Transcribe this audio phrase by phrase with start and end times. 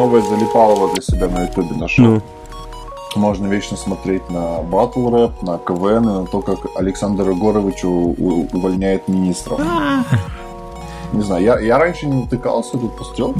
[0.00, 2.04] новое залипалово для себя на ютубе нашел.
[2.04, 2.22] Ну.
[3.16, 9.08] Можно вечно смотреть на батл рэп, на КВН и на то, как Александр Егорович увольняет
[9.08, 9.60] министров.
[9.60, 10.04] А.
[11.12, 13.34] Не знаю, я, я раньше не натыкался, тут посмотрел.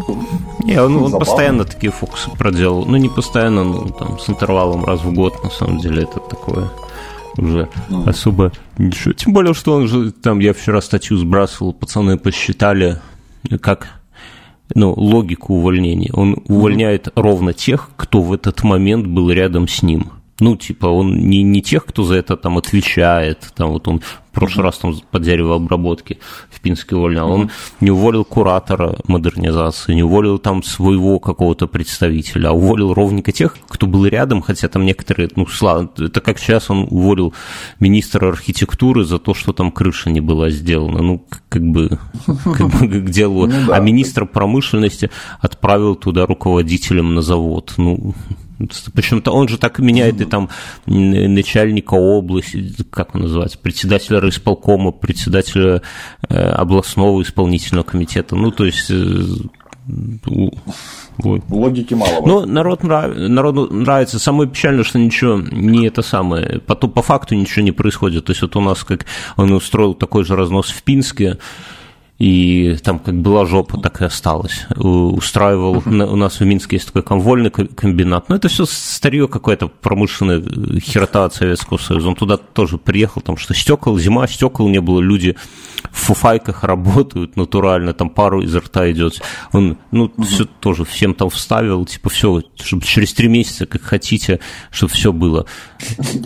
[0.64, 2.84] Не, он, он постоянно такие фокусы проделал.
[2.84, 6.68] Ну, не постоянно, ну, там, с интервалом раз в год, на самом деле, это такое
[7.38, 8.08] уже mm.
[8.10, 9.12] особо ничего.
[9.14, 12.98] Тем более, что он же, там, я вчера статью сбрасывал, пацаны посчитали,
[13.60, 13.99] как
[14.74, 16.10] ну, логику увольнения.
[16.12, 17.22] Он увольняет mm-hmm.
[17.22, 20.10] ровно тех, кто в этот момент был рядом с ним.
[20.40, 24.34] Ну, типа, он не, не тех, кто за это там отвечает, там вот он в
[24.34, 26.18] прошлый раз там по деревообработке
[26.50, 32.52] в Пинске увольнял, он не уволил куратора модернизации, не уволил там своего какого-то представителя, а
[32.52, 36.86] уволил ровненько тех, кто был рядом, хотя там некоторые, ну, слава, это как сейчас он
[36.90, 37.34] уволил
[37.80, 43.00] министра архитектуры за то, что там крыша не была сделана, ну, как бы, как бы
[43.00, 48.14] к делу, ну, а министра промышленности отправил туда руководителем на завод, ну,
[48.94, 50.50] Почему-то он же так меняет и там
[50.86, 55.82] начальника области, как он называется, председателя райисполкома, председателя
[56.28, 58.36] э, областного исполнительного комитета.
[58.36, 59.22] Ну, то есть э,
[59.86, 61.42] вот.
[61.48, 62.26] Логики мало.
[62.26, 63.14] Ну, народ нрав...
[63.16, 64.18] народу нравится.
[64.18, 66.60] Самое печальное, что ничего не это самое.
[66.60, 68.26] По, по факту ничего не происходит.
[68.26, 71.38] То есть вот у нас как он устроил такой же разнос в Пинске,
[72.20, 74.66] и там как была жопа, так и осталась.
[74.76, 80.42] Устраивал, у нас в Минске есть такой конвольный комбинат, но это все старье какое-то, промышленная
[80.80, 82.08] херота от Советского Союза.
[82.08, 85.34] Он туда тоже приехал, там что стекол, зима, стекол не было, люди
[85.90, 89.22] в фуфайках работают натурально, там пару из рта идет.
[89.52, 90.22] Он, ну, угу.
[90.22, 95.14] все тоже всем там вставил, типа, все, чтобы через три месяца, как хотите, чтобы все
[95.14, 95.46] было.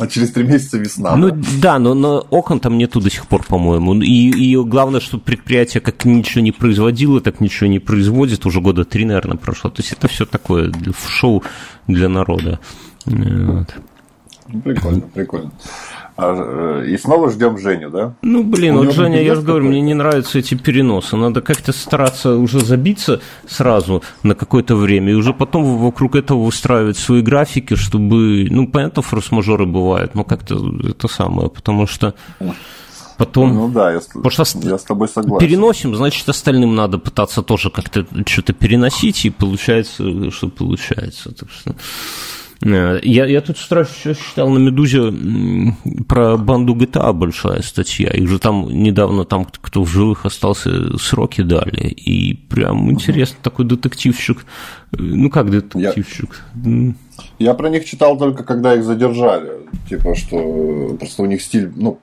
[0.01, 1.15] А через три месяца весна.
[1.15, 3.95] Ну, да, да но, но окон там нету до сих пор, по-моему.
[4.03, 8.47] И, и главное, что предприятие как ничего не производило, так ничего не производит.
[8.47, 9.71] Уже года три, наверное, прошло.
[9.71, 10.73] То есть это все такое
[11.07, 11.43] шоу
[11.87, 12.59] для народа.
[13.07, 13.75] Вот.
[14.63, 15.53] Прикольно, прикольно.
[16.17, 18.15] А, э, и снова ждем Женю, да?
[18.23, 21.17] Ну, блин, вот Женя, я же говорю, мне не нравятся эти переносы.
[21.17, 26.99] Надо как-то стараться уже забиться сразу на какое-то время, и уже потом вокруг этого выстраивать
[26.99, 30.57] свои графики, чтобы, ну, понятно, форс-мажоры бывают, но как-то
[30.89, 32.15] это самое, потому что
[33.17, 33.55] потом...
[33.55, 35.47] Ну да, я, Потому что я с тобой согласен.
[35.47, 41.33] Переносим, значит, остальным надо пытаться тоже как-то что-то переносить, и получается, что получается.
[41.33, 41.75] Так что...
[42.63, 45.13] Э, я, я тут сразу читал на «Медузе»
[46.09, 48.11] про банду GTA большая статья.
[48.11, 51.89] Их же там недавно, там кто в живых остался, сроки дали.
[51.89, 54.45] И прям интересно, такой детективщик.
[54.93, 56.43] Э, ну, как детективщик?
[56.55, 56.95] Я,
[57.39, 59.65] я про них читал только, когда их задержали.
[59.89, 61.73] Типа, что просто у них стиль...
[61.75, 61.99] Ну,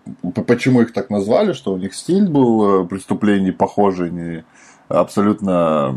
[0.47, 1.53] почему их так назвали?
[1.53, 4.44] Что у них стиль был э, преступлений похожий, не
[4.89, 5.95] абсолютно,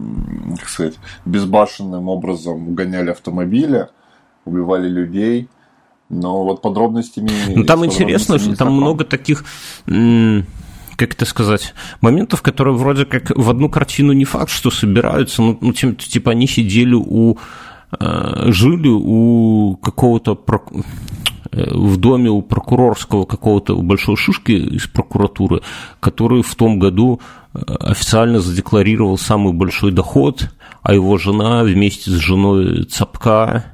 [0.58, 0.94] как сказать,
[1.24, 3.88] безбашенным образом угоняли автомобили
[4.44, 5.48] убивали людей.
[6.10, 7.30] Но вот подробностями...
[7.54, 9.44] Ну, там интересно, что там много таких
[10.96, 15.58] как это сказать, моментов, которые вроде как в одну картину не факт, что собираются, ну,
[15.60, 17.36] ну типа они сидели у,
[17.98, 20.38] э, жили у какого-то
[21.50, 25.62] э, в доме у прокурорского какого-то большой шишки из прокуратуры,
[26.00, 27.20] который в том году
[27.54, 30.50] э, официально задекларировал самый большой доход,
[30.82, 33.73] а его жена вместе с женой Цапка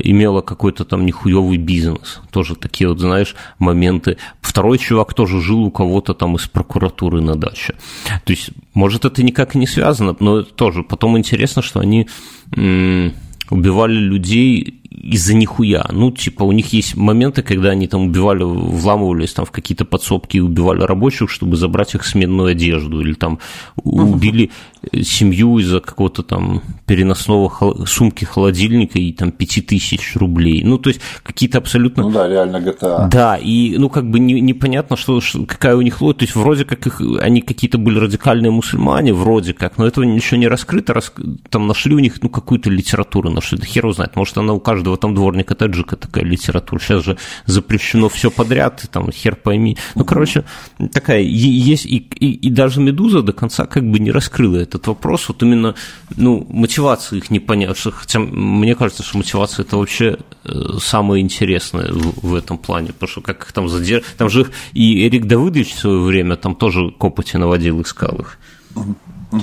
[0.00, 2.20] имела какой-то там нехуевый бизнес.
[2.30, 4.16] Тоже такие вот, знаешь, моменты.
[4.40, 7.74] Второй чувак тоже жил у кого-то там из прокуратуры на даче.
[8.24, 12.08] То есть, может, это никак не связано, но тоже потом интересно, что они
[13.50, 15.86] убивали людей из-за нихуя.
[15.90, 20.38] Ну, типа, у них есть моменты, когда они там убивали, вламывались там в какие-то подсобки
[20.38, 23.38] и убивали рабочих, чтобы забрать их сменную одежду, или там
[23.76, 24.50] убили
[25.02, 30.62] семью из-за какого-то там переносного сумки холодильника и там пяти тысяч рублей.
[30.64, 32.04] Ну, то есть, какие-то абсолютно...
[32.04, 33.08] Ну да, реально GTA.
[33.08, 36.18] Да, и, ну, как бы не, непонятно, что, что, какая у них логика.
[36.20, 40.38] То есть, вроде как их, они какие-то были радикальные мусульмане, вроде как, но этого ничего
[40.38, 40.94] не раскрыто.
[40.94, 41.12] Рас...
[41.50, 44.60] Там нашли у них, ну, какую-то литературу, нашли, да хер его знает, может, она у
[44.60, 46.80] каждого каждого там дворника таджика такая литература.
[46.80, 47.16] Сейчас же
[47.46, 49.76] запрещено все подряд, там хер пойми.
[49.94, 50.44] Ну, короче,
[50.92, 55.28] такая есть, и, и, и даже «Медуза» до конца как бы не раскрыла этот вопрос.
[55.28, 55.74] Вот именно,
[56.16, 57.92] ну, мотивация их непонятна.
[57.92, 60.50] Хотя мне кажется, что мотивация это вообще э,
[60.80, 64.04] самое интересное в, в этом плане, потому что как их там задержали.
[64.16, 68.38] Там же и Эрик Давыдович в свое время там тоже копоти наводил, искал их.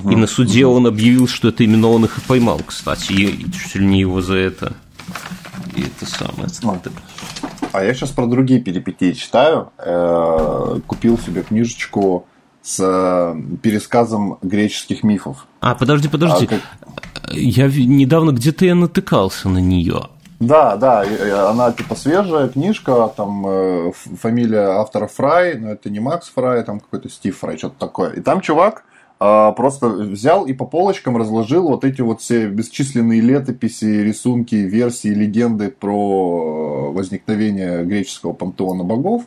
[0.10, 3.76] И на суде он объявил, что это именно он их и поймал, кстати, и чуть
[3.76, 4.74] ли не его за это
[5.76, 6.50] и это самое.
[6.50, 6.92] Смотри.
[7.72, 9.72] А я сейчас про другие перипетии читаю.
[9.78, 12.28] Э, купил себе книжечку
[12.66, 15.46] с э, пересказом греческих мифов.
[15.60, 16.46] А, подожди, подожди.
[16.46, 17.34] А, как...
[17.34, 20.10] я недавно где-то я натыкался на нее.
[20.40, 21.06] Да, да,
[21.50, 26.80] она типа свежая книжка, там э, фамилия автора Фрай, но это не Макс Фрай, там
[26.80, 28.14] какой-то Стив Фрай, что-то такое.
[28.14, 28.84] И там чувак
[29.20, 35.10] э, просто взял и по полочкам разложил вот эти вот все бесчисленные летописи, рисунки, версии,
[35.10, 39.26] легенды про возникновение греческого пантеона богов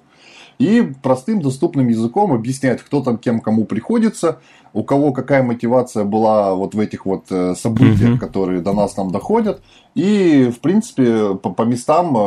[0.58, 4.38] и простым доступным языком объясняет, кто там кем кому приходится,
[4.72, 8.18] у кого какая мотивация была вот в этих вот э, событиях, mm-hmm.
[8.18, 9.62] которые до нас там доходят.
[9.94, 12.20] И, в принципе, по, по местам, э,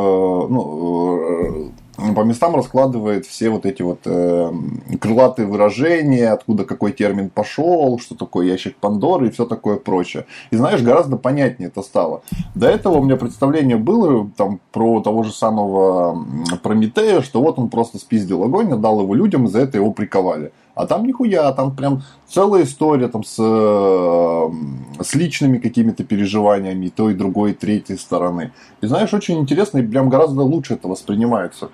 [0.48, 4.52] ну, э, по местам раскладывает все вот эти вот э,
[4.98, 10.24] крылатые выражения, откуда какой термин пошел, что такое ящик Пандоры и все такое прочее.
[10.50, 12.22] И знаешь, гораздо понятнее это стало.
[12.54, 16.24] До этого у меня представление было там про того же самого
[16.62, 20.52] Прометея, что вот он просто спиздил огонь, отдал его людям, и за это его приковали.
[20.74, 27.14] А там нихуя, там прям целая история там с, э, с личными какими-то переживаниями той,
[27.14, 28.52] другой, третьей стороны.
[28.80, 31.68] И знаешь, очень интересно и прям гораздо лучше это воспринимается.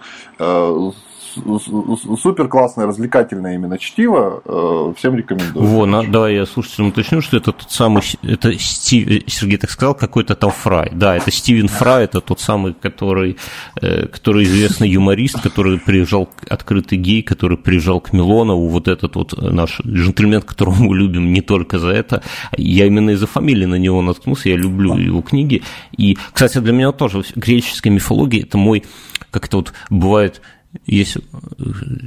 [1.34, 4.42] Супер классное, развлекательное именно чтиво.
[4.44, 5.66] Э, всем рекомендую.
[5.66, 9.94] Во, на, давай я слушателям уточню, что это тот самый, это Стив, Сергей так сказал,
[9.94, 10.90] какой-то там Фрай.
[10.92, 13.36] Да, это Стивен Фрай, это тот самый, который,
[13.80, 19.40] э, который известный юморист, который приезжал, открытый гей, который приезжал к Милонову, вот этот вот
[19.40, 22.22] наш джентльмен, которого мы любим не только за это.
[22.56, 25.62] Я именно из-за фамилии на него наткнулся, я люблю его книги.
[25.96, 28.84] И, кстати, для меня тоже греческая мифология– это мой,
[29.30, 30.40] как это вот бывает,
[30.86, 31.20] есть э,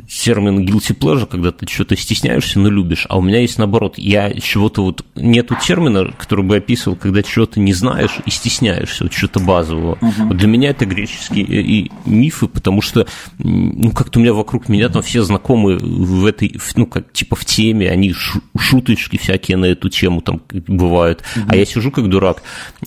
[0.07, 4.33] термин guilty pleasure, когда ты что-то стесняешься, но любишь, а у меня есть наоборот, я
[4.33, 9.39] чего-то вот, нету термина, который бы описывал, когда чего-то не знаешь и стесняешься, вот что-то
[9.39, 9.97] базового.
[10.01, 10.27] Угу.
[10.27, 13.07] Вот для меня это греческие э, и мифы, потому что,
[13.39, 17.45] ну, как-то у меня вокруг меня там все знакомые в этой, ну, как, типа в
[17.45, 18.13] теме, они
[18.57, 21.45] шуточки всякие на эту тему там бывают, угу.
[21.49, 22.43] а я сижу как дурак,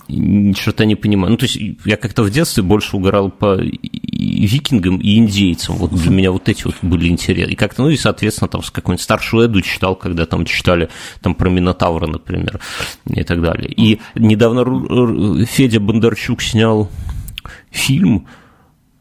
[0.07, 1.31] что-то не понимаю.
[1.31, 3.59] Ну, то есть я как-то в детстве больше угорал по
[4.13, 5.75] викингам и индейцам, индейцам.
[5.77, 7.51] Вот для меня вот эти вот были интересны.
[7.51, 10.89] И как-то, ну и, соответственно, там с какой-нибудь старшую Эду читал, когда там читали
[11.21, 12.59] там про Минотавра, например,
[13.09, 13.71] и так далее.
[13.71, 16.89] И недавно Федя Бондарчук снял
[17.71, 18.27] фильм,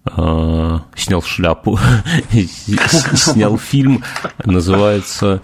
[0.07, 1.79] снял шляпу,
[3.15, 4.05] снял фильм,
[4.45, 5.41] называется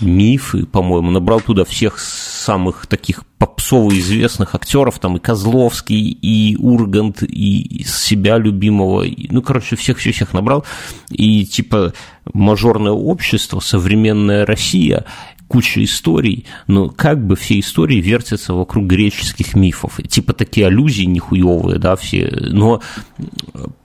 [0.00, 7.22] «Мифы», по-моему, набрал туда всех самых таких попсово известных актеров, там и Козловский, и Ургант,
[7.22, 10.64] и себя любимого, ну, короче, всех-всех набрал,
[11.10, 11.94] и типа
[12.34, 15.04] мажорное общество, современная Россия,
[15.52, 20.00] куча историй, но как бы все истории вертятся вокруг греческих мифов.
[20.08, 22.32] Типа такие аллюзии нихуевые, да, все.
[22.40, 22.80] Но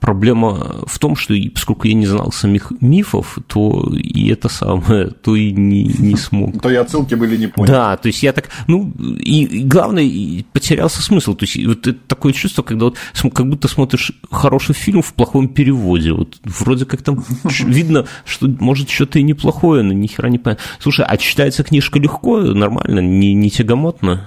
[0.00, 5.36] проблема в том, что поскольку я не знал самих мифов, то и это самое, то
[5.36, 6.62] и не, не смог.
[6.62, 7.72] То и отсылки были не поняты.
[7.72, 10.08] Да, то есть я так, ну, и, главное,
[10.54, 11.34] потерялся смысл.
[11.34, 12.96] То есть вот это такое чувство, когда вот
[13.34, 16.12] как будто смотришь хороший фильм в плохом переводе.
[16.12, 20.64] Вот вроде как там видно, что может что-то и неплохое, но ни хера не понятно.
[20.80, 24.20] Слушай, а читается читается книжка легко, нормально, не, не тягомотно?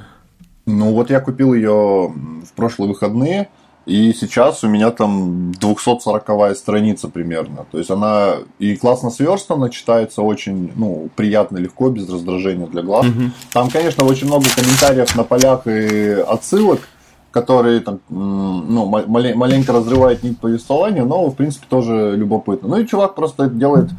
[0.66, 2.14] Ну, вот я купил ее
[2.44, 3.48] в прошлые выходные,
[3.86, 7.66] и сейчас у меня там 240 страница примерно.
[7.72, 13.08] То есть она и классно сверстана, читается очень ну, приятно, легко, без раздражения для глаз.
[13.08, 13.32] Угу.
[13.54, 16.82] Там, конечно, очень много комментариев на полях и отсылок,
[17.32, 22.68] которые там, ну, маленько разрывают нить повествования, но, в принципе, тоже любопытно.
[22.68, 23.90] Ну и чувак просто делает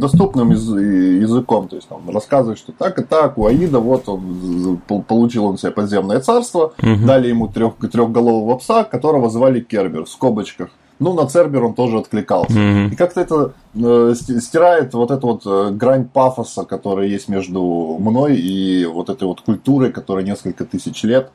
[0.00, 5.46] доступным языком, то есть там рассказывает, что так и так, у Аида вот он получил
[5.46, 7.06] он себе подземное царство, угу.
[7.06, 10.68] дали ему трех, трехголового пса, которого звали Кербер в скобочках.
[11.02, 12.52] Ну, на Цербер он тоже откликался.
[12.52, 12.90] Mm-hmm.
[12.92, 17.60] И как-то это э, стирает вот эту вот э, грань пафоса, которая есть между
[17.98, 21.32] мной и вот этой вот культурой, которая несколько тысяч лет,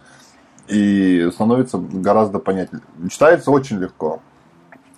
[0.69, 2.81] и становится гораздо понятнее.
[3.09, 4.21] Читается очень легко.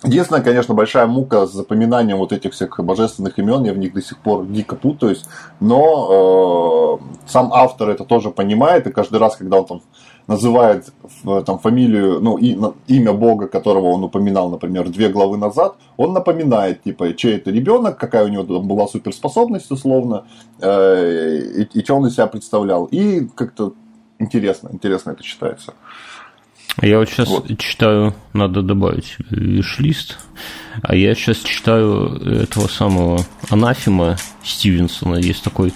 [0.02, 4.00] Единственная, конечно, большая мука с запоминанием вот этих всех божественных имен, я в них до
[4.00, 5.24] сих пор дико путаюсь,
[5.60, 9.82] но э, сам автор это тоже понимает, и каждый раз, когда он там
[10.26, 10.90] называет
[11.44, 16.82] там, фамилию, ну, и, имя Бога, которого он упоминал, например, две главы назад, он напоминает,
[16.82, 20.24] типа, чей это ребенок, какая у него там была суперспособность, условно,
[20.60, 22.86] э, и, и что он из себя представлял.
[22.86, 23.74] И как-то
[24.18, 25.74] интересно, интересно это читается.
[26.82, 27.58] Я вот сейчас вот.
[27.58, 30.18] читаю, надо добавить виш-лист,
[30.82, 35.16] а я сейчас читаю этого самого Анафима Стивенсона.
[35.16, 35.72] Есть такой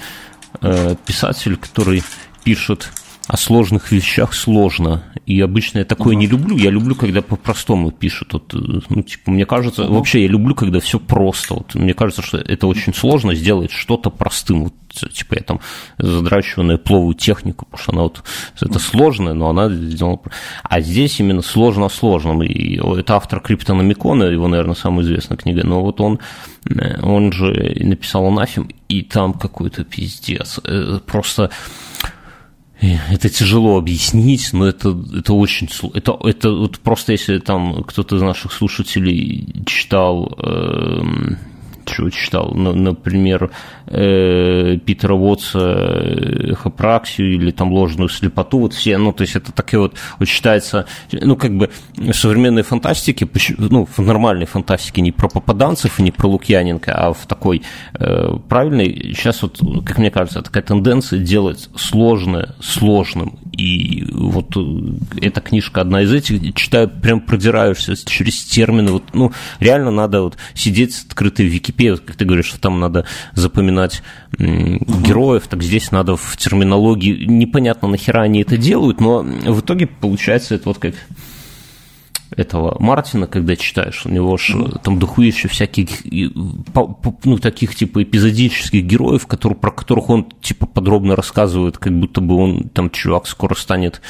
[0.60, 2.02] э, писатель, который
[2.42, 2.90] пишет
[3.26, 5.02] о сложных вещах сложно.
[5.24, 6.18] И обычно я такое uh-huh.
[6.18, 6.56] не люблю.
[6.56, 8.34] Я люблю, когда по-простому пишут.
[8.34, 9.94] Вот, ну, типа, мне кажется, uh-huh.
[9.94, 11.54] вообще я люблю, когда все просто.
[11.54, 14.64] Вот, мне кажется, что это очень сложно сделать что-то простым.
[14.64, 14.74] Вот,
[15.12, 15.60] типа я там
[15.96, 18.22] задрачиваю пловую технику, потому что она вот
[18.60, 20.18] это сложная, но она сделана.
[20.62, 22.42] А здесь именно сложно сложным.
[22.42, 25.64] И это автор Криптономикона, его, наверное, самая известная книга.
[25.64, 26.20] Но вот он,
[26.68, 30.60] э, он же написал анафем, и там какой-то пиздец.
[30.64, 31.50] Э, просто
[33.10, 38.22] это тяжело объяснить, но это, это очень это, это вот просто если там кто-то из
[38.22, 41.02] наших слушателей читал э,
[41.84, 43.50] читал, например,
[43.86, 45.58] э, Питера Уотса
[46.52, 50.86] эхопраксию или там ложную слепоту, вот все, ну, то есть это такие вот, вот считается,
[51.12, 56.10] ну, как бы в современной фантастике, ну, в нормальной фантастике не про попаданцев и не
[56.10, 57.62] про Лукьяненко, а в такой
[57.94, 64.56] э, правильной, сейчас вот, как мне кажется, такая тенденция делать сложное сложным, и вот
[65.20, 70.36] эта книжка одна из этих, читаю, прям продираешься через термины, вот, ну, реально надо вот
[70.54, 74.02] сидеть с открытой Википедией, как ты говоришь, что там надо запоминать запоминать
[74.38, 80.54] героев, так здесь надо в терминологии, непонятно нахера они это делают, но в итоге получается
[80.54, 80.94] это вот как
[82.36, 84.80] этого Мартина, когда читаешь, у него же mm-hmm.
[84.82, 85.88] там дохуища всяких,
[86.74, 92.34] ну, таких, типа, эпизодических героев, которые, про которых он, типа, подробно рассказывает, как будто бы
[92.34, 94.00] он, там, чувак скоро станет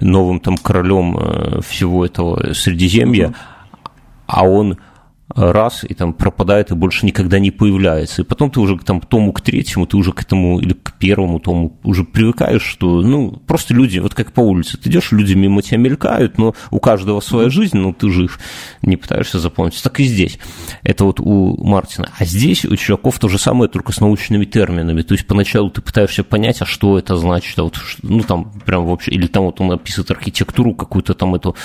[0.00, 3.90] новым, там, королем э, всего этого Средиземья, mm-hmm.
[4.26, 4.78] а он
[5.34, 8.22] раз, и там пропадает, и больше никогда не появляется.
[8.22, 10.92] И потом ты уже там, к тому, к третьему, ты уже к этому, или к
[10.98, 15.34] первому тому уже привыкаешь, что, ну, просто люди, вот как по улице, ты идешь, люди
[15.34, 18.38] мимо тебя мелькают, но у каждого своя жизнь, но ты же их
[18.82, 19.82] не пытаешься запомнить.
[19.82, 20.38] Так и здесь.
[20.82, 22.10] Это вот у Мартина.
[22.18, 25.02] А здесь у чуваков то же самое, только с научными терминами.
[25.02, 28.86] То есть поначалу ты пытаешься понять, а что это значит, а вот, ну, там, прям
[28.86, 31.56] вообще, или там вот он описывает архитектуру какую-то там эту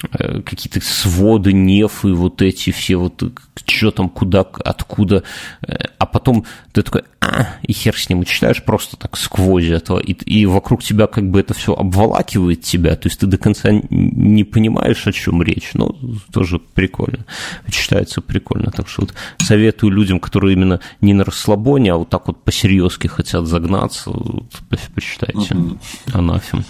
[0.00, 3.22] какие-то своды, нефы, вот эти все, вот
[3.66, 5.24] что там, куда, откуда,
[5.66, 9.66] э, а потом ты такой, а, и хер с ним, и читаешь просто так сквозь
[9.66, 13.38] этого, и, и вокруг тебя как бы это все обволакивает тебя, то есть ты до
[13.38, 15.96] конца не понимаешь, о чем речь, но
[16.32, 17.24] тоже прикольно,
[17.68, 22.28] читается прикольно, так что вот советую людям, которые именно не на расслабоне, а вот так
[22.28, 24.46] вот по-серьезки хотят загнаться, вот,
[24.94, 25.78] почитайте, угу.
[26.12, 26.64] анафем.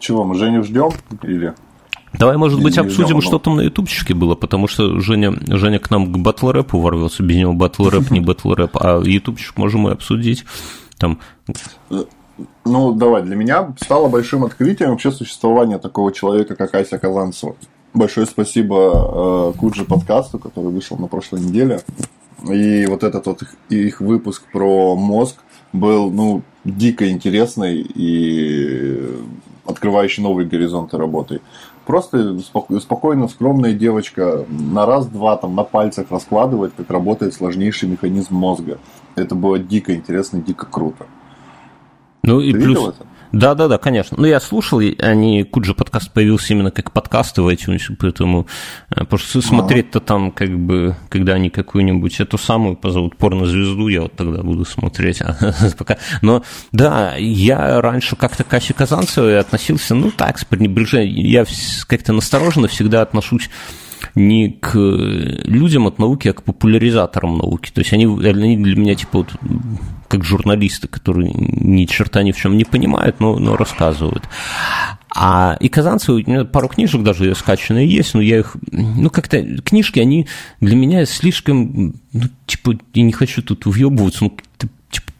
[0.00, 1.54] Чего, мы Женю ждем или...
[2.12, 6.12] Давай, может быть, обсудим, что там на ютубчике было, потому что Женя, Женя к нам
[6.12, 9.92] к батл рэпу ворвется, без него батл рэп не батл рэп, а ютубчик можем и
[9.92, 10.44] обсудить.
[10.98, 11.18] Там...
[12.66, 17.56] Ну, давай, для меня стало большим открытием вообще существование такого человека, как Ася Казанцева.
[17.94, 21.80] Большое спасибо э, Куджи подкасту, который вышел на прошлой неделе.
[22.46, 25.36] И вот этот вот их, их выпуск про мозг
[25.72, 29.16] был, ну, дико интересный и
[29.64, 31.40] открывающий новые горизонты работы.
[31.86, 32.36] Просто
[32.80, 38.78] спокойно, скромная девочка на раз-два там на пальцах раскладывает, как работает сложнейший механизм мозга.
[39.14, 41.06] Это было дико интересно, дико круто.
[42.24, 42.88] Ну и Ты плюс...
[42.88, 43.06] это?
[43.36, 44.16] Да, да, да, конечно.
[44.18, 48.46] Ну, я слушал, они, Куджи подкаст появился именно как подкасты в iTunes, поэтому
[48.90, 54.02] э, потому что смотреть-то там, как бы, когда они какую-нибудь эту самую позовут порнозвезду, я
[54.02, 55.22] вот тогда буду смотреть.
[55.26, 55.34] А,
[55.76, 55.98] пока.
[56.22, 61.26] Но да, я раньше как-то к Асе Казанцевой относился, ну так, с пренебрежением.
[61.26, 61.44] Я
[61.88, 63.50] как-то настороженно всегда отношусь
[64.14, 67.70] не к людям от науки, а к популяризаторам науки.
[67.72, 69.32] То есть они, они для меня типа вот
[70.08, 74.24] как журналисты, которые ни черта ни в чем не понимают, но, но рассказывают.
[75.18, 79.42] А и Казанцев, у меня пару книжек даже скачанные есть, но я их, ну, как-то,
[79.62, 80.26] книжки, они
[80.60, 84.36] для меня слишком, ну, типа, я не хочу тут въебываться, ну,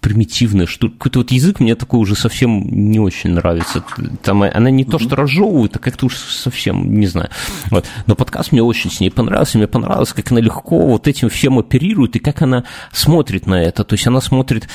[0.06, 3.82] примитивная, что какой-то вот язык мне такой уже совсем не очень нравится.
[4.22, 7.28] Там она не то, что разжевывает, а как-то уж совсем, не знаю.
[7.72, 7.86] Вот.
[8.06, 9.58] Но подкаст мне очень с ней понравился.
[9.58, 13.82] Мне понравилось, как она легко вот этим всем оперирует и как она смотрит на это.
[13.82, 14.68] То есть она смотрит,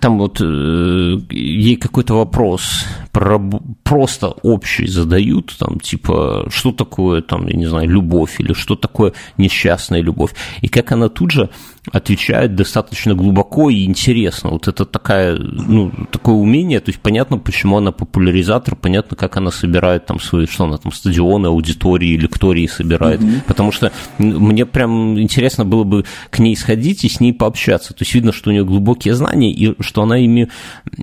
[0.00, 3.38] там вот э, ей какой-то вопрос про,
[3.84, 9.12] просто общий задают, там типа, что такое, там, я не знаю, любовь или что такое
[9.38, 10.32] несчастная любовь.
[10.60, 11.50] И как она тут же
[11.92, 14.50] отвечает достаточно глубоко и интересно.
[14.50, 19.50] Вот это такая, ну, такое умение, то есть понятно, почему она популяризатор, понятно, как она
[19.50, 23.42] собирает там свои, что она там, стадионы, аудитории, лектории собирает, mm-hmm.
[23.46, 28.02] потому что мне прям интересно было бы к ней сходить и с ней пообщаться, то
[28.02, 30.50] есть видно, что у нее глубокие знания и что она ими,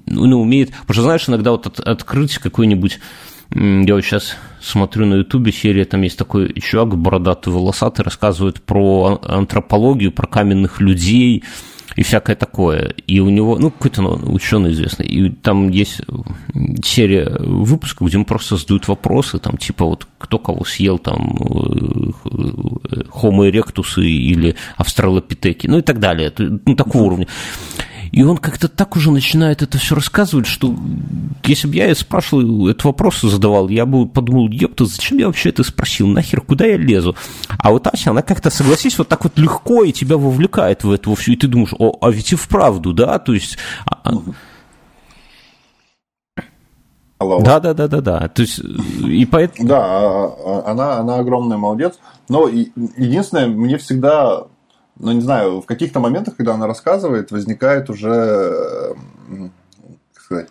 [0.06, 3.00] ну, умеет, потому что, знаешь, иногда вот от, открыть какой-нибудь
[3.52, 9.20] я вот сейчас смотрю на ютубе серия, там есть такой чувак бородатый, волосатый, рассказывает про
[9.24, 11.44] антропологию, про каменных людей,
[11.96, 12.94] и всякое такое.
[13.08, 16.02] И у него, ну, какой-то ну, ученый известный, и там есть
[16.84, 21.38] серия выпусков, где ему просто задают вопросы, там, типа, вот, кто кого съел, там,
[23.14, 27.28] Homo erectus или австралопитеки, ну, и так далее, ну, такого уровня.
[28.18, 30.74] И он как-то так уже начинает это все рассказывать, что
[31.44, 35.62] если бы я спрашивал, этот вопрос задавал, я бы подумал, ёпта, зачем я вообще это
[35.62, 37.16] спросил, нахер, куда я лезу?
[37.60, 41.14] А вот Ася, она как-то, согласись, вот так вот легко и тебя вовлекает в это
[41.14, 43.60] все, и ты думаешь, о, а ведь и вправду, да, то есть...
[43.86, 44.14] А, а
[47.20, 47.42] Алло.
[47.42, 48.28] Да, да, да, да, да.
[48.30, 49.68] То есть и поэтому.
[49.68, 50.34] Да,
[50.66, 52.00] она, она огромная молодец.
[52.30, 54.46] Но единственное, мне всегда
[55.00, 58.96] ну, не знаю, в каких-то моментах, когда она рассказывает, возникает уже,
[60.14, 60.48] как сказать,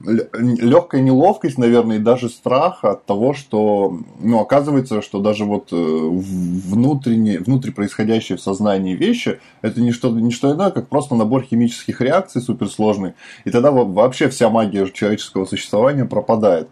[0.00, 5.76] легкая неловкость, наверное, и даже страх от того, что, ну, оказывается, что даже вот э,
[5.76, 11.42] внутренние, внутри происходящие в сознании вещи, это не что, не что иное, как просто набор
[11.42, 13.14] химических реакций суперсложный,
[13.44, 16.68] и тогда вообще вся магия человеческого существования пропадает.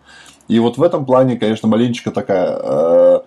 [0.48, 3.20] И вот в этом плане, конечно, маленечко такая э,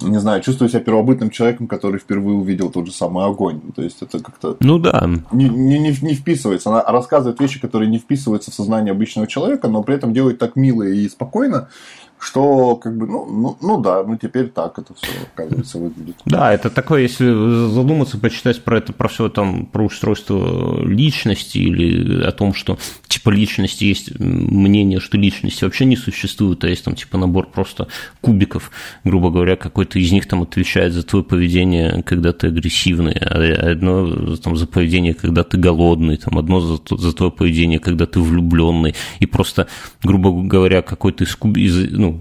[0.00, 3.60] не знаю, чувствую себя первобытным человеком, который впервые увидел тот же самый огонь.
[3.74, 4.56] То есть это как-то...
[4.60, 5.08] Ну да.
[5.32, 6.70] Не, не, не, не вписывается.
[6.70, 10.56] Она рассказывает вещи, которые не вписываются в сознание обычного человека, но при этом делает так
[10.56, 11.68] мило и спокойно,
[12.22, 16.14] что как бы, ну, ну, ну да, ну теперь так это все, оказывается, выглядит.
[16.24, 22.22] Да, это такое, если задуматься, почитать про это, про все там, про устройство личности или
[22.22, 26.94] о том, что типа личности есть мнение, что личности вообще не существует, а есть там
[26.94, 27.88] типа набор просто
[28.20, 28.70] кубиков,
[29.02, 34.36] грубо говоря, какой-то из них там отвечает за твое поведение, когда ты агрессивный, а одно
[34.36, 38.94] там за поведение, когда ты голодный, там одно за, за твое поведение, когда ты влюбленный,
[39.18, 39.66] и просто,
[40.04, 42.11] грубо говоря, какой-то из, из ну,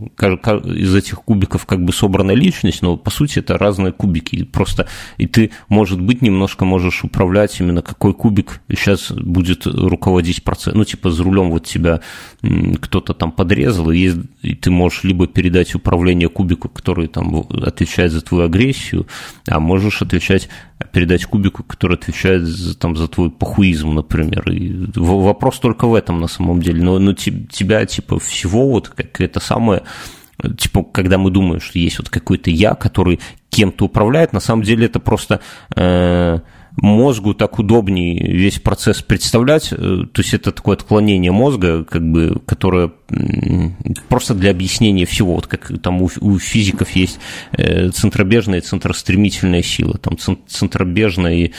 [0.66, 4.44] из этих кубиков как бы собрана личность, но по сути это разные кубики.
[4.44, 10.80] Просто и ты, может быть, немножко можешь управлять именно какой кубик сейчас будет руководить процессом.
[10.80, 12.02] Ну, типа за рулем вот тебя
[12.82, 18.22] кто-то там подрезал, и, и ты можешь либо передать управление кубику, который там отвечает за
[18.22, 19.08] твою агрессию,
[19.48, 20.50] а можешь отвечать
[20.92, 24.50] передать кубику, который отвечает за, там, за твой похуизм, например.
[24.52, 26.82] И вопрос только в этом на самом деле.
[26.84, 29.40] Но, но тебя, типа, всего вот как это
[30.58, 34.86] типа, когда мы думаем, что есть вот какой-то я, который кем-то управляет, на самом деле
[34.86, 35.42] это просто
[35.76, 36.40] э,
[36.78, 42.42] мозгу так удобнее весь процесс представлять, э, то есть это такое отклонение мозга, как бы,
[42.46, 42.92] которое
[44.08, 47.20] просто для объяснения всего, вот как там у, у физиков есть
[47.52, 50.18] э, центробежная и центростремительная сила, там
[50.48, 51.52] центробежная и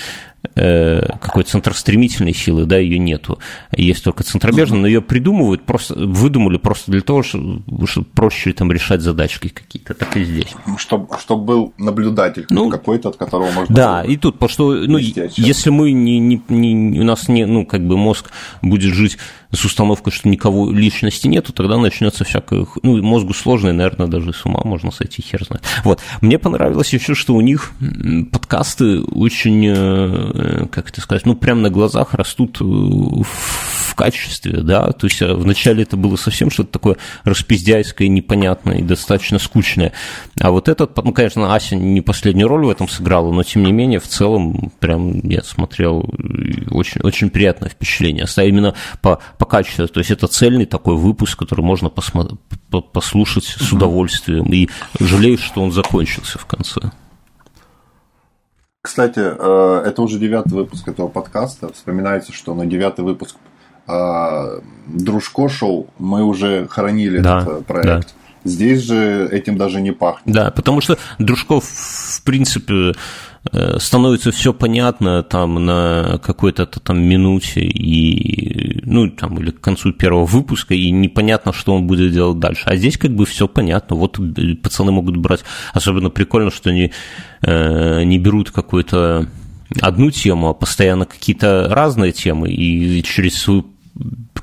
[0.54, 3.38] какой-то центростремительной силы, да, ее нету.
[3.76, 8.70] Есть только центробежная, но ее придумывают, просто выдумали просто для того, чтобы, чтобы проще там
[8.72, 10.54] решать задачки какие-то, так и здесь.
[10.78, 13.74] Чтобы, чтобы был наблюдатель ну, какой-то, от которого можно...
[13.74, 17.64] Да, и тут, потому что, ну, если мы не, не, не, у нас не, ну,
[17.64, 18.30] как бы мозг
[18.62, 19.18] будет жить
[19.52, 22.66] с установкой, что никого личности нету, тогда начнется всякое...
[22.82, 25.62] Ну, мозгу сложно, наверное, даже с ума можно сойти, хер знает.
[25.84, 26.00] Вот.
[26.20, 27.72] Мне понравилось еще, что у них
[28.32, 32.64] подкасты очень, э, как это сказать, ну, прям на глазах растут э,
[33.92, 38.82] в качестве, да, то есть э, вначале это было совсем что-то такое распиздяйское, непонятное и
[38.82, 39.92] достаточно скучное,
[40.40, 43.72] а вот этот, ну, конечно, Ася не последнюю роль в этом сыграла, но, тем не
[43.72, 46.08] менее, в целом, прям я смотрел,
[46.70, 49.88] очень, очень приятное впечатление, а именно по по качеству.
[49.88, 52.38] То есть это цельный такой выпуск, который можно посмотри,
[52.92, 54.52] послушать с удовольствием.
[54.52, 54.68] И
[55.00, 56.80] жалею, что он закончился в конце.
[58.80, 61.72] Кстати, э, это уже девятый выпуск этого подкаста.
[61.72, 63.36] Вспоминается, что на девятый выпуск
[63.86, 68.08] э, Дружко шоу мы уже хоронили да, этот э, проект.
[68.08, 68.14] Да.
[68.44, 70.34] Здесь же этим даже не пахнет.
[70.34, 72.94] Да, потому что Дружков, в принципе,
[73.50, 79.92] Э, становится все понятно там на какой-то там минуте и ну там или к концу
[79.92, 82.62] первого выпуска и непонятно, что он будет делать дальше.
[82.66, 83.96] А здесь как бы все понятно.
[83.96, 84.20] Вот
[84.62, 85.40] пацаны могут брать,
[85.72, 86.92] особенно прикольно, что они
[87.42, 89.26] э, не берут какую-то
[89.80, 93.71] одну тему, а постоянно какие-то разные темы и через свою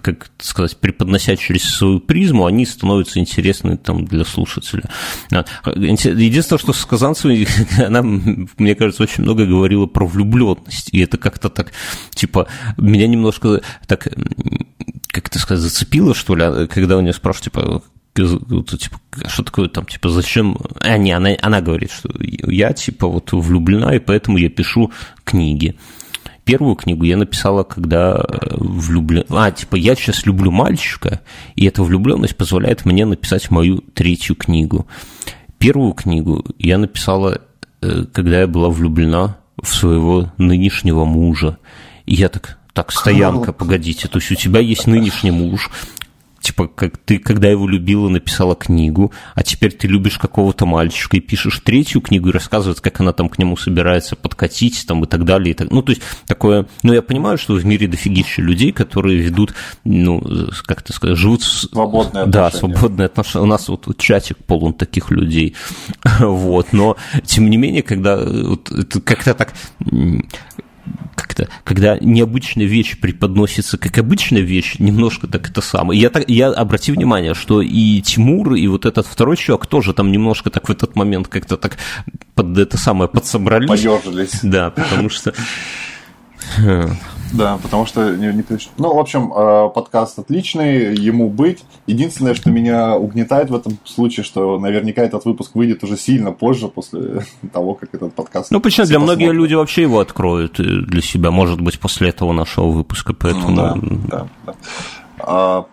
[0.02, 4.84] как сказать, преподнося через свою призму, они становятся интересны там для слушателя.
[5.32, 11.50] Единственное, что с Казанцевой, она, мне кажется, очень много говорила про влюбленность, и это как-то
[11.50, 11.72] так,
[12.12, 14.08] типа, меня немножко так,
[15.08, 17.84] как это сказать, зацепило, что ли, когда у нее спрашивают, типа,
[18.14, 20.58] типа, что такое там, типа, зачем...
[20.82, 24.92] А, не, она, она говорит, что я, типа, вот влюблена, и поэтому я пишу
[25.24, 25.76] книги
[26.50, 29.24] первую книгу я написала, когда э, влюблен...
[29.30, 31.22] А, типа, я сейчас люблю мальчика,
[31.56, 34.88] и эта влюбленность позволяет мне написать мою третью книгу.
[35.60, 37.42] Первую книгу я написала,
[37.82, 41.60] э, когда я была влюблена в своего нынешнего мужа.
[42.08, 45.70] И я так, так, стоянка, погодите, то есть у тебя есть нынешний муж,
[46.50, 51.20] типа, как ты, когда его любила, написала книгу, а теперь ты любишь какого-то мальчика и
[51.20, 55.26] пишешь третью книгу и рассказывает, как она там к нему собирается подкатить, там, и так
[55.26, 55.52] далее.
[55.52, 56.66] И так, ну, то есть, такое...
[56.82, 60.24] Ну, я понимаю, что в мире дофигища людей, которые ведут, ну,
[60.66, 61.44] как ты сказать, живут...
[61.44, 62.50] Свободные отношения.
[62.52, 63.44] Да, свободные отношения.
[63.44, 65.56] У нас вот, вот чатик полон таких людей.
[66.20, 69.54] вот, но, тем не менее, когда вот, это как-то так
[71.30, 76.00] как-то, когда необычная вещь преподносится как обычная вещь, немножко так это самое.
[76.00, 80.12] Я, так, я обратил внимание, что и Тимур, и вот этот второй человек тоже там
[80.12, 81.78] немножко так в этот момент как-то так
[82.34, 83.70] под это самое подсобрались.
[83.70, 84.39] Поежились.
[84.42, 85.34] Да, потому что
[87.34, 88.44] да, потому что не, не
[88.78, 91.63] Ну, в общем, э, подкаст отличный, ему быть.
[91.88, 96.68] Единственное, что меня угнетает в этом случае, что наверняка этот выпуск выйдет уже сильно позже,
[96.68, 98.52] после того, как этот подкаст...
[98.52, 98.88] Ну, почему?
[98.88, 103.13] Для многих люди вообще его откроют э, для себя, может быть, после этого нашего выпуска,
[103.13, 103.50] поэтому...
[103.50, 103.76] Ну, да,
[104.08, 104.54] да, да.
[105.20, 105.65] А,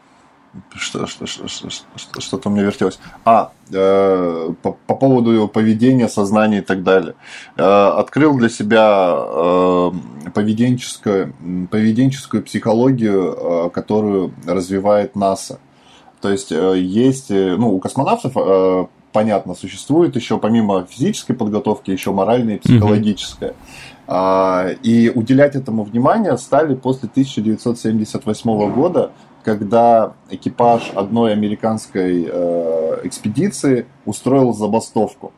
[0.75, 2.99] что, что, что, что, что-то у меня вертелось.
[3.25, 7.15] А, э, по, по поводу его поведения, сознания и так далее.
[7.57, 7.63] Э,
[7.99, 9.91] открыл для себя э,
[10.35, 11.35] поведенческую,
[11.71, 15.59] поведенческую психологию, э, которую развивает НАСА.
[16.21, 22.13] То есть э, есть, ну, у космонавтов э, понятно, существует еще помимо физической подготовки еще
[22.13, 23.51] моральная и психологическая.
[23.51, 24.79] Mm-hmm.
[24.85, 29.11] И уделять этому внимание стали после 1978 года,
[29.47, 35.33] когда экипаж одной американской э, экспедиции устроил забастовку.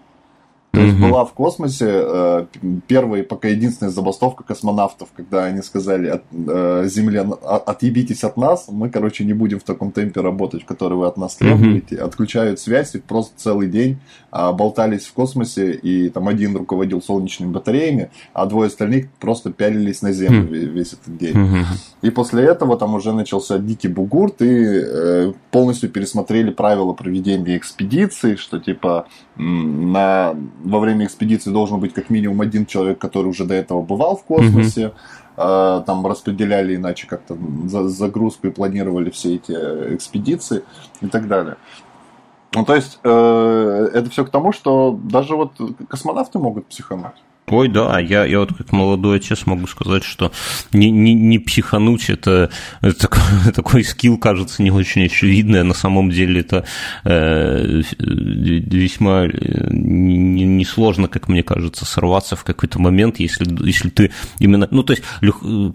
[0.70, 2.46] То есть была в космосе э,
[2.86, 8.88] первая, пока единственная забастовка космонавтов, когда они сказали от, э, Земле отъебитесь от нас, мы,
[8.88, 11.96] короче, не будем в таком темпе работать, в который вы от нас требуете.
[11.96, 12.04] Mm-hmm.
[12.04, 13.98] Отключают связь и просто целый день
[14.30, 20.12] болтались в космосе, и там один руководил солнечными батареями, а двое остальных просто пялились на
[20.12, 20.66] Землю mm-hmm.
[20.66, 21.34] весь этот день.
[21.34, 21.64] Mm-hmm.
[22.02, 28.36] И после этого там уже начался дикий бугурт, и э, полностью пересмотрели правила проведения экспедиции,
[28.36, 33.54] что типа на во время экспедиции должен быть как минимум один человек, который уже до
[33.54, 34.82] этого бывал в космосе.
[34.82, 35.84] Mm-hmm.
[35.84, 37.38] Там распределяли иначе как-то
[37.68, 40.64] загрузку и планировали все эти э, экспедиции
[41.00, 41.58] и так далее.
[42.54, 45.52] Ну, то есть, э, это все к тому, что даже вот
[45.88, 47.22] космонавты могут психануть.
[47.50, 50.32] Ой, да, я, я вот как молодой отец могу сказать, что
[50.72, 52.50] не, не, не психануть это,
[52.82, 53.22] это такой,
[53.54, 56.64] такой скилл, кажется, не очень очевидный, а на самом деле это
[57.04, 64.68] э, весьма несложно, не как мне кажется, сорваться в какой-то момент, если, если ты именно,
[64.70, 65.02] ну, то есть,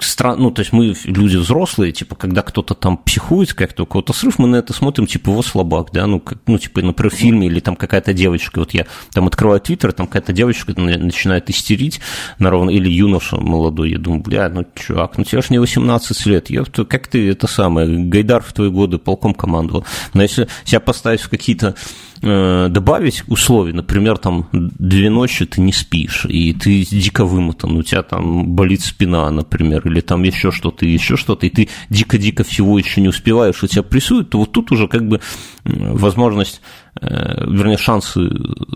[0.02, 4.14] стран, ну, то есть мы люди взрослые, типа, когда кто-то там психует как-то, у кого-то
[4.14, 7.18] срыв, мы на это смотрим, типа, его слабак, да, ну, как, ну типа, например, в
[7.18, 11.63] фильме или там какая-то девочка, вот я там открываю твиттер, там какая-то девочка начинает истерить
[11.64, 12.02] истерить
[12.40, 16.26] на ровно, или юноша молодой, я думаю, бля, ну, чувак, ну тебе же не 18
[16.26, 20.80] лет, я, как ты это самое, Гайдар в твои годы полком командовал, но если себя
[20.80, 21.76] поставить в какие-то
[22.24, 28.02] добавить условий, например, там две ночи ты не спишь, и ты дико вымотан, у тебя
[28.02, 33.02] там болит спина, например, или там еще что-то, еще что-то, и ты дико-дико всего еще
[33.02, 35.20] не успеваешь, у тебя прессует, то вот тут уже как бы
[35.66, 36.62] возможность
[37.02, 38.30] Э, вернее, шансы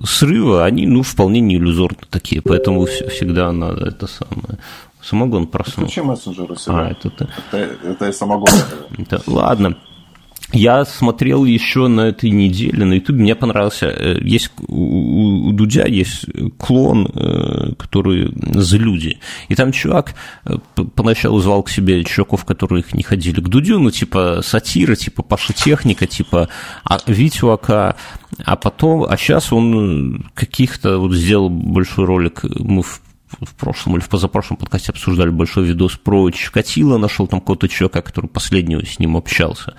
[0.04, 4.58] срыва, они, ну, вполне не иллюзорны такие, поэтому всегда надо это самое.
[5.02, 5.92] Самогон проснулся.
[5.92, 6.76] Включи мессенджер у себя.
[6.76, 7.58] А, это, это, это,
[7.88, 8.50] это и самогон.
[8.98, 9.78] Это, ладно.
[10.54, 16.26] Я смотрел еще на этой неделе на YouTube, мне понравился, э, есть у, Дудя есть
[16.58, 20.56] клон, э, который за люди, и там чувак э,
[20.96, 25.52] поначалу звал к себе чуваков, которые не ходили к Дудю, ну, типа сатира, типа Паша
[25.52, 26.48] Техника, типа
[26.86, 27.98] а, Витюака,
[28.46, 33.02] а потом, а сейчас он каких-то вот сделал большой ролик, мы в
[33.42, 38.02] в прошлом или в позапрошлом подкасте обсуждали большой видос про Чикатило, нашел там какого-то чувака,
[38.02, 39.76] который последнего с ним общался.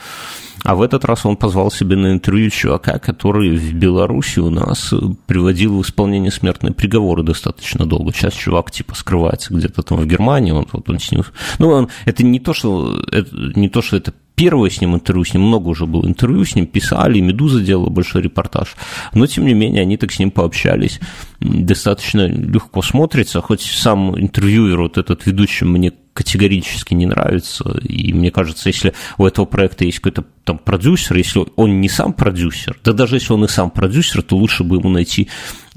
[0.65, 4.93] А в этот раз он позвал себе на интервью чувака, который в Беларуси у нас
[5.27, 8.13] приводил в исполнение смертные приговоры достаточно долго.
[8.13, 11.25] Сейчас чувак типа скрывается где-то там в Германии, он, вот он с ним...
[11.59, 15.25] Ну, он, это не то, что это, не то, что это первое с ним интервью,
[15.25, 18.77] с ним много уже было интервью, с ним писали, Медуза делала большой репортаж,
[19.13, 21.01] но тем не менее они так с ним пообщались,
[21.41, 28.33] достаточно легко смотрится, хоть сам интервьюер, вот этот ведущий мне категорически не нравится, и мне
[28.33, 32.93] кажется, если у этого проекта есть какой-то там продюсер, если он не сам продюсер, да
[32.93, 35.29] даже если он и сам продюсер, то лучше бы ему найти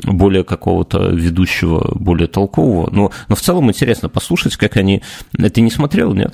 [0.04, 5.04] более какого-то ведущего, более толкового, но, но в целом интересно послушать, как они...
[5.32, 6.34] Ты не смотрел, нет?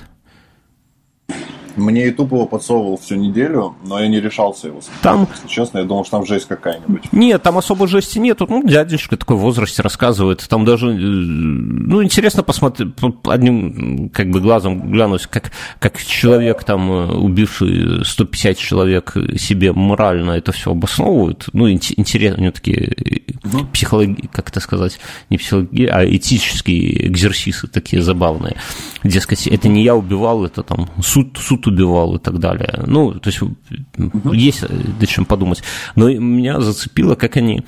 [1.78, 5.02] Мне YouTube его подсовывал всю неделю, но я не решался его смотреть.
[5.02, 5.28] Там...
[5.34, 7.12] Если честно, я думал, что там жесть какая-нибудь.
[7.12, 8.40] Нет, там особо жести нет.
[8.40, 10.46] Ну, дядюшка такой в возрасте рассказывает.
[10.50, 12.90] Там даже, э, ну, интересно посмотреть,
[13.26, 20.32] одним как бы глазом глянуть, как, как человек, там, э, убивший 150 человек себе морально
[20.32, 21.46] это все обосновывает.
[21.54, 22.96] Ну, интересно, у него такие
[23.44, 23.66] угу.
[23.74, 28.56] психологи, как это сказать, не психологи, а этические экзерсисы такие забавные.
[29.04, 32.84] Дескать, это не я убивал, это там суд, суд убивал и так далее.
[32.86, 34.34] Ну, то есть угу.
[34.34, 35.64] есть над чем подумать.
[35.96, 37.64] Но меня зацепило, как они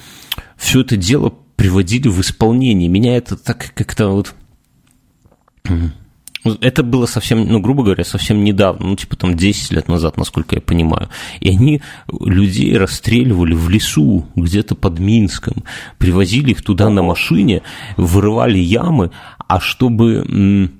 [0.58, 2.90] все это дело приводили в исполнение.
[2.90, 4.34] Меня это так как-то вот...
[6.62, 10.56] Это было совсем, ну, грубо говоря, совсем недавно, ну, типа там 10 лет назад, насколько
[10.56, 11.10] я понимаю.
[11.42, 15.66] И они людей расстреливали в лесу, где-то под Минском,
[15.98, 17.62] привозили их туда на машине,
[17.98, 19.12] вырывали ямы,
[19.50, 20.72] а чтобы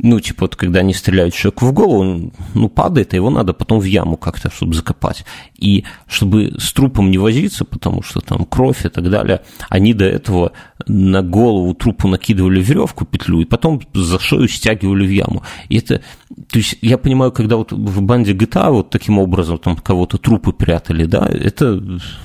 [0.00, 3.52] ну, типа, вот когда они стреляют человеку в голову, он, ну, падает, а его надо
[3.52, 5.24] потом в яму как-то, чтобы закопать.
[5.56, 10.04] И чтобы с трупом не возиться, потому что там кровь и так далее, они до
[10.04, 10.52] этого
[10.86, 15.42] на голову трупу накидывали веревку, петлю, и потом за шею стягивали в яму.
[15.68, 19.76] И это, то есть, я понимаю, когда вот в банде GTA вот таким образом там
[19.76, 21.82] кого-то трупы прятали, да, это,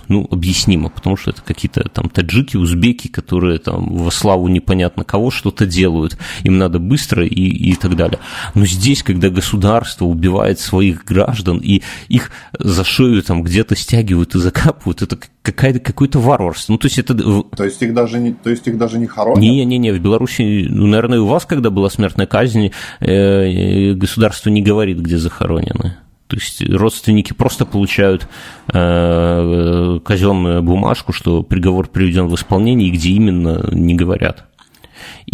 [0.07, 5.31] ну, объяснимо, потому что это какие-то там таджики, узбеки, которые там во славу непонятно кого
[5.31, 8.19] что-то делают, им надо быстро и и так далее.
[8.53, 14.39] Но здесь, когда государство убивает своих граждан и их за шею там где-то стягивают и
[14.39, 16.73] закапывают, это какая-то, какое-то варварство.
[16.73, 17.15] Ну, то есть это...
[17.15, 19.39] То есть их даже не, то есть их даже не хоронят?
[19.39, 24.99] Не-не-не, в Беларуси, ну, наверное, у вас, когда была смертная казнь, э, государство не говорит,
[24.99, 25.97] где захоронены.
[26.27, 28.27] То есть родственники просто получают
[28.73, 34.45] э, казенную бумажку, что приговор приведен в исполнение, и где именно не говорят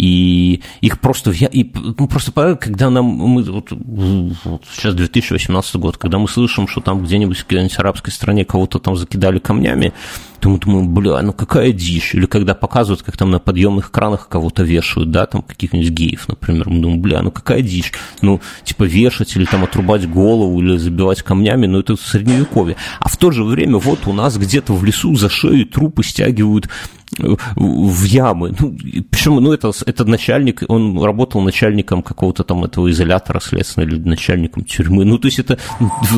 [0.00, 1.30] и их просто...
[1.30, 3.04] И, ну, просто когда нам...
[3.04, 8.10] Мы, вот, вот сейчас 2018 год, когда мы слышим, что там где-нибудь в какой-нибудь арабской
[8.10, 9.92] стране кого-то там закидали камнями,
[10.40, 12.14] то мы думаем, бля, ну какая дичь.
[12.14, 16.70] Или когда показывают, как там на подъемных кранах кого-то вешают, да, там каких-нибудь геев, например,
[16.70, 17.92] мы думаем, бля, ну какая дичь.
[18.22, 22.76] Ну, типа вешать или там отрубать голову или забивать камнями, ну это средневековье.
[23.00, 26.70] А в то же время вот у нас где-то в лесу за шею трупы стягивают
[27.18, 28.54] в ямы.
[28.58, 28.76] Ну,
[29.10, 34.64] причем, ну, это, это начальник, он работал начальником какого-то там этого изолятора следственного или начальником
[34.64, 35.04] тюрьмы.
[35.04, 35.58] Ну, то есть это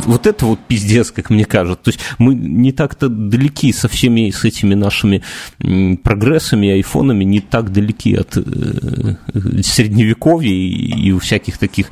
[0.06, 1.84] вот это вот пиздец, как мне кажется.
[1.84, 5.22] То есть мы не так-то далеки со всеми с этими нашими
[6.02, 8.42] прогрессами, айфонами, не так далеки от э,
[9.62, 11.86] средневековья и, и у всяких таких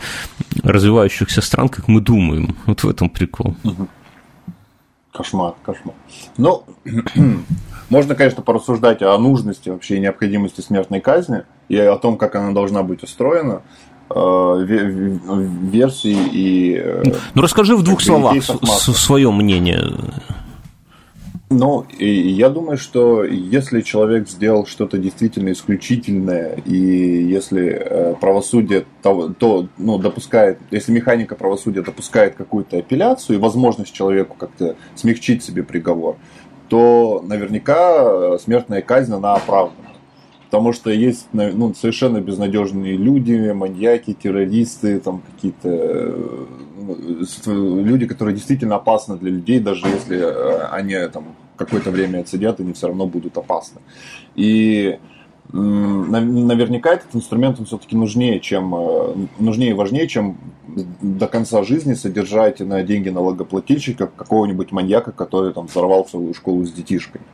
[0.63, 2.57] развивающихся стран, как мы думаем.
[2.67, 3.57] Вот в этом прикол.
[5.13, 5.95] Кошмар, кошмар.
[6.37, 6.65] Ну,
[7.91, 12.53] можно, конечно, порассуждать о нужности вообще и необходимости смертной казни и о том, как она
[12.53, 13.63] должна быть устроена
[14.09, 16.77] э, версии и...
[16.77, 17.03] Э,
[17.35, 19.81] ну, расскажи в двух словах свое мнение.
[21.53, 28.87] Ну, и я думаю, что если человек сделал что-то действительно исключительное, и если э, правосудие
[29.03, 35.43] то, то ну, допускает, если механика правосудия допускает какую-то апелляцию и возможность человеку как-то смягчить
[35.43, 36.19] себе приговор,
[36.69, 39.90] то наверняка смертная казнь, она оправдана.
[40.51, 45.69] Потому что есть ну, совершенно безнадежные люди, маньяки, террористы, там какие-то
[47.47, 52.59] ну, люди, которые действительно опасны для людей, даже если э, они там какое-то время отсидят,
[52.59, 53.81] они все равно будут опасны.
[54.35, 54.99] И
[55.53, 60.39] наверняка этот инструмент он все-таки нужнее, чем, э, нужнее и важнее, чем
[61.01, 66.73] до конца жизни содержать на деньги налогоплательщика какого-нибудь маньяка, который там взорвал свою школу с
[66.73, 67.25] детишками.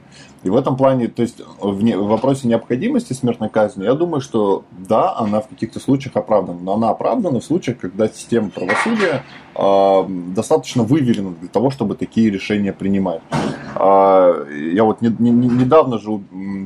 [0.43, 4.21] И в этом плане, то есть в, не, в вопросе необходимости смертной казни, я думаю,
[4.21, 9.25] что да, она в каких-то случаях оправдана, но она оправдана в случаях, когда система правосудия
[10.35, 13.21] достаточно выверена для того, чтобы такие решения принимать.
[13.75, 16.21] Э, я вот не, не, недавно же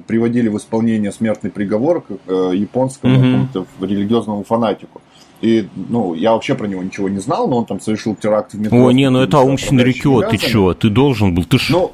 [0.07, 3.67] приводили в исполнение смертный приговор к э, японскому mm-hmm.
[3.81, 5.01] религиозному фанатику.
[5.41, 8.61] И, ну, я вообще про него ничего не знал, но он там совершил теракт в
[8.61, 8.87] метро.
[8.87, 11.71] О, не, ну это Аум Синрикё, ты чё, ты должен был, ты ж...
[11.71, 11.93] Ну,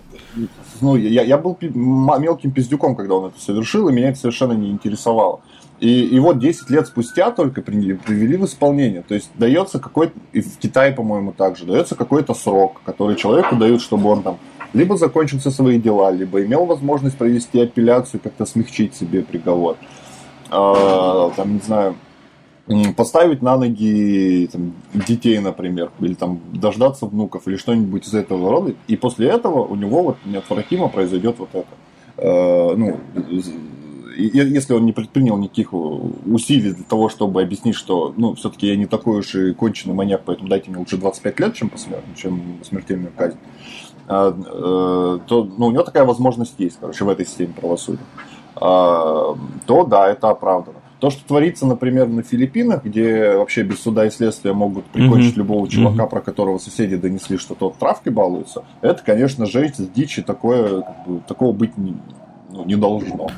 [0.80, 4.70] ну, я, я был мелким пиздюком, когда он это совершил, и меня это совершенно не
[4.70, 5.40] интересовало.
[5.78, 9.02] И, и вот 10 лет спустя только привели в исполнение.
[9.02, 13.82] То есть дается какой-то, и в Китае, по-моему, также, дается какой-то срок, который человеку дают,
[13.82, 14.38] чтобы он там
[14.72, 19.76] либо закончил все свои дела, либо имел возможность провести апелляцию, как-то смягчить себе приговор.
[20.50, 21.96] А, там, не знаю,
[22.96, 28.74] поставить на ноги там, детей, например, или там дождаться внуков, или что-нибудь из этого рода,
[28.88, 31.68] и после этого у него вот неотвратимо произойдет вот это.
[32.16, 32.98] Э, ну,
[34.16, 38.86] если он не предпринял никаких усилий для того, чтобы объяснить, что, ну, все-таки я не
[38.86, 42.00] такой уж и конченый маньяк, поэтому дайте мне лучше 25 лет, чем, посмер...
[42.16, 43.38] чем смертельную казнь,
[44.08, 48.00] а, э, то ну, у него такая возможность есть, короче, в этой системе правосудия,
[48.54, 50.78] а, то да, это оправдано.
[51.00, 55.38] То, что творится, например, на Филиппинах, где вообще без суда и следствия могут прикончить mm-hmm.
[55.38, 56.08] любого чувака, mm-hmm.
[56.08, 61.06] про которого соседи донесли, что тот травкой балуется, это, конечно, жесть, дичь, и такое, как
[61.06, 61.96] бы, такого быть не,
[62.50, 63.28] ну, не должно.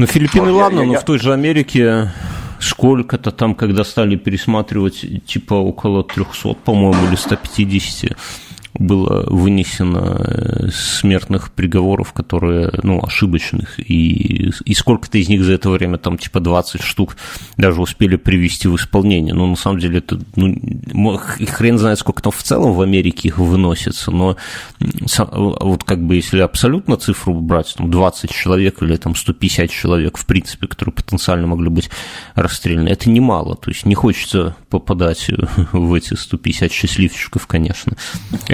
[0.00, 0.98] Ну, Филиппины, вот, ладно, я, но я...
[0.98, 2.10] в той же Америке
[2.58, 8.16] сколько-то там, когда стали пересматривать, типа около 300, по-моему, или 150
[8.74, 15.70] было вынесено э, смертных приговоров, которые, ну, ошибочных, и, и сколько-то из них за это
[15.70, 17.16] время, там, типа 20 штук
[17.56, 19.34] даже успели привести в исполнение.
[19.34, 23.38] Но на самом деле это, ну, хрен знает, сколько там в целом в Америке их
[23.38, 24.36] выносится, но
[24.78, 30.26] вот как бы если абсолютно цифру брать, там 20 человек или там 150 человек, в
[30.26, 31.90] принципе, которые потенциально могли быть
[32.34, 35.30] расстреляны, это немало, то есть не хочется попадать
[35.72, 37.96] в эти 150 счастливчиков, конечно.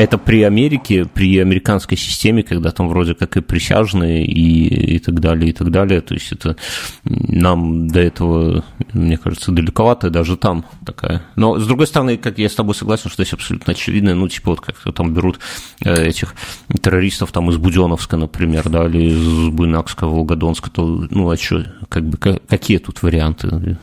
[0.07, 5.19] Это при Америке, при американской системе, когда там вроде как и присяжные и, и так
[5.19, 6.01] далее, и так далее.
[6.01, 6.55] То есть это
[7.03, 11.23] нам до этого, мне кажется, далековато, даже там такая.
[11.35, 14.51] Но, с другой стороны, как я с тобой согласен, что здесь абсолютно очевидно, ну, типа
[14.51, 15.41] вот как там берут
[15.85, 16.37] э, этих
[16.81, 22.05] террористов там из Буденовска, например, да, или из Буйнакска, Волгодонска, то, ну, а что, как
[22.05, 23.77] бы, какие тут варианты?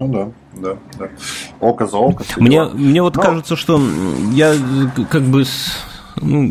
[0.00, 1.08] Ну да, да, да.
[1.60, 2.24] Око за око.
[2.36, 3.22] Мне, мне вот Но...
[3.22, 3.80] кажется, что
[4.32, 4.54] я
[5.10, 5.44] как бы
[6.20, 6.42] ну, у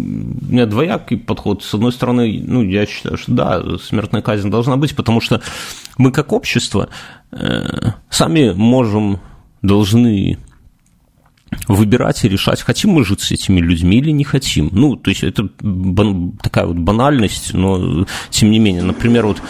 [0.51, 1.63] меня двоякий подход.
[1.63, 5.41] С одной стороны, ну, я считаю, что да, смертная казнь должна быть, потому что
[5.97, 6.89] мы как общество
[7.31, 9.19] э, сами можем,
[9.61, 10.37] должны
[11.67, 14.69] выбирать и решать, хотим мы жить с этими людьми или не хотим.
[14.71, 19.41] Ну, то есть это бан- такая вот банальность, но тем не менее, например, вот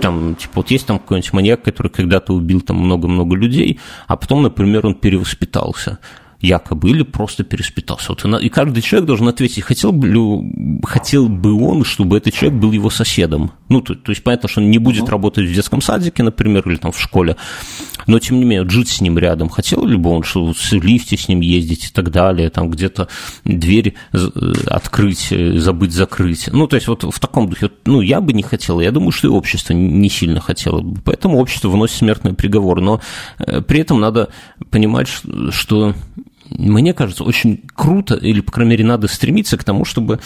[0.00, 4.42] там, типа, вот есть там какой-нибудь маньяк, который когда-то убил там много-много людей, а потом,
[4.42, 5.98] например, он перевоспитался
[6.40, 8.12] якобы, или просто переспитался.
[8.12, 12.72] Вот, и каждый человек должен ответить, хотел бы, хотел бы он, чтобы этот человек был
[12.72, 13.50] его соседом.
[13.68, 16.76] Ну, то, то есть понятно, что он не будет работать в детском садике, например, или
[16.76, 17.36] там в школе,
[18.06, 19.48] но тем не менее, жить с ним рядом.
[19.48, 23.08] Хотел ли бы он, что в лифте с ним ездить и так далее, там где-то
[23.44, 24.18] дверь э,
[24.66, 26.48] открыть, э, забыть закрыть.
[26.52, 29.26] Ну, то есть вот в таком духе, ну, я бы не хотел, я думаю, что
[29.26, 31.00] и общество не сильно хотело бы.
[31.04, 32.80] Поэтому общество выносит смертный приговор.
[32.80, 33.00] Но
[33.38, 34.28] э, при этом надо
[34.70, 35.08] понимать,
[35.50, 35.94] что
[36.50, 40.20] мне кажется, очень круто, или, по крайней мере, надо стремиться к тому, чтобы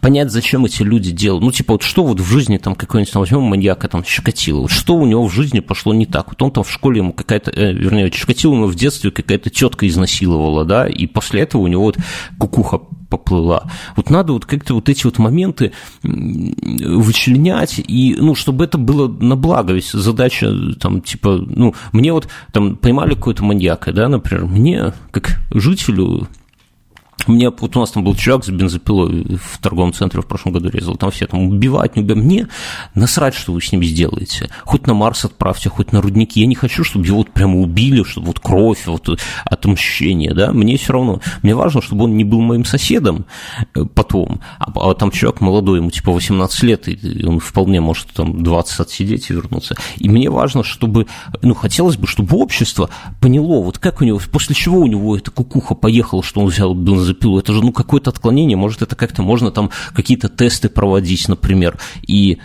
[0.00, 1.44] понять, зачем эти люди делают.
[1.44, 4.70] Ну, типа, вот что вот в жизни там какой-нибудь, там, возьмем маньяка, там, Чикатило, вот
[4.70, 6.28] что у него в жизни пошло не так.
[6.28, 9.86] Вот он там в школе ему какая-то, э, вернее, Чикатило ему в детстве какая-то тетка
[9.86, 11.98] изнасиловала, да, и после этого у него вот
[12.38, 12.80] кукуха
[13.10, 13.70] поплыла.
[13.96, 19.36] Вот надо вот как-то вот эти вот моменты вычленять, и, ну, чтобы это было на
[19.36, 24.94] благо, ведь задача, там, типа, ну, мне вот, там, поймали какой-то маньяка, да, например, мне,
[25.10, 26.28] как жителю
[27.28, 30.68] мне, вот у нас там был чувак с бензопилой в торговом центре в прошлом году
[30.68, 32.24] резал, там все там убивать, не убивать.
[32.24, 32.48] Мне
[32.94, 34.50] насрать, что вы с ним сделаете.
[34.64, 36.40] Хоть на Марс отправьте, хоть на рудники.
[36.40, 39.08] Я не хочу, чтобы его вот прямо убили, чтобы вот кровь, вот
[39.44, 40.52] отмщение, да.
[40.52, 41.20] Мне все равно.
[41.42, 43.26] Мне важно, чтобы он не был моим соседом
[43.74, 44.40] э, потом.
[44.58, 48.80] А, а там чувак молодой, ему типа 18 лет, и он вполне может там 20
[48.80, 49.76] отсидеть и вернуться.
[49.96, 51.06] И мне важно, чтобы,
[51.42, 55.30] ну, хотелось бы, чтобы общество поняло, вот как у него, после чего у него эта
[55.30, 57.38] кукуха поехала, что он взял бензопилу бензопилу.
[57.38, 62.38] Это же ну какое-то отклонение, может это как-то можно там какие-то тесты проводить, например, и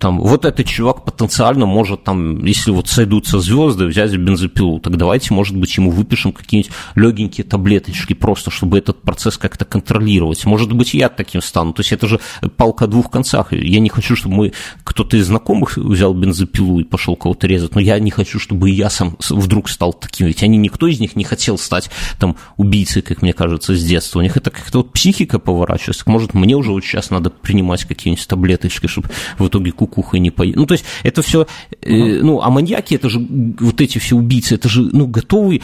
[0.00, 5.32] там, вот этот чувак потенциально может там, если вот сойдутся звезды, взять бензопилу, так давайте,
[5.32, 10.44] может быть, ему выпишем какие-нибудь легенькие таблеточки просто, чтобы этот процесс как-то контролировать.
[10.44, 11.72] Может быть, я таким стану.
[11.72, 12.20] То есть это же
[12.56, 13.52] палка о двух концах.
[13.52, 17.80] Я не хочу, чтобы мы, кто-то из знакомых взял бензопилу и пошел кого-то резать, но
[17.80, 20.26] я не хочу, чтобы я сам вдруг стал таким.
[20.26, 24.18] Ведь они, никто из них не хотел стать там убийцей, как мне кажется, с детства.
[24.18, 26.04] У них это как-то вот психика поворачивается.
[26.06, 29.03] Может, мне уже вот сейчас надо принимать какие-нибудь таблеточки, чтобы
[29.38, 30.56] в итоге кукуха не поедет.
[30.56, 31.46] Ну, то есть это все,
[31.82, 33.24] э, ну, а маньяки, это же
[33.60, 35.62] вот эти все убийцы, это же, ну, готовый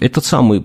[0.00, 0.64] этот самый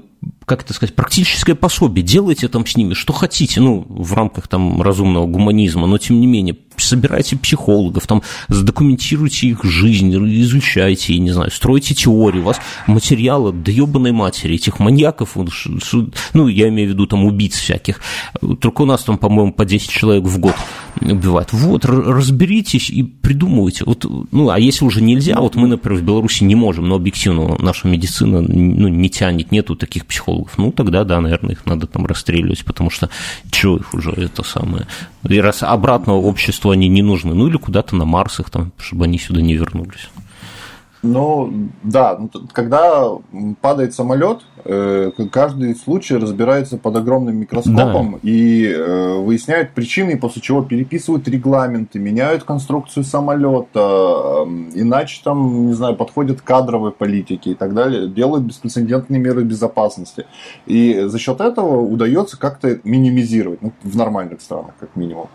[0.52, 2.04] как это сказать, практическое пособие.
[2.04, 6.28] Делайте там с ними что хотите, ну, в рамках там разумного гуманизма, но тем не
[6.28, 12.60] менее, собирайте психологов, там, задокументируйте их жизнь, изучайте, я не знаю, стройте теории, у вас
[12.86, 15.38] материалы до ебаной матери, этих маньяков,
[16.34, 18.02] ну, я имею в виду там убийц всяких,
[18.60, 20.56] только у нас там, по-моему, по 10 человек в год
[21.00, 21.54] убивают.
[21.54, 23.86] Вот, разберитесь и придумывайте.
[23.86, 27.56] Вот, ну, а если уже нельзя, вот мы, например, в Беларуси не можем, но объективно
[27.60, 32.06] наша медицина ну, не тянет, нету таких психологов, ну, тогда, да, наверное, их надо там
[32.06, 33.10] расстреливать, потому что
[33.50, 34.88] чего их уже это самое.
[35.28, 39.06] И раз обратного обществу они не нужны, ну, или куда-то на Марс их там, чтобы
[39.06, 40.10] они сюда не вернулись.
[41.04, 43.10] Ну, да, ну, когда
[43.60, 48.20] падает самолет, э, каждый случай разбирается под огромным микроскопом да.
[48.22, 54.46] и э, выясняют причины, после чего переписывают регламенты, меняют конструкцию самолета,
[54.76, 60.28] иначе там, не знаю, подходят кадровые политики и так далее, делают беспрецедентные меры безопасности.
[60.68, 65.30] И за счет этого удается как-то минимизировать, ну, в нормальных странах, как минимум.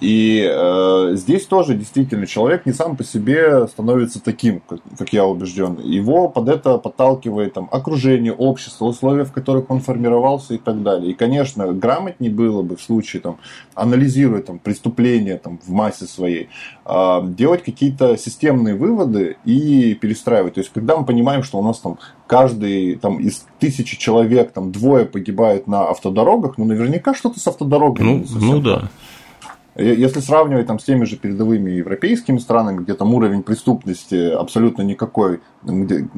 [0.00, 5.26] И э, здесь тоже действительно человек не сам по себе становится таким, как, как я
[5.26, 5.78] убежден.
[5.82, 11.12] Его под это подталкивает там, окружение, общество, условия, в которых он формировался и так далее.
[11.12, 13.38] И, конечно, грамотнее было бы в случае, там,
[13.74, 16.48] анализируя там, преступления там, в массе своей,
[16.84, 20.54] э, делать какие-то системные выводы и перестраивать.
[20.54, 24.72] То есть, когда мы понимаем, что у нас там каждый там, из тысячи человек там,
[24.72, 28.24] двое погибают на автодорогах, ну, наверняка что-то с автодорогами.
[28.30, 28.90] Ну, ну да.
[29.74, 35.40] Если сравнивать там, с теми же передовыми европейскими странами, где там уровень преступности абсолютно никакой,
[35.62, 36.08] где,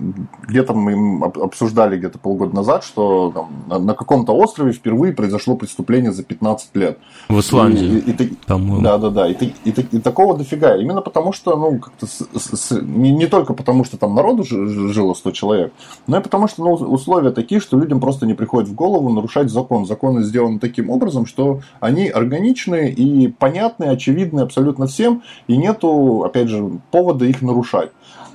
[0.42, 3.32] где-то мы обсуждали где-то полгода назад, что
[3.68, 6.98] там, на, каком-то острове впервые произошло преступление за 15 лет.
[7.28, 8.80] В Исландии, и, и, и, по-моему.
[8.82, 9.28] Да, да, да.
[9.28, 10.76] И, и, и, и такого дофига.
[10.76, 15.14] Именно потому что, ну, как-то с, с, не, не только потому, что там народу жило
[15.14, 15.72] 100 человек,
[16.09, 19.50] но и потому что ну, условия такие, что людям просто не приходит в голову нарушать
[19.50, 19.86] закон.
[19.86, 26.49] Законы сделаны таким образом, что они органичные и понятные, очевидные абсолютно всем, и нету, опять
[26.49, 27.90] же, повода их нарушать.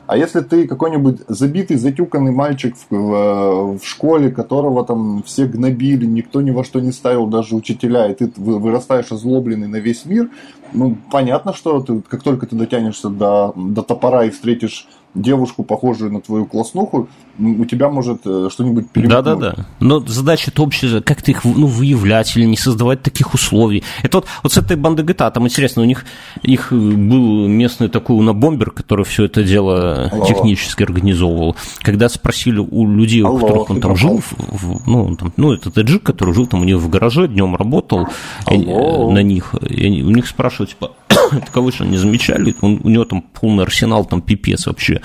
[0.06, 6.06] А если ты какой-нибудь забитый, затюканный мальчик в, в, в школе, которого там все гнобили,
[6.06, 10.30] никто ни во что не ставил, даже учителя, и ты вырастаешь озлобленный на весь мир,
[10.74, 16.12] ну, понятно, что ты, как только ты дотянешься до, до топора и встретишь девушку, похожую
[16.12, 17.08] на твою класснуху,
[17.40, 19.24] у тебя может э, что-нибудь перемкнуть.
[19.24, 19.66] Да-да-да.
[19.80, 23.84] Но задача-то общая, как-то их ну, выявлять или не создавать таких условий.
[24.04, 26.06] Это вот, вот с этой банды GTA, там интересно, у них
[26.44, 30.26] их был местный такой унабомбер, который все это дело Алло.
[30.26, 31.56] технически организовывал.
[31.82, 35.74] Когда спросили у людей, Алло, у которых он там жил, в, ну, там, ну, этот
[35.74, 38.08] таджик, который жил там у них в гараже, днем работал
[38.52, 40.92] и, э, на них, и у них спрашивают, типа,
[41.46, 45.02] таковой, что не замечали, он, у него там полный арсенал, там пипец вообще.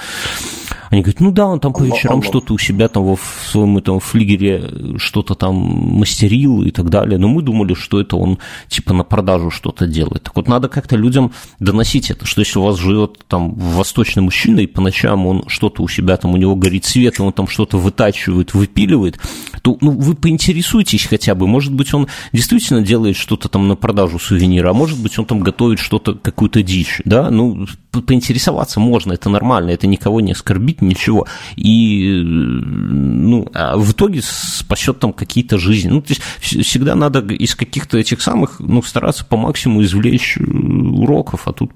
[0.91, 4.01] Они говорят, ну да, он там по вечерам что-то у себя там в своем этом
[4.01, 9.05] флигере что-то там мастерил и так далее, но мы думали, что это он типа на
[9.05, 10.25] продажу что-то делает.
[10.25, 14.61] Так вот, надо как-то людям доносить это, что если у вас живет там восточный мужчина,
[14.61, 17.49] и по ночам он что-то у себя там, у него горит свет, и он там
[17.49, 19.19] что-то вытачивает, выпиливает,
[19.63, 24.19] то ну, вы поинтересуйтесь хотя бы, может быть, он действительно делает что-то там на продажу
[24.19, 29.29] сувенира, а может быть, он там готовит что-то, какую-то дичь, да, ну, поинтересоваться можно, это
[29.29, 30.33] нормально, это никого не
[30.75, 31.27] оскорбить, ничего.
[31.57, 35.91] И ну, а в итоге спасет там какие-то жизни.
[35.91, 36.23] Ну, то есть
[36.67, 41.73] всегда надо из каких-то этих самых, ну, стараться по максимуму извлечь э, уроков, а тут...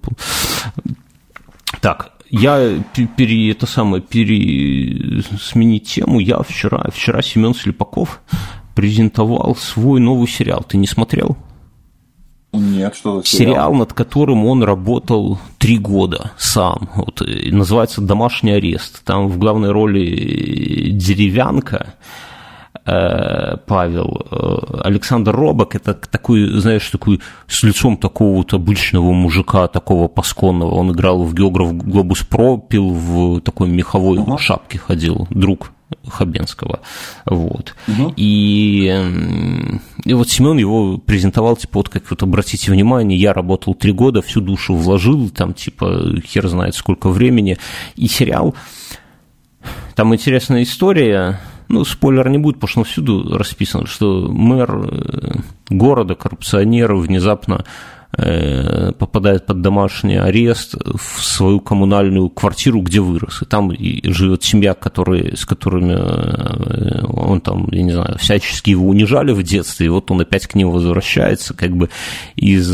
[1.81, 2.83] Так, я
[3.17, 8.21] пере, это самое, пере, сменить тему, я вчера, вчера Семен Слепаков
[8.75, 10.65] презентовал свой новый сериал.
[10.69, 11.37] Ты не смотрел?
[12.59, 13.55] Нет, что за сериал?
[13.55, 16.91] Сериал, над которым он работал три года сам.
[16.95, 19.05] Вот, называется «Домашний арест».
[19.05, 21.95] Там в главной роли деревянка,
[22.85, 24.27] э, Павел.
[24.31, 30.75] Э, Александр Робок– это такой, знаешь, такой с лицом такого вот обычного мужика, такого пасконного.
[30.75, 34.39] Он играл в «Географ Глобус Про», пил в такой меховой uh-huh.
[34.39, 35.71] шапке ходил, друг
[36.07, 36.81] Хабенского.
[37.25, 37.75] Вот.
[37.87, 38.15] Угу.
[38.17, 38.93] И,
[40.05, 44.23] и вот Семен его презентовал, типа, вот как вот обратите внимание, я работал три года,
[44.23, 47.59] всю душу вложил, там, типа, хер знает сколько времени.
[47.97, 48.55] И сериал,
[49.95, 55.33] там интересная история, ну, спойлер не будет, потому что всюду расписано, что мэр э,
[55.69, 57.65] города, коррупционер внезапно
[58.11, 63.43] попадает под домашний арест в свою коммунальную квартиру, где вырос.
[63.43, 68.89] И там живет семья, которые, с которыми э, он там, я не знаю, всячески его
[68.89, 71.91] унижали в детстве, и вот он опять к ним возвращается, как бы
[72.37, 72.71] из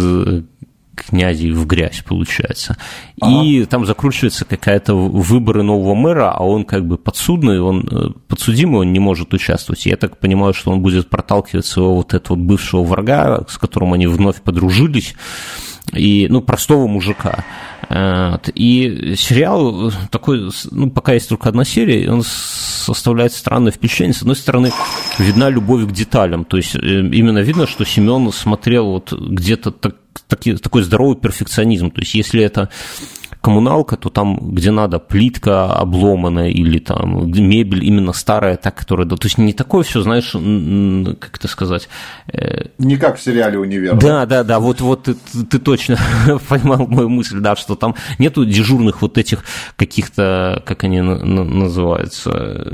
[1.09, 2.77] князей в грязь, получается.
[3.21, 3.43] Ага.
[3.43, 8.81] И там закручивается какая-то выборы нового мэра, а он как бы подсудный, он э, подсудимый,
[8.81, 9.87] он не может участвовать.
[9.87, 13.93] Я так понимаю, что он будет проталкивать своего вот этого вот бывшего врага, с которым
[13.93, 15.15] они вновь подружились,
[15.93, 17.45] и, ну, простого мужика.
[18.55, 24.15] И сериал такой, ну, пока есть только одна серия, он составляет странное впечатление.
[24.15, 24.73] С одной стороны,
[25.19, 29.97] видна любовь к деталям, то есть именно видно, что Семен смотрел вот где-то так,
[30.63, 31.91] такой здоровый перфекционизм.
[31.91, 32.69] То есть если это
[33.45, 39.07] коммуналка, то там, где надо, плитка обломанная или там мебель именно старая, так, которая...
[39.07, 40.31] То есть не такое все, знаешь,
[41.21, 41.91] как это сказать...
[42.33, 43.97] Э, не как в сериале «Универ».
[43.97, 45.15] Да, да, да, вот, вот ты,
[45.51, 45.99] ты точно
[46.49, 49.45] поймал мою мысль, да, что там нету дежурных вот этих
[49.77, 52.73] каких-то, как они называются?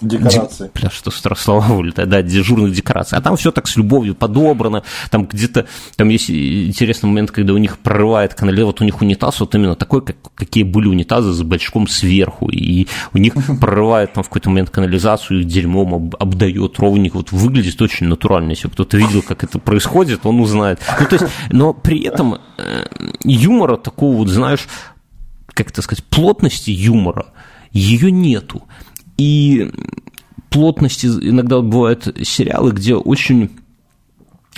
[0.00, 0.72] Декорации.
[0.74, 3.16] Бля, что слова вылетает, да, дежурных декораций.
[3.16, 7.58] А там все так с любовью подобрано, там где-то, там есть интересный момент, когда у
[7.58, 11.32] них прорывает канале, вот у них унитаз вот именно такой такой, как, какие были унитазы
[11.32, 16.16] с бачком сверху, и у них прорывает там в какой-то момент канализацию, их дерьмом об,
[16.18, 20.80] обдает ровненько, вот выглядит очень натурально, если кто-то видел, как это происходит, он узнает.
[21.00, 22.84] Ну, то есть, но при этом э,
[23.24, 24.66] юмора такого вот, знаешь,
[25.54, 27.26] как это сказать, плотности юмора,
[27.72, 28.62] ее нету.
[29.16, 29.70] И
[30.48, 33.50] плотности иногда бывают сериалы, где очень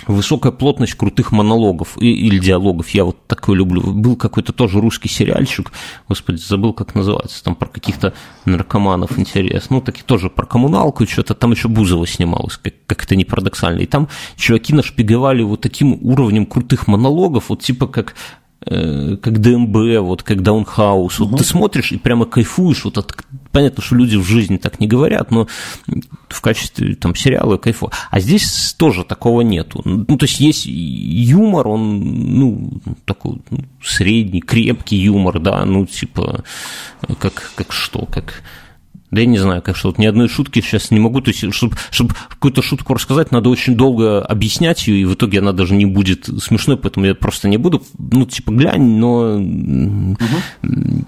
[0.07, 2.89] высокая плотность крутых монологов или диалогов.
[2.89, 3.81] Я вот такой люблю.
[3.81, 5.71] Был какой-то тоже русский сериальчик,
[6.07, 8.13] господи, забыл, как называется, там про каких-то
[8.45, 9.77] наркоманов интересно.
[9.77, 13.81] Ну, таки тоже про коммуналку, что-то там еще Бузова снималось, как, как это не парадоксально.
[13.81, 18.15] И там чуваки нашпиговали вот таким уровнем крутых монологов, вот типа как
[18.65, 21.19] как ДМБ, вот как Даунхаус.
[21.19, 21.37] Вот угу.
[21.37, 22.85] ты смотришь и прямо кайфуешь.
[22.85, 23.15] Вот от,
[23.51, 25.47] понятно, что люди в жизни так не говорят, но
[26.29, 27.91] в качестве там сериала кайфу.
[28.09, 29.81] А здесь тоже такого нету.
[29.85, 31.99] Ну, то есть есть юмор, он,
[32.39, 32.71] ну,
[33.05, 36.43] такой ну, средний, крепкий юмор, да, ну, типа,
[37.19, 38.43] как, как что, как
[39.13, 41.53] да я не знаю, как что, вот ни одной шутки сейчас не могу, то есть,
[41.53, 45.75] чтобы, чтобы какую-то шутку рассказать, надо очень долго объяснять ее, и в итоге она даже
[45.75, 50.17] не будет смешной, поэтому я просто не буду, ну, типа, глянь, но угу.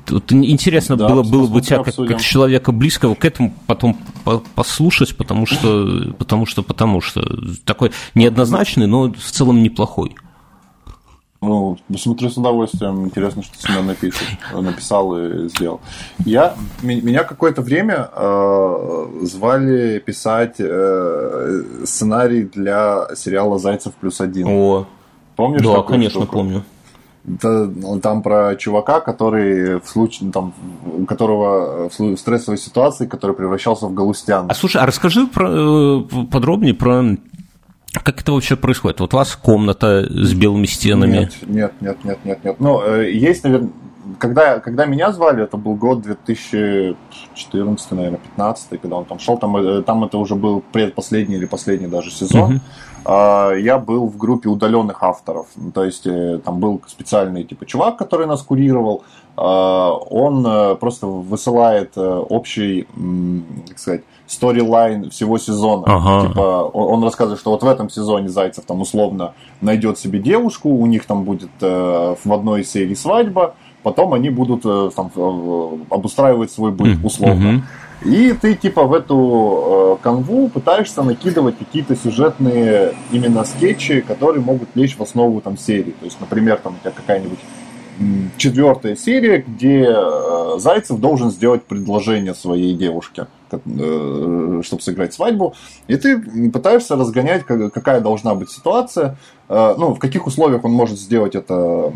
[0.09, 3.97] вот интересно да, было, было бы тебя, как, как человека близкого к этому потом
[4.53, 7.23] послушать, потому что, потому что, потому что
[7.65, 10.15] такой неоднозначный, но в целом неплохой.
[11.47, 13.05] Ну, смотрю с удовольствием.
[13.05, 15.81] Интересно, что Семен напишет, написал и сделал.
[16.25, 24.47] Я, меня какое-то время э, звали писать э, сценарий для сериала «Зайцев плюс один».
[24.47, 24.85] О,
[25.35, 25.61] Помнишь?
[25.61, 26.37] Да, конечно, штуку?
[26.37, 26.63] помню.
[27.25, 30.53] Ну, там про чувака, который в случае, там,
[30.85, 34.45] у которого в стрессовой ситуации, который превращался в галустян.
[34.47, 37.03] А слушай, а расскажи про, э, подробнее про
[38.03, 38.99] как это вообще происходит?
[38.99, 41.17] Вот у вас комната с белыми стенами?
[41.17, 42.59] Нет, нет, нет, нет, нет, нет.
[42.59, 43.69] Ну, э, есть, наверное,
[44.19, 49.57] когда, когда меня звали, это был год 2014, наверное, 15 когда он там шел, там,
[49.57, 52.61] э, там это уже был предпоследний или последний даже сезон.
[53.05, 53.59] Uh-huh.
[53.59, 55.47] Я был в группе удаленных авторов.
[55.73, 59.03] То есть э, там был специальный типа чувак, который нас курировал.
[59.37, 62.87] Он просто высылает общий,
[63.67, 65.83] как сказать, сторилайн всего сезона.
[65.87, 66.27] Ага.
[66.27, 70.69] Типа, он, он рассказывает, что вот в этом сезоне Зайцев там условно найдет себе девушку,
[70.69, 75.69] у них там будет э, в одной серии свадьба, потом они будут э, там, э,
[75.89, 77.43] обустраивать свой быт условно.
[77.43, 77.61] Mm-hmm.
[78.03, 84.69] И ты типа в эту э, канву пытаешься накидывать какие-то сюжетные именно скетчи, которые могут
[84.75, 85.91] лечь в основу там серии.
[85.99, 87.39] То есть, например, там у тебя какая-нибудь
[88.37, 93.27] четвертая серия, где э, Зайцев должен сделать предложение своей девушке,
[93.65, 95.53] э, чтобы сыграть свадьбу,
[95.87, 99.17] и ты пытаешься разгонять, какая должна быть ситуация,
[99.49, 101.91] э, ну, в каких условиях он может сделать это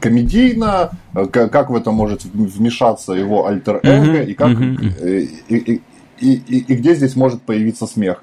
[0.00, 0.90] комедийно,
[1.30, 5.82] как в это может вмешаться его альтер-эго, и, как, и, и, и,
[6.20, 8.22] и, и где здесь может появиться смех.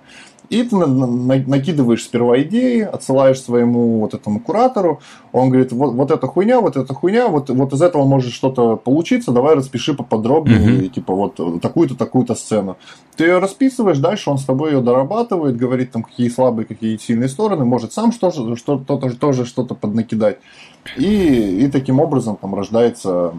[0.49, 6.27] И ты накидываешь сперва идеи, отсылаешь своему вот этому куратору, он говорит, вот, вот эта
[6.27, 10.89] хуйня, вот эта хуйня, вот, вот из этого может что-то получиться, давай распиши поподробнее, mm-hmm.
[10.89, 12.77] типа вот такую-то, такую-то сцену.
[13.15, 17.29] Ты ее расписываешь, дальше он с тобой ее дорабатывает, говорит там, какие слабые, какие сильные
[17.29, 20.39] стороны, может сам что-то, что-то тоже что-то поднакидать.
[20.97, 23.33] И, и таким образом там рождается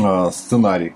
[0.00, 0.94] э, сценарий.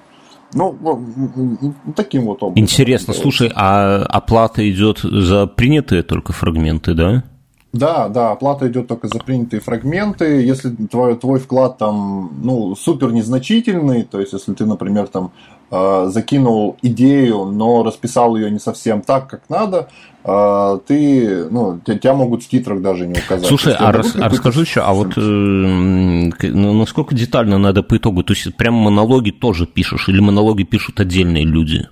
[0.54, 2.62] Ну, ну, таким вот образом.
[2.62, 7.24] Интересно, слушай, а оплата идет за принятые только фрагменты, да?
[7.72, 10.42] Да, да, оплата идет только за принятые фрагменты.
[10.42, 15.32] Если твой, твой вклад там, ну, супер незначительный, то есть, если ты, например, там
[15.72, 19.88] закинул идею, но расписал ее не совсем так, как надо,
[20.22, 23.46] э, ты, ну, тебя могут в титрах даже не указать.
[23.46, 28.22] Слушай, а, рас, а расскажи еще, а вот э, ну, насколько детально надо по итогу?
[28.22, 31.88] То есть, прям монологи тоже пишешь, или монологи пишут отдельные люди?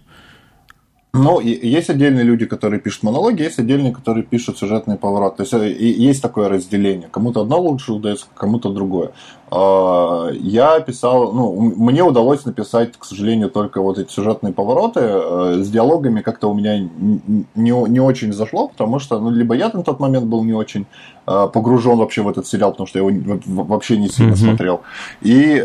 [1.13, 5.45] Ну, есть отдельные люди, которые пишут монологи, есть отдельные, которые пишут сюжетные повороты.
[5.45, 7.09] То есть, есть такое разделение.
[7.11, 9.11] Кому-то одно лучше удается, кому-то другое.
[9.51, 15.01] А, я писал, ну, мне удалось написать, к сожалению, только вот эти сюжетные повороты.
[15.03, 19.69] Э, с диалогами как-то у меня не, не очень зашло, потому что, ну, либо я
[19.73, 20.87] на тот момент был не очень
[21.27, 24.37] э, погружен вообще в этот сериал, потому что я его вообще не сильно mm-hmm.
[24.37, 24.83] смотрел.
[25.23, 25.61] И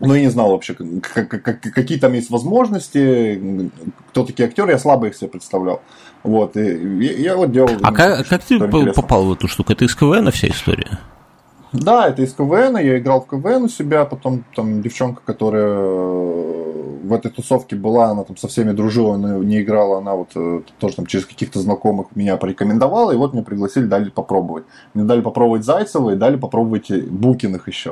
[0.00, 3.70] э, ну, я не знал вообще, какие там есть возможности,
[4.10, 5.82] кто такие актеры, я слабо их себе представлял.
[6.22, 7.70] Вот, и я вот делал...
[7.82, 9.72] А как, как ты попал в эту штуку?
[9.72, 10.98] Это из КВН вся история?
[11.72, 16.65] Да, это из КВН, я играл в КВН у себя, потом там девчонка, которая
[17.06, 20.62] в этой тусовке была, она там со всеми дружила, но не играла, она вот э,
[20.78, 24.64] тоже там через каких-то знакомых меня порекомендовала, и вот меня пригласили, дали попробовать.
[24.94, 27.90] Мне дали попробовать Зайцева и дали попробовать Букиных еще.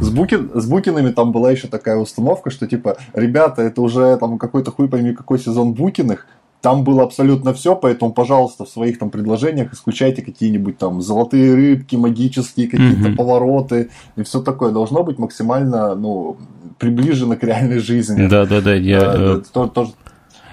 [0.00, 4.38] С, Буки, с Букиными там была еще такая установка, что типа, ребята, это уже там
[4.38, 6.26] какой-то хуй пойми какой сезон Букиных,
[6.62, 11.96] там было абсолютно все, поэтому, пожалуйста, в своих там предложениях исключайте какие-нибудь там золотые рыбки,
[11.96, 13.16] магические какие-то mm-hmm.
[13.16, 14.70] повороты и все такое.
[14.70, 16.36] Должно быть максимально, ну,
[16.82, 18.26] приближено к реальной жизни.
[18.26, 18.74] Да, да, да.
[18.74, 19.92] Я, это, э, тоже,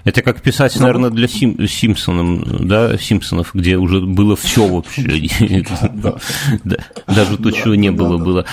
[0.04, 5.02] это как писать, ну, наверное, для Сим, Симпсонов, да, Симпсонов, где уже было все вообще.
[7.08, 8.46] Даже то, чего не было, было.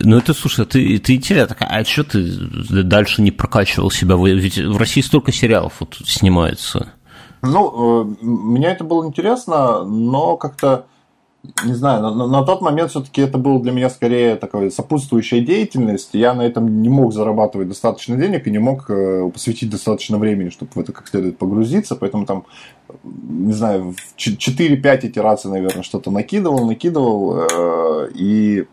[0.00, 4.16] Ну, это, слушай, ты, ты такая, а что ты дальше не прокачивал себя?
[4.16, 6.92] Ведь в России столько сериалов вот снимается.
[7.42, 10.86] Ну, э, меня это было интересно, но как-то
[11.64, 16.10] не знаю, на, на тот момент все-таки это было для меня скорее такая сопутствующая деятельность.
[16.12, 20.48] Я на этом не мог зарабатывать достаточно денег и не мог э, посвятить достаточно времени,
[20.48, 21.96] чтобы в это как следует погрузиться.
[21.96, 22.44] Поэтому там,
[23.02, 27.46] не знаю, 4-5 итераций, наверное, что-то накидывал, накидывал.
[27.50, 28.66] Э, и,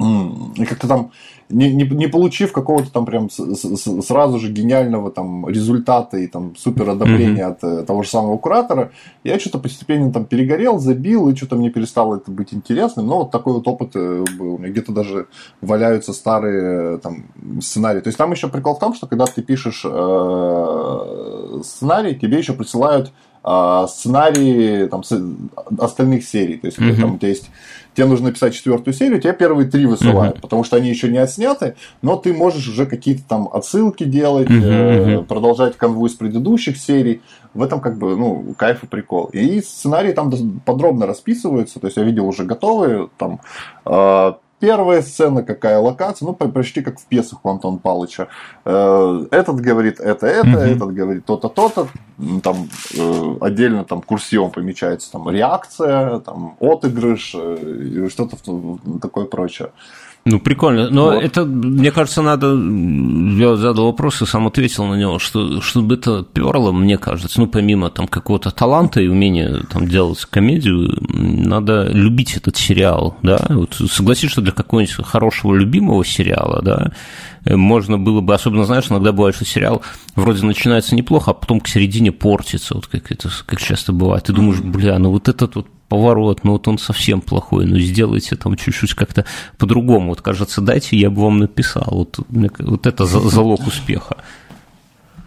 [0.00, 1.12] и как-то там
[1.48, 6.26] не, не, не получив какого-то там прям с, с, сразу же гениального там результата и
[6.26, 7.52] там супер одобрения mm-hmm.
[7.52, 8.90] от э, того же самого куратора,
[9.22, 13.06] я что-то постепенно там перегорел, забил, и что-то мне перестало это быть интересным.
[13.06, 14.54] Но вот такой вот опыт э, был.
[14.54, 15.28] У меня где-то даже
[15.60, 17.26] валяются старые э, там
[17.60, 18.00] сценарии.
[18.00, 22.54] То есть там еще прикол в том, что когда ты пишешь э, сценарий, тебе еще
[22.54, 23.12] присылают
[23.46, 25.02] э, сценарии там,
[25.78, 26.58] остальных серий.
[26.58, 27.00] То есть mm-hmm.
[27.00, 27.50] там у тебя есть
[27.96, 30.40] тебе нужно написать четвертую серию, тебе первые три высылают, mm-hmm.
[30.42, 35.22] потому что они еще не отсняты, но ты можешь уже какие-то там отсылки делать, э,
[35.26, 37.22] продолжать конвой с предыдущих серий.
[37.54, 39.30] В этом как бы, ну, кайф и прикол.
[39.32, 40.30] И сценарии там
[40.66, 43.40] подробно расписываются, то есть я видел уже готовые, там,
[43.86, 48.28] э, первая сцена, какая локация, ну, почти как в пьесах у Антона Павловича.
[48.64, 50.76] Э, этот говорит это, это, mm-hmm.
[50.76, 51.88] этот говорит то-то, то-то.
[52.42, 58.36] Там э, отдельно там курсивом помечается там реакция, там отыгрыш, э, что-то
[59.00, 59.70] такое прочее.
[60.26, 60.90] Ну, прикольно.
[60.90, 61.22] Но вот.
[61.22, 62.48] это, мне кажется, надо...
[62.48, 67.46] Я задал вопрос и сам ответил на него, что чтобы это перло, мне кажется, ну,
[67.46, 73.46] помимо там какого-то таланта и умения там делать комедию, надо любить этот сериал, да?
[73.50, 76.90] Вот согласись, что для какого-нибудь хорошего любимого сериала, да,
[77.48, 79.82] можно было бы, особенно, знаешь, иногда бывает, что сериал
[80.16, 84.24] вроде начинается неплохо, а потом к середине портится, вот как это как часто бывает.
[84.24, 88.36] Ты думаешь, бля, ну вот этот вот поворот, ну вот он совсем плохой, ну сделайте
[88.36, 89.24] там чуть-чуть как-то
[89.58, 90.10] по-другому.
[90.10, 91.88] Вот кажется, дайте, я бы вам написал.
[91.90, 92.18] Вот,
[92.58, 94.16] вот это залог успеха.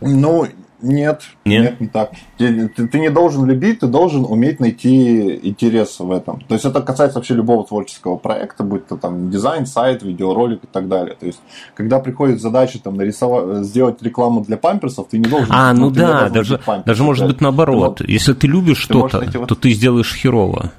[0.01, 0.47] Ну,
[0.81, 2.11] нет, нет, нет, не так.
[2.37, 6.41] Ты, ты, ты не должен любить, ты должен уметь найти интерес в этом.
[6.41, 10.67] То есть это касается вообще любого творческого проекта, будь то там дизайн, сайт, видеоролик и
[10.67, 11.15] так далее.
[11.19, 11.41] То есть,
[11.75, 15.47] когда приходит задача там нарисовать, сделать рекламу для памперсов, ты не должен.
[15.49, 17.97] А, ну, ну да, даже, памперсы, даже может быть наоборот.
[17.97, 19.59] Ты, Если ты любишь что-то, то вот...
[19.59, 20.71] ты сделаешь херово.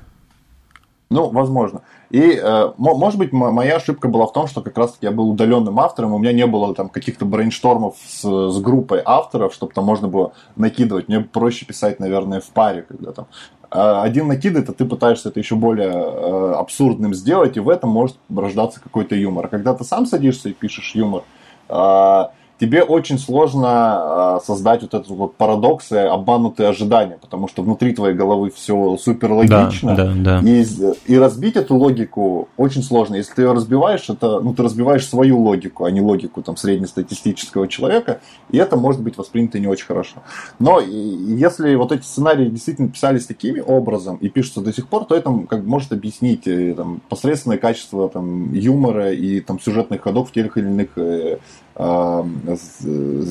[1.11, 1.83] Ну, возможно.
[2.11, 5.79] И, э, может быть, моя ошибка была в том, что как раз-таки я был удаленным
[5.79, 10.09] автором, у меня не было там каких-то брейнштормов с, с группой авторов, чтобы там можно
[10.09, 11.07] было накидывать.
[11.07, 13.27] Мне проще писать, наверное, в паре, когда там
[13.71, 17.91] э, один накидывает, а ты пытаешься это еще более э, абсурдным сделать, и в этом
[17.91, 19.47] может рождаться какой-то юмор.
[19.47, 21.23] Когда ты сам садишься и пишешь юмор,
[21.69, 22.25] э,
[22.61, 27.95] тебе очень сложно э, создать вот этот вот парадокс и обманутые ожидания, потому что внутри
[27.95, 29.97] твоей головы все супер логично.
[29.97, 30.49] Да, да, да.
[30.49, 30.67] И,
[31.07, 33.15] и разбить эту логику очень сложно.
[33.15, 37.67] Если ты ее разбиваешь, это, ну, ты разбиваешь свою логику, а не логику там среднестатистического
[37.67, 40.19] человека, и это может быть воспринято не очень хорошо.
[40.59, 45.15] Но если вот эти сценарии действительно писались таким образом и пишутся до сих пор, то
[45.15, 50.33] это как может объяснить э, там, посредственное качество там, юмора и там, сюжетных ходов в
[50.33, 51.39] тех или иных э,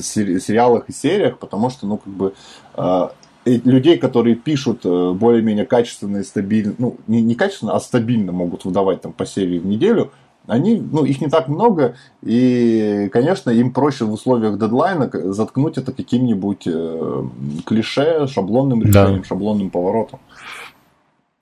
[0.02, 2.34] сериалах и сериях, потому что, ну, как бы,
[2.76, 3.08] э,
[3.44, 8.64] людей, которые пишут э, более-менее качественно и стабильно, ну, не, не качественно, а стабильно могут
[8.64, 10.10] выдавать там по серии в неделю,
[10.46, 15.92] они, ну, их не так много, и, конечно, им проще в условиях дедлайна заткнуть это
[15.92, 17.24] каким-нибудь э,
[17.66, 19.28] клише, шаблонным решением, да.
[19.28, 20.18] шаблонным поворотом.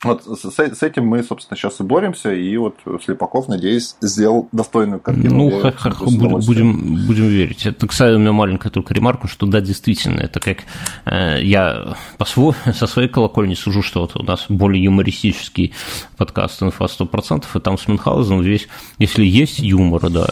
[0.05, 5.01] Вот с, с этим мы, собственно, сейчас и боремся, и вот Слепаков, надеюсь, сделал достойную
[5.01, 5.51] картину.
[5.51, 7.67] Ну, х- х- будем, будем верить.
[7.67, 10.59] Это, кстати, у меня маленькая только ремарка, что да, действительно, это как
[11.05, 15.75] э, я по свой, со своей колокольни сужу, что вот у нас более юмористический
[16.17, 18.69] подкаст «Инфа 100%», и там с Мюнхгаузеном весь,
[19.01, 20.29] если есть юмор, да,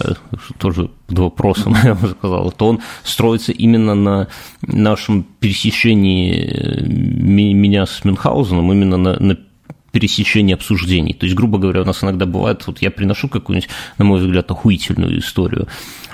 [0.59, 4.29] тоже под вопросом, я бы сказал, то он строится именно на
[4.63, 9.37] нашем пересечении э, меня с Мюнхгаузеном, именно на, на
[9.97, 11.15] пересечения обсуждений.
[11.15, 14.51] То есть, грубо говоря, у нас иногда бывает, вот я приношу какую-нибудь, на мой взгляд,
[14.51, 15.69] охуительную историю,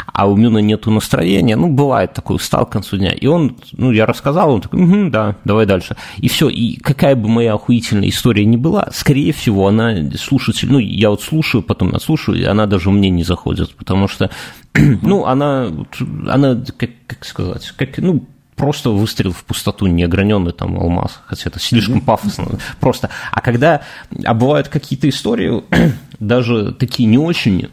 [0.07, 3.91] а у Мюна нету настроения, ну, бывает такой, устал к концу дня, и он, ну,
[3.91, 5.97] я рассказал, он такой, угу, да, давай дальше.
[6.19, 10.79] И все, и какая бы моя охуительная история ни была, скорее всего, она слушатель, ну,
[10.79, 14.31] я вот слушаю, потом наслушаю, и она даже мне не заходит, потому что,
[14.75, 15.73] ну, она,
[16.29, 18.25] она, как, как сказать, как, ну,
[18.63, 23.11] просто выстрел в пустоту, неограненный там алмаз, хотя это слишком пафосно, просто.
[23.33, 23.83] А когда,
[24.25, 25.65] а бывают какие-то истории,
[26.21, 27.71] даже такие не очень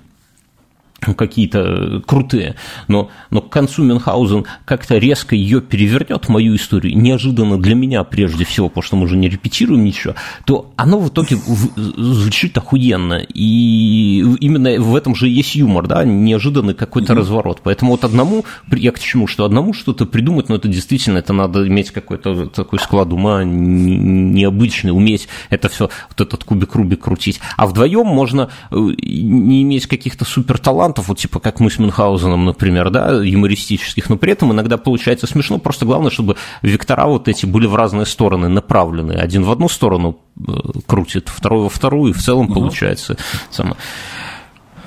[1.18, 2.56] какие-то крутые,
[2.88, 8.45] но, но к концу Мюнхгаузен как-то резко ее перевернет, мою историю, неожиданно для меня прежде
[8.45, 14.20] всего, потому что мы уже не репетируем ничего, то оно в итоге звучит охуенно, и
[14.39, 17.18] именно в этом же есть юмор, да, неожиданный какой-то mm-hmm.
[17.18, 21.34] разворот, поэтому вот одному, я к чему, что одному что-то придумать, но это действительно, это
[21.34, 27.66] надо иметь какой-то такой склад ума необычный, уметь это все, вот этот кубик-рубик крутить, а
[27.66, 32.46] вдвоем можно э, не иметь каких-то супер талантов, талантов, вот типа как мы с Мюнхгаузеном,
[32.46, 37.46] например, да, юмористических, но при этом иногда получается смешно, просто главное, чтобы вектора вот эти
[37.46, 39.14] были в разные стороны направлены.
[39.14, 40.52] Один в одну сторону э,
[40.88, 42.56] крутит, второй во вторую, и в целом угу.
[42.56, 43.18] получается
[43.52, 43.76] само.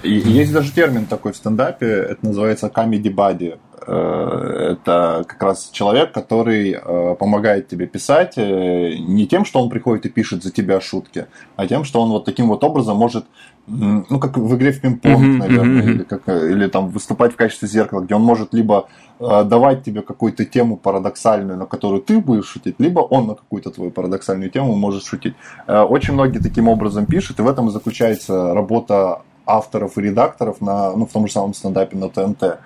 [0.03, 3.59] Есть даже термин такой в стендапе, это называется comedy buddy.
[3.87, 10.07] Э, это как раз человек, который э, помогает тебе писать не тем, что он приходит
[10.07, 11.27] и пишет за тебя шутки,
[11.57, 13.25] а тем, что он вот таким вот образом может
[13.67, 15.91] ну, как в игре в пинг-понг, mm-hmm, наверное, mm-hmm.
[15.91, 18.89] Или, как, или там выступать в качестве зеркала, где он может либо
[19.21, 23.71] э, давать тебе какую-то тему парадоксальную, на которую ты будешь шутить, либо он на какую-то
[23.71, 25.35] твою парадоксальную тему может шутить.
[25.69, 30.61] Э, очень многие таким образом пишут, и в этом и заключается работа авторов и редакторов
[30.61, 32.59] на, ну, в том же самом стендапе на ТНТ.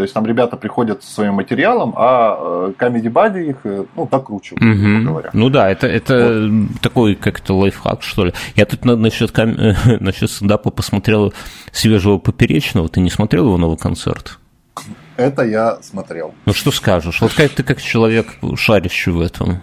[0.00, 4.24] То есть там ребята приходят со своим материалом, а Comedy Buddy их, э, ну, так
[4.24, 5.04] круче, угу.
[5.04, 5.28] говоря.
[5.34, 6.80] Ну да, это, это вот.
[6.80, 8.32] такой как-то лайфхак, что ли.
[8.56, 9.54] Я тут насчет, кам...
[10.00, 11.34] насчет стендапа посмотрел
[11.70, 12.88] свежего Поперечного.
[12.88, 14.38] Ты не смотрел его новый концерт?
[15.18, 16.32] Это я смотрел.
[16.46, 17.20] Ну что скажешь?
[17.20, 19.60] Вот как ты как человек шарящий в этом?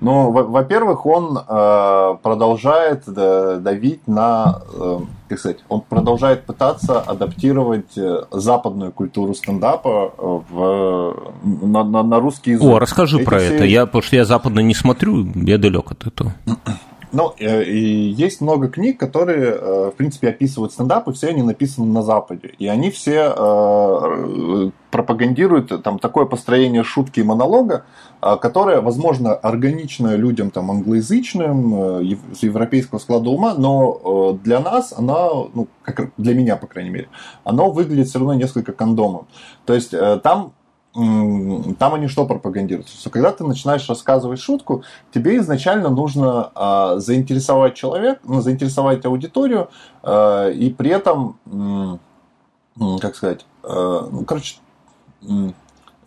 [0.00, 4.98] Ну, во-первых, он э, продолжает давить на, э,
[5.28, 12.52] как сказать, он продолжает пытаться адаптировать э, западную культуру стендапа в, на, на, на русский
[12.52, 12.66] язык.
[12.66, 13.54] О, расскажи Эти про все...
[13.54, 13.64] это.
[13.64, 16.34] Я, потому что я западно не смотрю, я далек от этого.
[17.12, 22.02] Ну, и есть много книг, которые, в принципе, описывают стендап, и все они написаны на
[22.02, 22.54] Западе.
[22.58, 27.84] И они все пропагандируют там такое построение шутки и монолога,
[28.20, 34.92] которая, возможно, органичная людям там, англоязычным, э, с европейского склада ума, но э, для нас
[34.92, 37.08] она, ну, как для меня, по крайней мере,
[37.44, 39.26] она выглядит все равно несколько кондомом.
[39.64, 40.52] То есть э, там
[40.92, 42.88] там они что пропагандируют?
[42.88, 44.82] Что когда ты начинаешь рассказывать шутку,
[45.14, 49.70] тебе изначально нужно э, заинтересовать человека, ну, заинтересовать аудиторию,
[50.02, 54.56] э, и при этом, э, как сказать, э, ну, короче,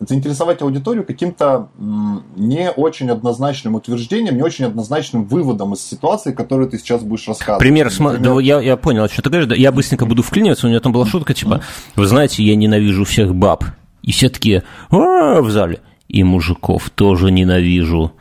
[0.00, 6.78] заинтересовать аудиторию каким-то не очень однозначным утверждением, не очень однозначным выводом из ситуации, которую ты
[6.78, 7.60] сейчас будешь рассказывать.
[7.60, 8.38] Пример, Например...
[8.40, 11.32] я, я понял, что ты говоришь, я быстренько буду вклиниваться, у меня там была шутка,
[11.32, 11.62] типа,
[11.94, 13.64] вы знаете, я ненавижу всех баб.
[14.04, 15.80] И все такие, а, в зале.
[16.08, 18.12] И мужиков тоже ненавижу.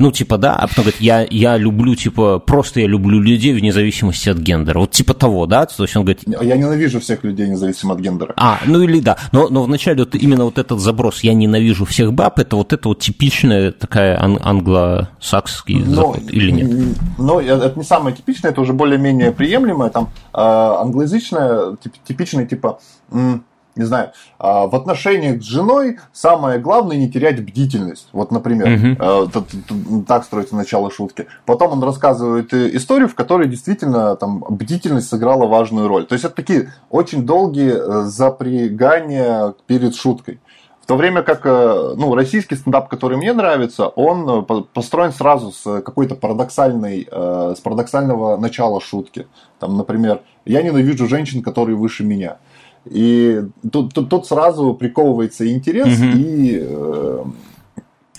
[0.00, 3.72] Ну, типа, да, а потом говорит, я, я люблю, типа, просто я люблю людей вне
[3.72, 4.78] зависимости от гендера.
[4.78, 5.66] Вот типа того, да?
[5.66, 6.22] То есть он говорит...
[6.24, 8.32] Я ненавижу всех людей независимо от гендера.
[8.36, 9.16] А, ну или да.
[9.32, 12.88] Но, но вначале вот именно вот этот заброс «я ненавижу всех баб» это вот это
[12.88, 16.96] вот типичная такая ан- англосакский но, заход, или нет?
[17.18, 19.90] Ну, это не самое типичное, это уже более-менее приемлемое.
[19.90, 22.78] Там э, англоязычное, тип, типичное, типа...
[23.10, 23.44] М-
[23.78, 28.08] не знаю, а, в отношениях с женой самое главное не терять бдительность.
[28.12, 30.04] Вот, например, угу.
[30.06, 31.26] так строится начало шутки.
[31.46, 36.06] Потом он рассказывает э, историю, в которой действительно там бдительность сыграла важную роль.
[36.06, 40.40] То есть это такие очень долгие э, запрягания перед шуткой.
[40.86, 47.06] то время как ну, российский стендап, который мне нравится, он построен сразу с какой-то парадоксальной,
[47.10, 49.26] с парадоксального начала шутки.
[49.58, 52.38] Там, например, я ненавижу женщин, которые выше меня.
[52.86, 56.10] И тут, тут, тут сразу приковывается интерес, угу.
[56.14, 56.68] и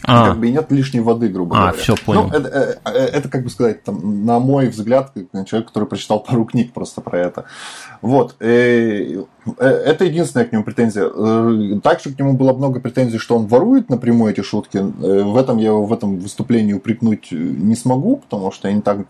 [0.04, 0.30] а.
[0.30, 1.78] как бы и нет лишней воды, грубо а, говоря.
[1.78, 2.28] все, понял.
[2.28, 5.14] Ну, это, э, это, как бы сказать, там, на мой взгляд,
[5.46, 7.46] человек, который прочитал пару книг просто про это.
[8.02, 8.36] Вот.
[8.40, 9.24] Э,
[9.58, 11.80] э, это единственная к нему претензия.
[11.82, 14.78] Также к нему было много претензий, что он ворует напрямую эти шутки.
[14.78, 19.06] В этом я его в этом выступлении упрекнуть не смогу, потому что я не так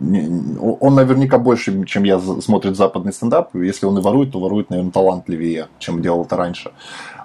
[0.00, 3.54] он наверняка больше, чем я, смотрит западный стендап.
[3.54, 6.72] Если он и ворует, то ворует, наверное, талантливее, чем делал это раньше.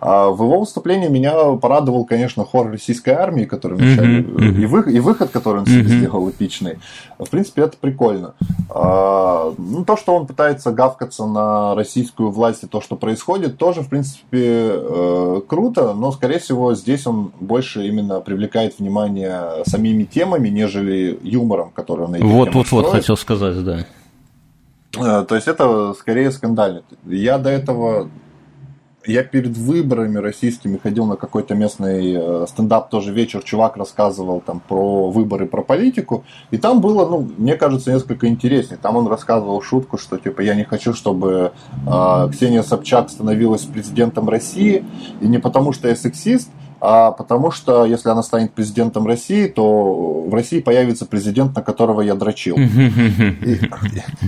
[0.02, 4.36] А в его выступлении меня порадовал, конечно, хор российской армии, который вначале, mm-hmm.
[4.36, 4.62] Mm-hmm.
[4.62, 5.98] И, вы, и выход, который он себе mm-hmm.
[5.98, 6.80] сделал эпичный.
[7.18, 8.36] В принципе, это прикольно.
[8.70, 10.72] А, ну, то, что он пытается
[11.10, 16.40] гавкаться на российскую власть и то, что происходит, тоже, в принципе, э, круто, но, скорее
[16.40, 22.54] всего, здесь он больше именно привлекает внимание самими темами, нежели юмором, который он эти Вот,
[22.54, 23.86] вот, вот, хотел сказать, да.
[24.98, 26.82] Э, то есть это скорее скандально.
[27.06, 28.10] Я до этого
[29.10, 34.62] я перед выборами российскими ходил на какой-то местный э, стендап, тоже вечер, чувак рассказывал там
[34.68, 38.80] про выборы, про политику, и там было, ну, мне кажется, несколько интереснее.
[38.82, 41.52] Там он рассказывал шутку, что типа я не хочу, чтобы
[41.88, 44.86] э, Ксения Собчак становилась президентом России,
[45.22, 46.50] и не потому что я сексист,
[46.82, 52.02] а потому что если она станет президентом России, то в России появится президент, на которого
[52.02, 52.58] я дрочил.
[52.58, 53.60] И,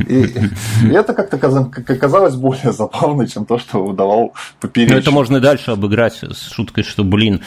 [0.08, 0.50] и,
[0.84, 4.96] и это как-то казалось более забавно, чем то, что выдавал поперечный.
[4.96, 7.42] Ну, это можно и дальше обыграть с шуткой, что, блин,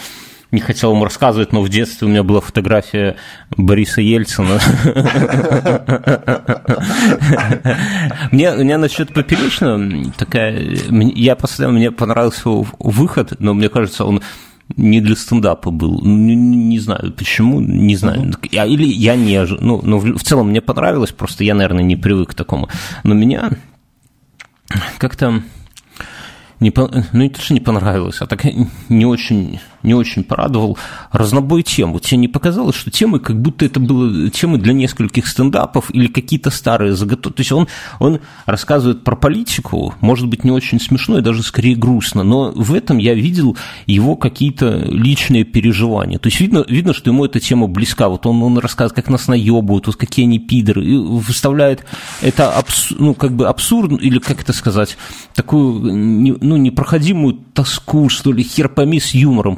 [0.50, 3.16] не хотел ему рассказывать, но в детстве у меня была фотография
[3.56, 4.60] Бориса Ельцина.
[8.30, 10.56] Мне, мне насчет поперечного такая...
[10.90, 12.48] Я постоянно, мне понравился
[12.78, 14.22] выход, но мне кажется, он
[14.76, 16.00] не для стендапа был.
[16.02, 18.30] Не, не знаю почему, не знаю.
[18.30, 18.68] Uh-huh.
[18.68, 22.34] Или я не ну, ну, в целом мне понравилось, просто я, наверное, не привык к
[22.34, 22.68] такому.
[23.02, 23.50] Но меня
[24.98, 25.42] как-то
[26.60, 28.44] не, ну, не то, что не понравилось, а так
[28.88, 30.78] не очень не очень порадовал
[31.12, 31.92] разнобой тем.
[31.92, 36.08] Вот тебе не показалось, что темы, как будто это было темы для нескольких стендапов или
[36.08, 37.36] какие-то старые заготовки.
[37.36, 37.68] То есть он,
[38.00, 42.74] он рассказывает про политику, может быть, не очень смешно и даже скорее грустно, но в
[42.74, 43.56] этом я видел
[43.86, 46.18] его какие-то личные переживания.
[46.18, 48.08] То есть видно, видно что ему эта тема близка.
[48.08, 51.84] Вот он, он рассказывает, как нас наебывают, вот какие они пидоры, и выставляет
[52.22, 54.96] это абс, ну, как бы абсурд, или как это сказать,
[55.34, 55.80] такую
[56.40, 59.56] ну, непроходимую тоску, что ли, херпами с юмором.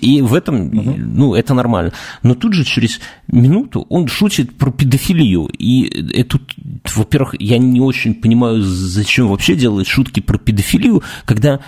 [0.00, 0.94] И в этом, угу.
[0.96, 1.92] ну, это нормально.
[2.22, 5.46] Но тут же через минуту он шутит про педофилию.
[5.46, 6.38] И это,
[6.94, 11.60] во-первых, я не очень понимаю, зачем вообще делать шутки про педофилию, когда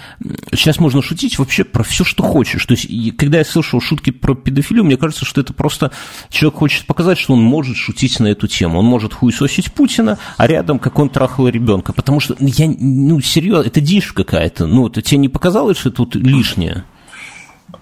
[0.52, 2.64] сейчас можно шутить вообще про все, что хочешь.
[2.66, 5.92] То есть, когда я слышал шутки про педофилию, мне кажется, что это просто
[6.30, 8.78] человек хочет показать, что он может шутить на эту тему.
[8.78, 11.92] Он может хуесосить Путина, а рядом как он трахал ребенка.
[11.92, 14.66] Потому что я, ну, серьезно, это дичь какая-то.
[14.66, 16.84] Ну, это тебе не показалось, что тут лишнее?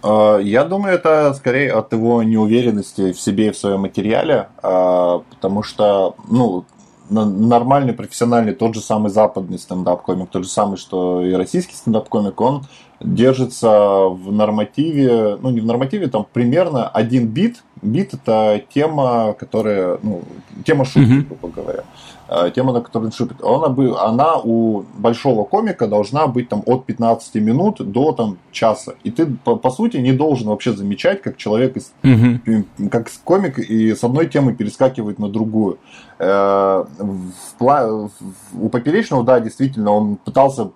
[0.03, 5.22] А, я думаю, это скорее от его неуверенности в себе и в своем материале, а,
[5.30, 6.64] потому что, ну,
[7.11, 12.64] нормальный, профессиональный, тот же самый западный стендап-комик, тот же самый, что и российский стендап-комик, он
[13.01, 17.62] держится в нормативе, ну не в нормативе, там примерно один бит.
[17.82, 20.22] Бит это тема, которая, ну,
[20.64, 21.85] тема шутки, грубо говоря.
[22.27, 23.66] Э, тема, на которой шипит, она,
[24.01, 28.95] она у большого комика должна быть там от 15 минут до там часа.
[29.05, 32.64] И ты, по, по сути, не должен вообще замечать, как человек, из, угу.
[32.91, 35.79] как комик и с одной темы перескакивает на другую.
[36.18, 38.11] Э, в,
[38.59, 40.70] у Поперечного, да, действительно, он пытался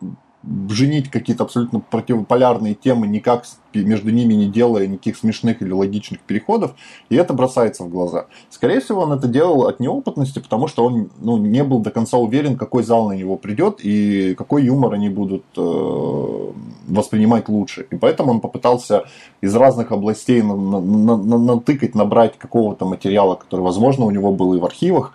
[0.68, 3.44] женить какие-то абсолютно противополярные темы, никак
[3.74, 6.74] между ними не делая никаких смешных или логичных переходов,
[7.10, 8.26] и это бросается в глаза.
[8.50, 12.16] Скорее всего, он это делал от неопытности, потому что он ну, не был до конца
[12.16, 16.52] уверен, какой зал на него придет и какой юмор они будут э,
[16.88, 17.86] воспринимать лучше.
[17.90, 19.04] И поэтому он попытался
[19.40, 24.54] из разных областей на, на, на, натыкать, набрать какого-то материала, который, возможно, у него был
[24.54, 25.14] и в архивах,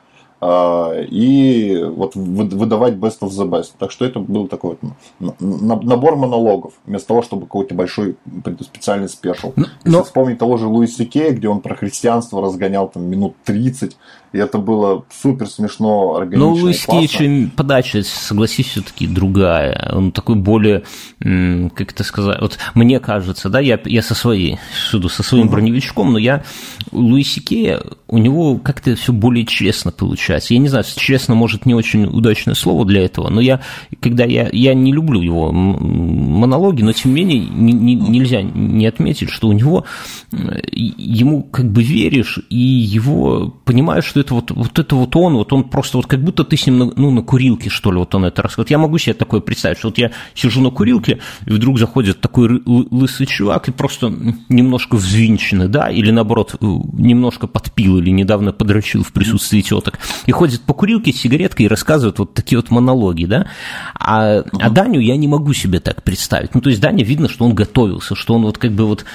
[1.10, 3.72] и вот выдавать best of the best.
[3.78, 4.78] Так что это был такой
[5.20, 8.18] вот набор монологов, вместо того, чтобы какой-то большой
[8.60, 9.54] специальный спешл.
[9.56, 9.66] Но...
[9.86, 13.96] Если вспомнить того же Луиса Кея, где он про христианство разгонял там минут 30,
[14.34, 16.48] и это было супер смешно, органично.
[16.48, 19.92] Ну, Луис Кейдж подача, согласись, все-таки другая.
[19.94, 20.84] Он такой более,
[21.20, 24.58] как это сказать, вот мне кажется, да, я, я со своей,
[24.90, 26.44] суду, со своим броневичком, но я
[26.92, 30.56] Луиси Кея, у него как-то все более честно получается.
[30.56, 33.62] Я не знаю, честно, может, не очень удачное слово для этого, но я,
[34.02, 38.88] когда я, я не люблю его монологи, но тем не менее не, не, нельзя не
[38.88, 39.86] отметить, что у него,
[40.32, 45.53] ему как бы веришь, и его понимаешь, что это вот, вот это вот он, вот
[45.53, 48.26] он просто вот как будто ты с ним, ну, на курилке, что ли, вот он
[48.26, 48.71] это рассказывает.
[48.71, 52.61] Я могу себе такое представить, что вот я сижу на курилке, и вдруг заходит такой
[52.65, 54.13] лысый чувак и просто
[54.49, 60.32] немножко взвинченный, да, или наоборот, э, немножко подпил или недавно подрочил в присутствии теток, и
[60.32, 63.47] ходит по курилке с сигареткой и рассказывает вот такие вот монологи, да,
[63.95, 66.55] а, а Даню я не могу себе так представить.
[66.55, 69.05] Ну, то есть Даня видно, что он готовился, что он вот как бы вот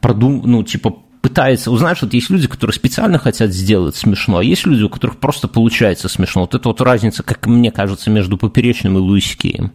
[0.00, 0.96] продум, ну, типа
[1.26, 5.16] пытается, узнаешь, вот есть люди, которые специально хотят сделать смешно, а есть люди, у которых
[5.16, 6.42] просто получается смешно.
[6.42, 9.72] Вот это вот разница, как мне кажется, между Поперечным и Луис Кеем.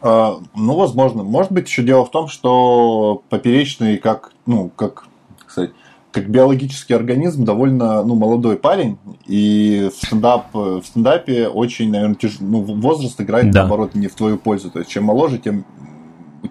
[0.00, 1.22] А, ну, возможно.
[1.22, 5.04] Может быть, еще дело в том, что Поперечный как, ну, как,
[5.46, 5.72] кстати,
[6.10, 12.36] как биологический организм довольно ну, молодой парень, и в, стендап, в стендапе очень, наверное, тяж...
[12.40, 13.60] ну, возраст играет, да.
[13.60, 14.70] наоборот, не в твою пользу.
[14.70, 15.66] То есть, чем моложе, тем,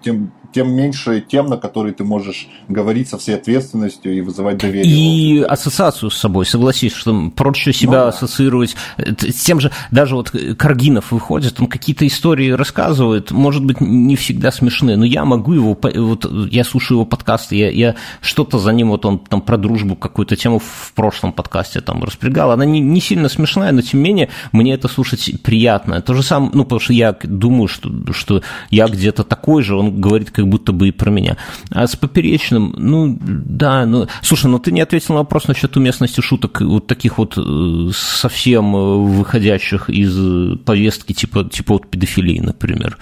[0.00, 4.92] тем тем меньше тем, на которые ты можешь говорить со всей ответственностью и вызывать доверие.
[4.92, 8.08] И ассоциацию с собой, согласись, что проще себя ну, да.
[8.08, 14.16] ассоциировать с тем же, даже вот Каргинов выходит, он какие-то истории рассказывает, может быть, не
[14.16, 18.72] всегда смешные, но я могу его, вот я слушаю его подкасты, я, я что-то за
[18.72, 22.80] ним, вот он там про дружбу какую-то тему в прошлом подкасте там распрягал, она не,
[22.80, 26.00] не сильно смешная, но тем не менее мне это слушать приятно.
[26.02, 30.00] То же самое, ну, потому что я думаю, что, что я где-то такой же, он
[30.00, 31.36] говорит как будто бы и про меня.
[31.70, 36.20] А с поперечным, ну, да, ну, слушай, ну ты не ответил на вопрос насчет уместности
[36.20, 42.98] шуток вот таких вот э, совсем э, выходящих из повестки, типа, типа вот педофилии, например.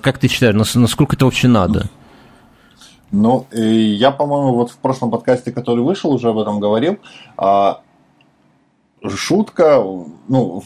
[0.00, 1.88] Как ты считаешь, насколько это вообще надо?
[3.12, 6.98] Ну, я, по-моему, вот в прошлом подкасте, который вышел, уже об этом говорил.
[7.36, 7.80] А,
[9.08, 9.82] шутка,
[10.28, 10.62] ну,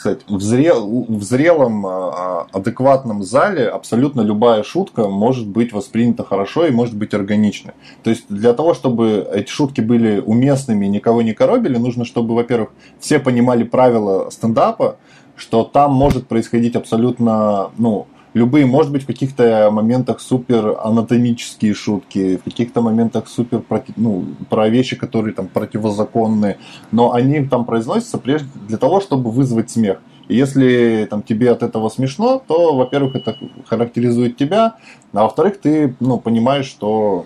[0.00, 6.64] кстати, в, зрел, в зрелом, а, адекватном зале абсолютно любая шутка может быть воспринята хорошо
[6.64, 7.74] и может быть органичной.
[8.02, 12.34] То есть для того, чтобы эти шутки были уместными и никого не коробили, нужно, чтобы,
[12.34, 14.96] во-первых, все понимали правила стендапа,
[15.36, 22.36] что там может происходить абсолютно, ну, любые, может быть, в каких-то моментах супер анатомические шутки,
[22.38, 26.58] в каких-то моментах супер против, ну, про вещи, которые там противозаконные,
[26.92, 29.98] но они там произносятся прежде для того, чтобы вызвать смех.
[30.28, 34.76] И если там, тебе от этого смешно, то, во-первых, это характеризует тебя,
[35.12, 37.24] а во-вторых, ты ну, понимаешь, что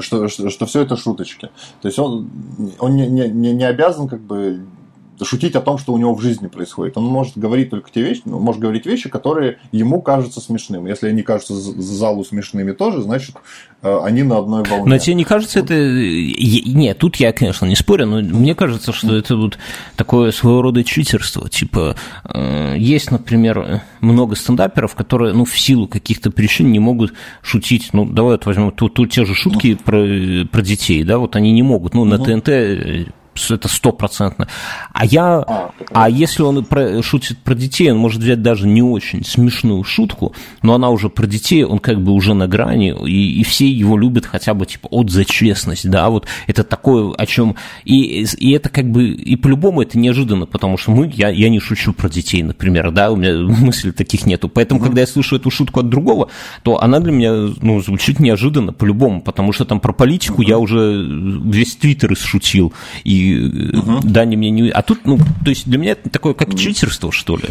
[0.00, 1.50] что, что, что все это шуточки.
[1.82, 2.30] То есть он,
[2.78, 4.64] он не, не, не обязан как бы
[5.22, 6.96] шутить о том, что у него в жизни происходит.
[6.96, 10.88] Он может говорить только те вещи, ну, может говорить вещи, которые ему кажутся смешными.
[10.88, 13.36] Если они кажутся залу смешными тоже, значит,
[13.82, 14.84] э, они на одной волне.
[14.86, 15.74] Но тебе не кажется это...
[15.74, 19.58] Нет, тут я, конечно, не спорю, но мне кажется, что это вот
[19.96, 21.48] такое своего рода читерство.
[21.48, 27.12] Типа, э, есть, например, много стендаперов, которые, ну, в силу каких-то причин не могут
[27.42, 27.90] шутить.
[27.92, 30.04] Ну, давай вот возьмем тут, тут те же шутки про,
[30.50, 31.94] про детей, да, вот они не могут.
[31.94, 33.12] Ну, на ТНТ
[33.50, 34.48] это стопроцентно.
[34.92, 38.82] А я, а, а если он про, шутит про детей, он может взять даже не
[38.82, 43.40] очень смешную шутку, но она уже про детей, он как бы уже на грани, и,
[43.40, 47.26] и все его любят хотя бы типа от за честность, да, вот это такое, о
[47.26, 51.48] чем, и, и это как бы, и по-любому это неожиданно, потому что мы, я, я
[51.48, 54.84] не шучу про детей, например, да, у меня мыслей таких нету, поэтому, mm-hmm.
[54.84, 56.30] когда я слышу эту шутку от другого,
[56.62, 60.48] то она для меня, ну, звучит неожиданно по-любому, потому что там про политику mm-hmm.
[60.48, 61.04] я уже
[61.44, 62.72] весь твиттер исшутил,
[63.04, 64.00] и угу.
[64.02, 64.70] Дани мне не...
[64.70, 67.48] А тут, ну, то есть для меня это такое как читерство, что ли?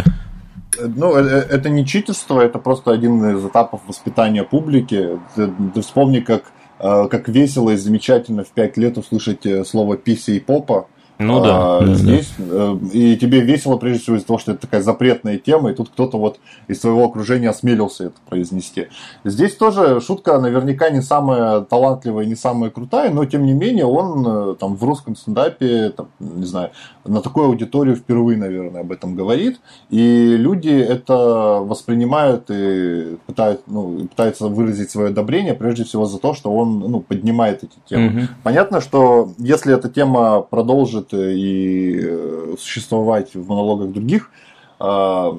[0.79, 5.19] Ну, э, э, это не читерство, это просто один из этапов воспитания публики.
[5.35, 10.31] Ты, ты вспомни, как, э, как весело и замечательно в пять лет услышать слово писи
[10.31, 10.87] и попа.
[11.19, 11.77] Ну да.
[11.77, 12.77] А, здесь да.
[12.91, 16.17] и тебе весело прежде всего из-за того, что это такая запретная тема, и тут кто-то
[16.17, 18.87] вот из твоего окружения осмелился это произнести.
[19.23, 24.55] Здесь тоже шутка наверняка не самая талантливая, не самая крутая, но тем не менее он
[24.55, 26.71] там в русском стендапе, там, не знаю,
[27.05, 34.07] на такую аудиторию впервые, наверное, об этом говорит, и люди это воспринимают и пытают, ну,
[34.07, 38.07] пытаются выразить свое одобрение, прежде всего за то, что он ну, поднимает эти темы.
[38.07, 38.27] Угу.
[38.43, 44.29] Понятно, что если эта тема продолжит и э, существовать в монологах других
[44.79, 45.31] э,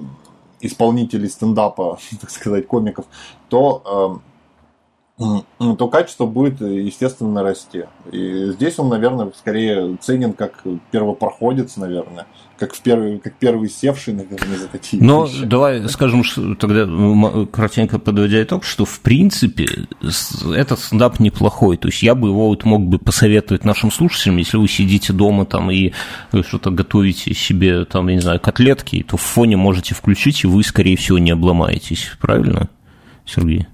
[0.60, 3.06] исполнителей стендапа, так сказать, комиков,
[3.48, 4.20] то
[5.16, 7.84] то качество будет, естественно, расти.
[8.10, 12.26] И здесь он, наверное, скорее ценен как первопроходец, наверное,
[12.58, 15.44] как, в первый, как первый севший, наверное, за такие Но вещи.
[15.44, 16.88] давай скажем что, тогда
[17.46, 19.86] кратенько подводя итог, что в принципе
[20.52, 21.76] этот стендап неплохой.
[21.76, 25.46] То есть я бы его вот мог бы посоветовать нашим слушателям, если вы сидите дома
[25.46, 25.92] там и
[26.42, 30.64] что-то готовите себе, там, я не знаю, котлетки, то в фоне можете включить, и вы,
[30.64, 32.10] скорее всего, не обломаетесь.
[32.20, 32.68] Правильно,
[33.24, 33.68] Сергей?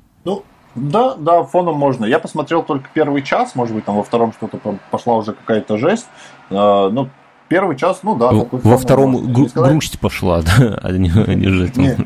[0.74, 2.04] Да, да, фоном можно.
[2.04, 4.58] Я посмотрел только первый час, может быть, там во втором что-то
[4.90, 6.06] пошла уже какая-то жесть.
[6.50, 7.08] А, ну,
[7.48, 8.30] первый час, ну да.
[8.32, 9.72] Во втором гру- сказать...
[9.72, 11.76] грусть пошла, да, а не, не жесть.
[11.76, 11.96] Не,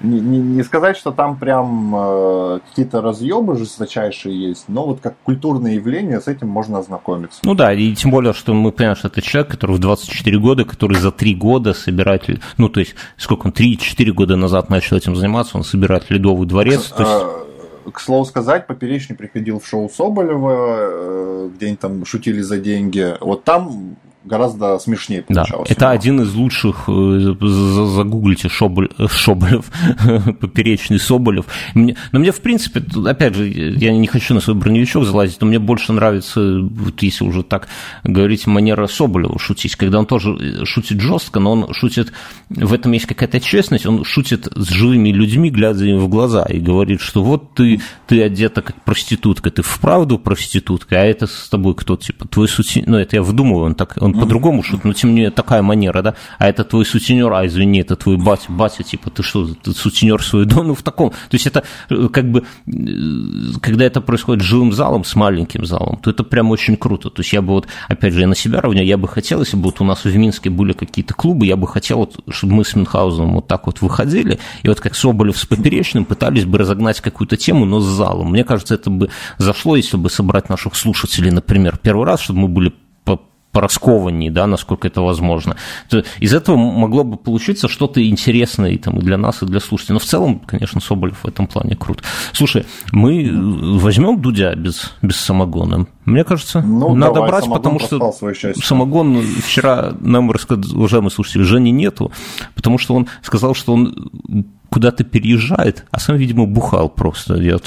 [0.00, 5.16] не, не, не сказать, что там прям э, какие-то разъебы жесточайшие есть, но вот как
[5.24, 7.40] культурное явление с этим можно ознакомиться.
[7.44, 10.64] Ну да, и тем более, что мы понимаем, что это человек, который в 24 года,
[10.64, 12.24] который за 3 года собирает,
[12.56, 16.88] ну то есть, сколько он, 3-4 года назад начал этим заниматься, он собирает Ледовый дворец,
[16.88, 17.49] то есть а,
[17.92, 23.16] к слову сказать, Поперечный приходил в шоу Соболева, э, где они там шутили за деньги.
[23.20, 25.68] Вот там гораздо смешнее получалось.
[25.68, 29.70] Да, это один из лучших, э, загуглите Шоболь, Шоболев,
[30.40, 31.46] поперечный Соболев.
[31.74, 35.46] Мне, но мне, в принципе, опять же, я не хочу на свой броневичок залазить, но
[35.46, 37.68] мне больше нравится, вот если уже так
[38.04, 42.12] говорить, манера Соболева шутить, когда он тоже э, шутит жестко, но он шутит,
[42.50, 46.58] в этом есть какая-то честность, он шутит с живыми людьми, глядя им в глаза, и
[46.58, 51.74] говорит, что вот ты, ты одета как проститутка, ты вправду проститутка, а это с тобой
[51.74, 52.84] кто, типа, твой сути...
[52.86, 56.02] Ну, это я выдумываю, он так, он по-другому шутит, но тем не менее такая манера,
[56.02, 59.72] да, а это твой сутенер, а извини, это твой батя, батя, типа, ты что, ты
[59.72, 62.72] сутенер свой, да, ну в таком, то есть это э, как бы, э,
[63.60, 67.20] когда это происходит с живым залом, с маленьким залом, то это прям очень круто, то
[67.20, 69.64] есть я бы вот, опять же, я на себя равняю, я бы хотел, если бы
[69.64, 72.74] вот у нас в Минске были какие-то клубы, я бы хотел, вот, чтобы мы с
[72.74, 77.36] Мюнхгаузеном вот так вот выходили, и вот как Соболев с Поперечным пытались бы разогнать какую-то
[77.36, 78.30] тему, но с залом.
[78.30, 82.48] Мне кажется, это бы зашло, если бы собрать наших слушателей, например, первый раз, чтобы мы
[82.48, 82.72] были
[83.52, 85.56] пораскованнее, да, насколько это возможно.
[85.88, 89.60] То из этого могло бы получиться что-то интересное и, там, и для нас, и для
[89.60, 89.94] слушателей.
[89.94, 92.02] Но в целом, конечно, Соболев в этом плане крут.
[92.32, 93.28] Слушай, мы
[93.78, 95.86] возьмем Дудя без, без самогона?
[96.04, 98.12] Мне кажется, ну, надо давай, брать, потому что
[98.62, 102.12] самогон вчера нам рассказал, уважаемые слушатели, Жени нету,
[102.54, 104.12] потому что он сказал, что он
[104.70, 107.34] куда-то переезжает, а сам, видимо, бухал просто.
[107.34, 107.58] Я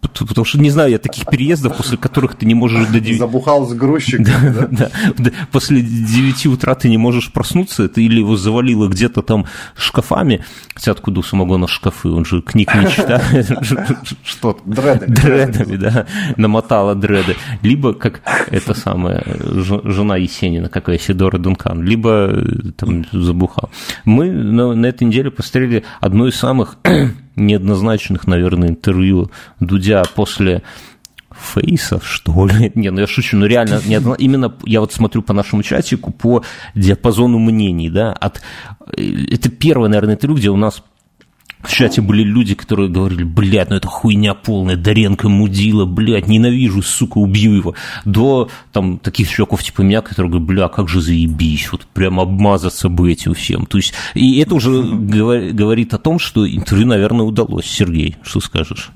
[0.00, 3.18] Потому что, не знаю, я таких переездов, после которых ты не можешь до 9...
[3.18, 4.90] Забухал с грузчиком, да, да?
[5.18, 5.30] да?
[5.50, 10.92] После 9 утра ты не можешь проснуться, ты или его завалило где-то там шкафами, хотя
[10.92, 13.50] откуда у самогона шкафы, он же книг не читает,
[14.24, 15.14] что Дредами.
[15.14, 17.36] Дредами, да, намотала дреды.
[17.62, 19.24] Либо, как эта самая
[19.84, 23.70] жена Есенина, какая Сидора Дункан, либо э, там забухал.
[24.04, 26.76] Мы на этой неделе посмотрели одно из самых
[27.36, 29.30] неоднозначных, наверное, интервью
[29.80, 30.62] Дудя после
[31.32, 32.70] Фейса, что ли?
[32.74, 36.44] Не, ну я шучу, но реально, не, именно я вот смотрю по нашему чатику по
[36.74, 38.42] диапазону мнений, да, от...
[38.96, 40.82] Э, это первое, наверное, интервью, где у нас
[41.62, 46.82] в чате были люди, которые говорили, блядь, ну это хуйня полная, Даренко мудила, блядь, ненавижу,
[46.82, 47.74] сука, убью его.
[48.04, 52.88] До там таких чуваков типа меня, которые говорят, бля, как же заебись, вот прям обмазаться
[52.88, 53.66] бы этим всем.
[53.66, 54.82] То есть, и это уже
[55.52, 57.66] говорит о том, что интервью, наверное, удалось.
[57.66, 58.90] Сергей, что скажешь?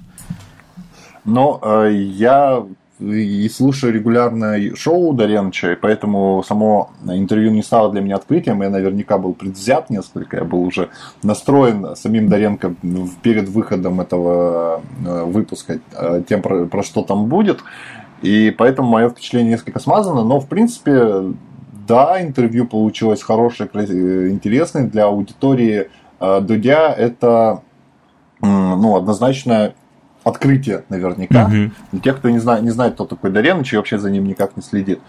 [1.25, 2.65] Но э, я
[3.01, 8.63] и слушаю регулярно шоу Даренча, и поэтому само интервью не стало для меня открытием.
[8.63, 10.91] Я наверняка был предвзят несколько, я был уже
[11.23, 12.75] настроен самим Даренко
[13.23, 17.61] перед выходом этого э, выпуска э, тем, про, про что там будет.
[18.23, 21.35] И поэтому мое впечатление несколько смазано, но в принципе,
[21.87, 23.69] да, интервью получилось хорошее,
[24.31, 26.93] интересное для аудитории э, Дудя.
[26.93, 27.63] Это
[28.41, 29.75] ну, однозначно
[30.25, 31.45] открытие наверняка.
[31.45, 31.73] Угу.
[31.93, 34.57] Для тех, кто не знает, не знает, кто такой Дореныч и вообще за ним никак
[34.57, 35.01] не следит.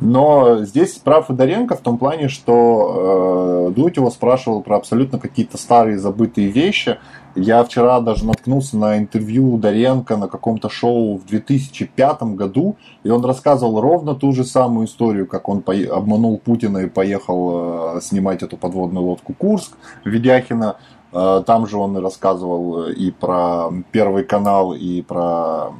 [0.00, 5.58] Но здесь прав Федоренко в том плане, что э, Дудь его спрашивал про абсолютно какие-то
[5.58, 6.98] старые забытые вещи.
[7.34, 13.24] Я вчера даже наткнулся на интервью Доренко на каком-то шоу в 2005 году, и он
[13.24, 15.62] рассказывал ровно ту же самую историю, как он
[15.92, 19.72] обманул Путина и поехал э, снимать эту подводную лодку Курск,
[20.04, 20.76] Ведяхина.
[21.12, 25.72] Э, там же он рассказывал и про Первый канал, и про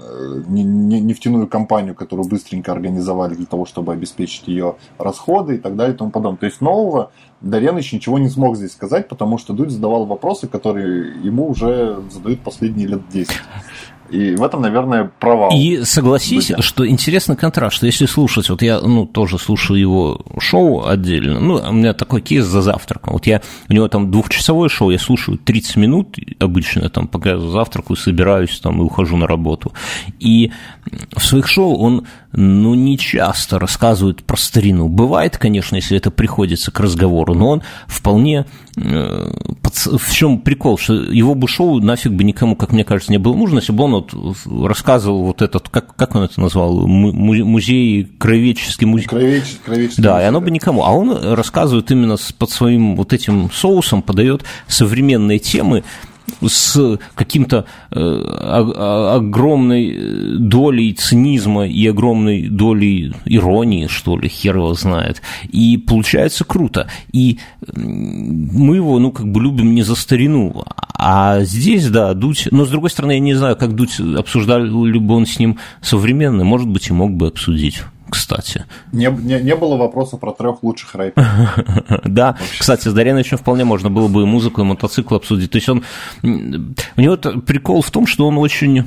[0.00, 5.94] э, нефтяную компанию, которую быстренько организовали для того, чтобы обеспечить ее расходы и так далее
[5.94, 6.38] и тому подобное.
[6.38, 7.10] То есть нового
[7.40, 12.40] Дареныч ничего не смог здесь сказать, потому что Дудь задавал вопросы, которые ему уже задают
[12.40, 13.32] последние лет 10.
[14.10, 15.50] И в этом, наверное, провал.
[15.54, 16.62] И согласись, Друзья.
[16.62, 21.54] что интересный контраст, что если слушать, вот я, ну, тоже слушаю его шоу отдельно, ну,
[21.54, 25.38] у меня такой кейс за завтраком, вот я, у него там двухчасовое шоу, я слушаю
[25.38, 29.72] 30 минут обычно, там, пока завтракаю, собираюсь там и ухожу на работу.
[30.18, 30.50] И
[31.16, 34.88] в своих шоу он, ну, не часто рассказывает про старину.
[34.88, 38.46] Бывает, конечно, если это приходится к разговору, но он вполне...
[38.76, 39.30] Э,
[39.72, 43.34] в чем прикол, что его бы шоу нафиг бы никому, как мне кажется, не было
[43.34, 44.14] нужно, если бы он вот
[44.68, 49.06] рассказывал вот этот, как, как он это назвал, музей, краеведческий музей.
[49.06, 50.84] Краеведческий, краеведческий да, музей, и оно бы никому.
[50.84, 55.84] А он рассказывает именно под своим вот этим соусом, подает современные темы,
[56.46, 65.22] с каким-то э, огромной долей цинизма и огромной долей иронии, что ли, хер его знает.
[65.50, 66.88] И получается круто.
[67.12, 67.38] И
[67.74, 70.64] мы его, ну, как бы любим не за старину.
[70.94, 72.48] А здесь, да, Дудь...
[72.50, 75.58] Но, с другой стороны, я не знаю, как Дудь обсуждал ли бы он с ним
[75.80, 76.44] современный.
[76.44, 78.64] Может быть, и мог бы обсудить кстати.
[78.92, 81.28] Не, не, не было вопроса про трех лучших рэперов.
[82.04, 85.50] Да, кстати, с Дарьяновичем вполне можно было бы и музыку, и мотоцикл обсудить.
[85.50, 85.84] То есть он...
[86.22, 88.84] У него прикол в том, что он очень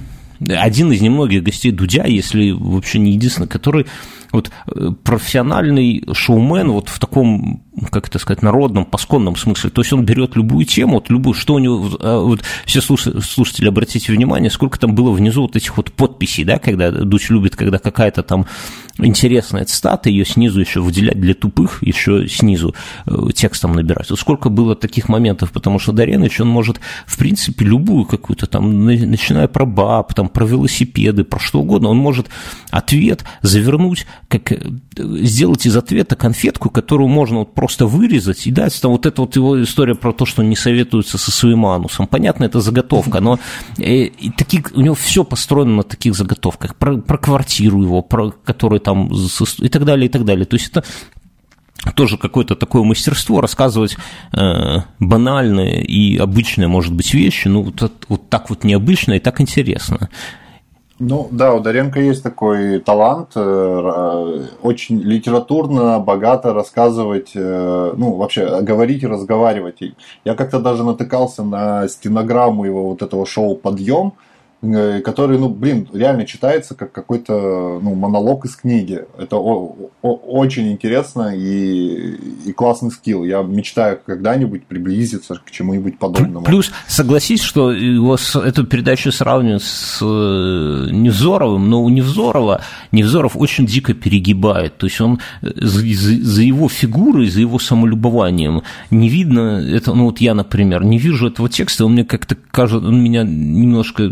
[0.49, 3.85] один из немногих гостей Дудя, если вообще не единственный, который
[4.31, 9.69] вот э, профессиональный шоумен вот в таком, как это сказать, народном, пасконном смысле.
[9.69, 13.67] То есть он берет любую тему, вот любую, что у него, а, вот все слушатели,
[13.67, 17.79] обратите внимание, сколько там было внизу вот этих вот подписей, да, когда Дудь любит, когда
[17.79, 18.45] какая-то там
[18.99, 22.75] интересная цитата, ее снизу еще выделять для тупых, еще снизу
[23.05, 24.09] э, текстом набирать.
[24.09, 28.85] Вот сколько было таких моментов, потому что Даренович, он может, в принципе, любую какую-то там,
[28.85, 32.27] начиная про баб, там, про велосипеды, про что угодно, он может
[32.69, 34.59] ответ завернуть, как э,
[34.95, 38.81] сделать из ответа конфетку, которую можно вот просто вырезать и дать.
[38.81, 42.07] Там вот эта вот его история про то, что не советуется со своим анусом.
[42.07, 43.39] Понятно, это заготовка, но
[43.77, 46.75] э, таких, у него все построено на таких заготовках.
[46.75, 49.09] Про, про квартиру его, про которую там
[49.59, 50.45] и так далее, и так далее.
[50.45, 50.83] То есть это
[51.95, 53.95] тоже какое-то такое мастерство рассказывать
[54.33, 59.39] э, банальные и обычные, может быть, вещи, ну, вот, вот так вот необычно и так
[59.39, 60.09] интересно.
[61.05, 68.61] Ну да, у Даренко есть такой талант, э, очень литературно, богато рассказывать, э, ну вообще
[68.61, 69.81] говорить и разговаривать.
[70.23, 74.13] Я как-то даже натыкался на стенограмму его вот этого шоу «Подъем»,
[75.03, 79.05] который, ну, блин, реально читается как какой-то ну, монолог из книги.
[79.17, 82.15] Это о- о- очень интересно и,
[82.45, 83.25] и классный скилл.
[83.25, 86.45] Я мечтаю когда-нибудь приблизиться к чему-нибудь подобному.
[86.45, 92.61] Плюс, согласись, что его, эту передачу сравнивают с э, Невзоровым, но у Невзорова
[92.91, 94.77] Невзоров очень дико перегибает.
[94.77, 100.05] То есть он э, за, за его фигурой, за его самолюбованием не видно, это, ну
[100.05, 104.11] вот я, например, не вижу этого текста, он мне как-то кажется, он меня немножко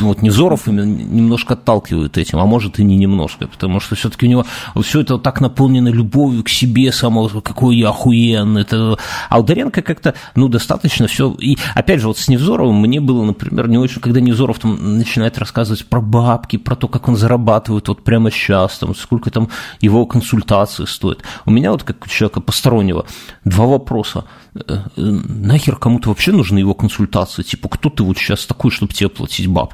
[0.00, 4.44] вот Невзоров немножко отталкивает этим, а может и не немножко, потому что все-таки у него
[4.82, 8.62] все это так наполнено любовью к себе, само, какой я охуенный.
[8.62, 8.98] Это...
[9.28, 11.34] А у Доренко как-то, ну, достаточно все.
[11.38, 15.38] И опять же, вот с Невзоровым мне было, например, не очень, когда Невзоров там начинает
[15.38, 19.48] рассказывать про бабки, про то, как он зарабатывает вот прямо сейчас, там, сколько там
[19.80, 21.22] его консультации стоят.
[21.44, 23.06] У меня вот как у человека постороннего
[23.44, 24.24] два вопроса.
[24.54, 27.42] Э, нахер кому-то вообще нужны его консультации?
[27.42, 29.67] Типа, кто ты вот сейчас такой, чтобы тебе платить бабки?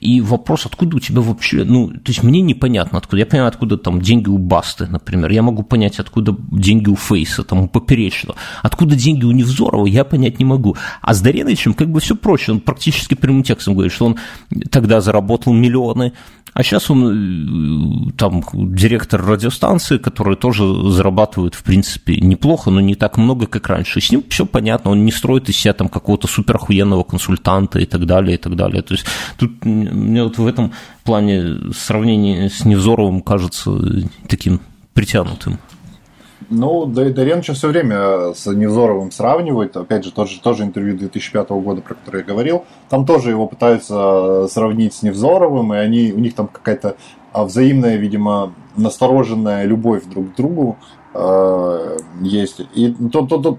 [0.00, 3.20] И вопрос, откуда у тебя вообще, ну, то есть мне непонятно, откуда.
[3.20, 5.30] Я понимаю, откуда там деньги у Басты, например.
[5.30, 8.36] Я могу понять, откуда деньги у Фейса, там, у Поперечного.
[8.62, 10.76] Откуда деньги у Невзорова, я понять не могу.
[11.00, 12.52] А с Дареновичем как бы все проще.
[12.52, 14.16] Он практически прямым текстом говорит, что он
[14.70, 16.12] тогда заработал миллионы,
[16.58, 22.96] а сейчас он э, там директор радиостанции, который тоже зарабатывает, в принципе, неплохо, но не
[22.96, 24.00] так много, как раньше.
[24.00, 27.86] И с ним все понятно, он не строит из себя там какого-то суперохуенного консультанта и
[27.86, 28.82] так далее, и так далее.
[28.82, 30.72] То есть тут мне вот в этом
[31.04, 33.72] плане сравнение с Невзоровым кажется
[34.28, 34.60] таким
[34.94, 35.58] притянутым.
[36.50, 39.76] Ну, сейчас все время с Невзоровым сравнивает.
[39.76, 42.64] Опять же, тоже, тоже интервью 2005 года, про которое я говорил.
[42.88, 46.96] Там тоже его пытаются сравнить с Невзоровым, и они, у них там какая-то
[47.32, 50.78] а, взаимная, видимо, настороженная любовь друг к другу
[51.12, 52.60] э, есть.
[52.74, 53.52] И то, то, то,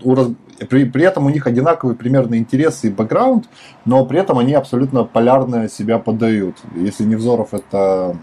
[0.65, 3.45] при, при этом у них одинаковые примерно интересы и бэкграунд,
[3.85, 6.57] но при этом они абсолютно полярно себя подают.
[6.75, 8.17] Если Невзоров это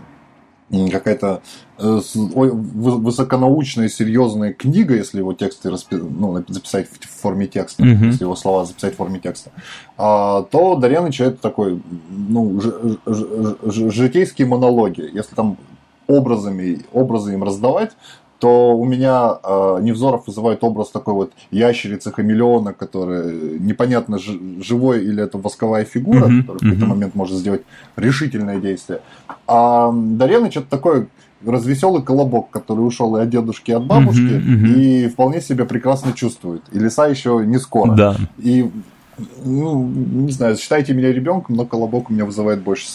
[0.91, 1.43] какая-то
[1.79, 2.01] э,
[2.35, 5.97] высоконаучная, серьезная книга, если его тексты распи...
[5.97, 8.07] ну, записать в форме текста, mm-hmm.
[8.07, 9.53] если его слова записать в форме текста,
[9.97, 11.81] а, то Дарьяныч это такой,
[12.11, 15.09] ну, ж- ж- ж- житейские монологи.
[15.13, 15.57] Если там
[16.09, 17.93] образами, образы им раздавать,
[18.39, 25.39] то у меня э, Невзоров вызывает образ такой вот ящерицы-хамелеона, который непонятно живой или это
[25.39, 26.41] восковая фигура, mm-hmm.
[26.41, 27.63] которая в какой-то момент может сделать
[27.97, 29.01] решительное действие.
[29.47, 31.09] А Дареныч это такой
[31.45, 34.81] развеселый колобок, который ушел и от дедушки, и от бабушки, mm-hmm, mm-hmm.
[34.81, 36.63] и вполне себя прекрасно чувствует.
[36.73, 37.95] И лиса еще не скоро.
[37.95, 38.17] Да.
[38.39, 38.71] И,
[39.45, 42.89] ну, не знаю, считайте меня ребенком, но колобок у меня вызывает больше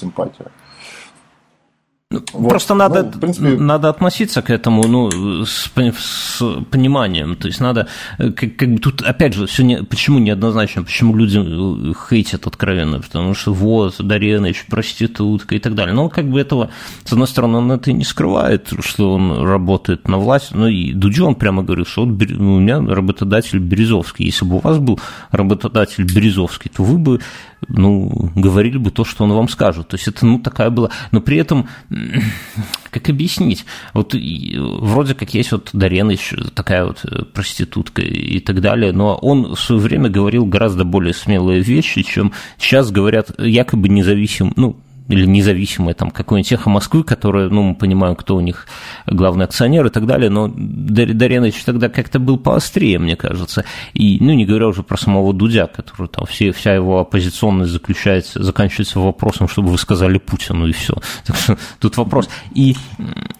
[2.11, 2.33] симпатии.
[2.33, 2.49] Вот.
[2.49, 3.49] Просто надо, ну, принципе...
[3.49, 7.35] надо относиться к этому ну, с, с пониманием.
[7.35, 11.15] То есть надо, э, как, как бы тут, опять же, все не, почему неоднозначно, почему
[11.15, 15.93] люди э, хейтят откровенно, потому что вот, Дареныч, проститутка и так далее.
[15.93, 16.69] Но он как бы этого,
[17.05, 20.51] с одной стороны, он это и не скрывает, что он работает на власть.
[20.53, 24.25] Ну и Дудю он прямо говорил, что вот у меня работодатель Березовский.
[24.25, 24.99] Если бы у вас был
[25.31, 27.19] работодатель Березовский, то вы бы
[27.67, 29.87] ну, говорили бы то, что он вам скажет.
[29.87, 30.89] То есть это, ну, такая была...
[31.11, 31.67] Но при этом,
[32.89, 33.65] как объяснить?
[33.93, 39.55] Вот вроде как есть вот Дареныч, такая вот э, проститутка и так далее, но он
[39.55, 44.77] в свое время говорил гораздо более смелые вещи, чем сейчас говорят якобы независим, ну,
[45.11, 48.67] или независимая там какой-нибудь эхо Москвы, которая, ну, мы понимаем, кто у них
[49.05, 53.65] главный акционер и так далее, но Даренович тогда как-то был поострее, мне кажется.
[53.93, 58.41] И, ну, не говоря уже про самого Дудя, который там все, вся его оппозиционность заключается,
[58.41, 60.95] заканчивается вопросом, чтобы вы сказали Путину, и все.
[61.25, 62.29] Так что тут вопрос.
[62.53, 62.75] И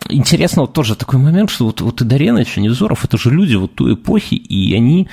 [0.10, 3.56] интересно вот тоже такой момент, что вот, вот и Даренович, и Невзоров, это же люди
[3.56, 5.08] вот той эпохи, и они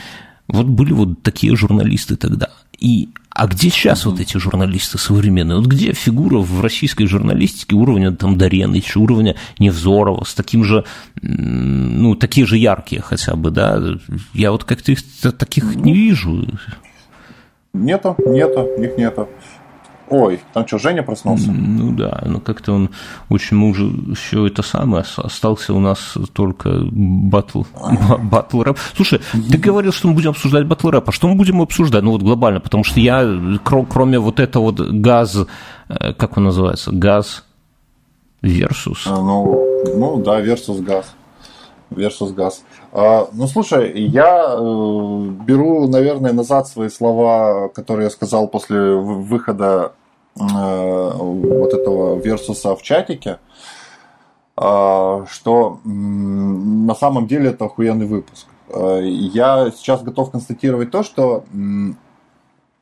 [0.49, 2.49] вот были вот такие журналисты тогда.
[2.79, 3.09] И
[3.39, 5.59] а где сейчас вот эти журналисты современные?
[5.59, 10.85] Вот где фигура в российской журналистике уровня там Дареныча, уровня Невзорова, с таким же,
[11.23, 13.81] ну, такие же яркие хотя бы, да?
[14.35, 14.99] Я вот как-то их
[15.39, 16.49] таких не вижу.
[17.73, 19.29] Нету, нету, их нету.
[20.11, 21.51] Ой, там что, Женя проснулся?
[21.51, 22.91] Ну да, ну как-то он
[23.29, 27.63] очень, мы уже все это самое, остался у нас только батл,
[28.23, 28.79] батл рэп.
[28.97, 32.13] Слушай, ты говорил, что мы будем обсуждать батл рэп, а что мы будем обсуждать, ну
[32.13, 33.27] вот глобально, потому что я,
[33.65, 35.37] кроме вот этого вот газ,
[35.89, 37.45] э, как он называется, газ
[38.43, 38.99] versus.
[39.07, 39.65] А, ну,
[39.95, 41.15] ну да, versus газ.
[41.91, 42.63] Versus газ.
[42.93, 49.93] А, ну, слушай, я э, беру, наверное, назад свои слова, которые я сказал после выхода
[50.39, 53.39] вот этого версуса в чатике,
[54.57, 58.47] э, что э, на самом деле это охуенный выпуск.
[58.69, 61.45] Э, я сейчас готов констатировать то, что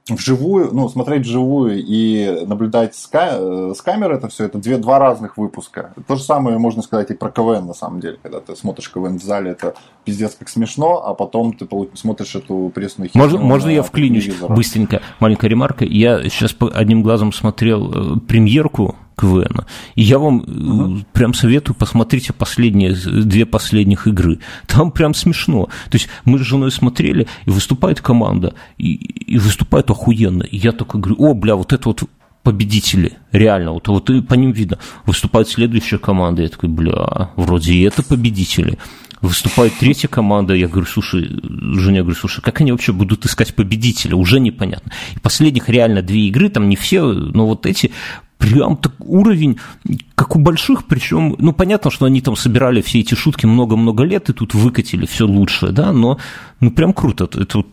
[0.08, 4.98] вживую, ну, смотреть вживую и наблюдать с, ка- с камеры это все, это две, два
[4.98, 5.92] разных выпуска.
[6.06, 8.18] То же самое можно сказать и про КВН на самом деле.
[8.22, 9.74] Когда ты смотришь КВН в зале, это
[10.04, 13.24] пиздец как смешно, а потом ты смотришь эту пресную херню.
[13.24, 15.02] Можно, можно я вклинюсь быстренько?
[15.20, 15.84] Маленькая ремарка.
[15.84, 19.64] Я сейчас одним глазом смотрел э, премьерку КВН.
[19.94, 21.04] И я вам угу.
[21.12, 24.40] прям советую, посмотрите последние, две последних игры.
[24.66, 25.66] Там прям смешно.
[25.90, 30.42] То есть мы с женой смотрели, и выступает команда, и, и выступает охуенно.
[30.42, 32.02] И я только говорю, о, бля, вот это вот
[32.42, 34.78] победители, реально, вот, вот и по ним видно.
[35.04, 38.78] Выступает следующая команда, я такой, бля, вроде и это победители.
[39.20, 43.54] Выступает третья команда, я говорю, слушай, Женя, я говорю, слушай, как они вообще будут искать
[43.54, 44.92] победителя, уже непонятно.
[45.16, 47.90] И последних реально две игры, там не все, но вот эти
[48.38, 49.58] прям так уровень,
[50.14, 54.28] как у больших, причем, ну, понятно, что они там собирали все эти шутки много-много лет
[54.28, 56.18] и тут выкатили все лучшее, да, но,
[56.60, 57.24] ну, прям круто.
[57.24, 57.64] Это, это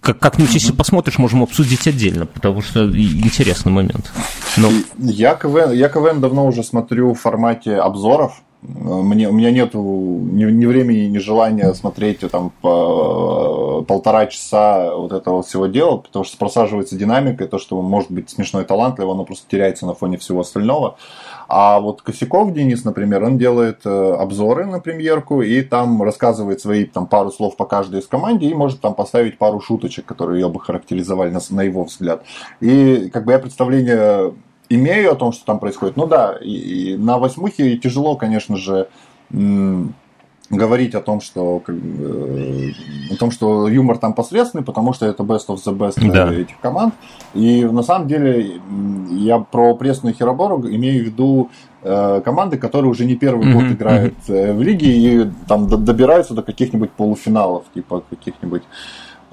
[0.00, 4.12] как, как-нибудь, если посмотришь, можем обсудить отдельно, потому что интересный момент.
[4.56, 4.70] Но...
[4.98, 10.44] Я, КВН, я КВН давно уже смотрю в формате обзоров, мне, у меня нет ни,
[10.44, 16.38] ни времени, ни желания смотреть там по полтора часа вот этого всего дела, потому что
[16.38, 20.16] просаживается динамика, и то, что может быть смешной и талантливый, оно просто теряется на фоне
[20.16, 20.96] всего остального.
[21.46, 26.84] А вот Косяков Денис, например, он делает э, обзоры на премьерку и там рассказывает свои
[26.84, 30.48] там пару слов по каждой из команде и может там поставить пару шуточек, которые ее
[30.48, 32.24] бы характеризовали на, на его взгляд.
[32.60, 34.32] И как бы я представление
[34.68, 35.96] имею о том, что там происходит.
[35.96, 38.88] Ну да, и, и на восьмухе тяжело, конечно же,
[40.50, 42.70] говорить о том, что как, э,
[43.10, 46.32] о том, что юмор там посредственный, потому что это best of the best да.
[46.32, 46.94] этих команд.
[47.32, 48.60] И на самом деле
[49.10, 51.50] я про пресную Херобору имею в виду
[51.82, 53.52] э, команды, которые уже не первый mm-hmm.
[53.52, 54.52] год играют mm-hmm.
[54.54, 58.62] в лиге и там добираются до каких-нибудь полуфиналов, типа каких-нибудь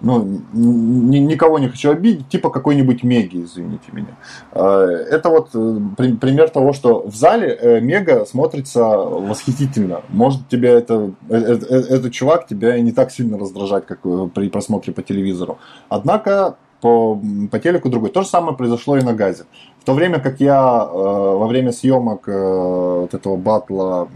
[0.01, 4.17] ну, ни, никого не хочу обидеть, типа какой-нибудь Меги, извините меня.
[4.51, 5.79] А, это вот э,
[6.19, 10.01] пример того, что в зале э, Мега смотрится восхитительно.
[10.09, 14.01] Может, тебя это, э, этот чувак тебя не так сильно раздражать, как
[14.33, 15.59] при просмотре по телевизору.
[15.89, 17.21] Однако по,
[17.51, 18.09] по телеку другой.
[18.09, 19.43] То же самое произошло и на газе.
[19.79, 24.07] В то время как я во время съемок вот этого батла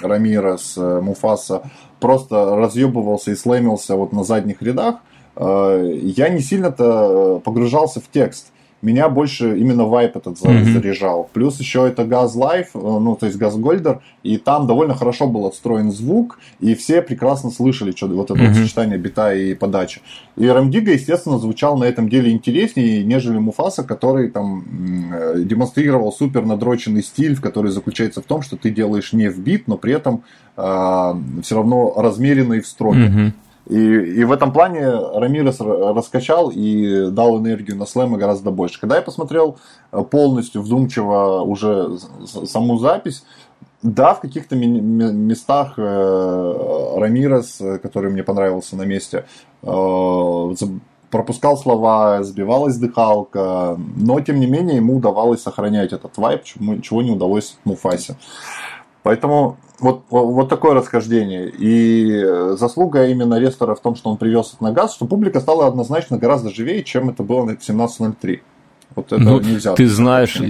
[0.00, 1.62] Рамирес, Муфаса
[2.02, 4.96] просто разъебывался и слэмился вот на задних рядах,
[5.36, 8.51] я не сильно-то погружался в текст
[8.82, 10.72] меня больше именно вайп этот mm-hmm.
[10.72, 11.30] заряжал.
[11.32, 15.28] Плюс еще это Газ Life, э, ну, то есть Газ Гольдер, и там довольно хорошо
[15.28, 18.48] был отстроен звук, и все прекрасно слышали что вот это mm-hmm.
[18.48, 20.00] вот сочетание бита и подачи.
[20.36, 24.64] И Рамдига, естественно, звучал на этом деле интереснее, нежели Муфаса, который там
[25.12, 29.68] э, демонстрировал супер надроченный стиль, который заключается в том, что ты делаешь не в бит,
[29.68, 30.24] но при этом
[30.56, 32.98] э, все равно размеренный в строке.
[32.98, 33.32] Mm-hmm.
[33.66, 38.80] И, и в этом плане Рамирес раскачал и дал энергию на слэма гораздо больше.
[38.80, 39.58] Когда я посмотрел
[39.92, 43.24] э, полностью вдумчиво уже саму запись,
[43.82, 49.26] да, в каких-то местах э, Рамирес, который мне понравился на месте,
[49.62, 50.54] э,
[51.10, 57.10] пропускал слова, сбивалась дыхалка, но тем не менее ему удавалось сохранять этот вайп, чего не
[57.10, 58.16] удалось Муфасе.
[59.02, 61.50] Поэтому вот, вот такое расхождение.
[61.50, 66.18] И заслуга именно Рестора в том, что он привез на газ, что публика стала однозначно
[66.18, 68.40] гораздо живее, чем это было на 17.03.
[68.94, 69.74] Вот это ну, нельзя.
[69.74, 70.44] Ты знаешь, у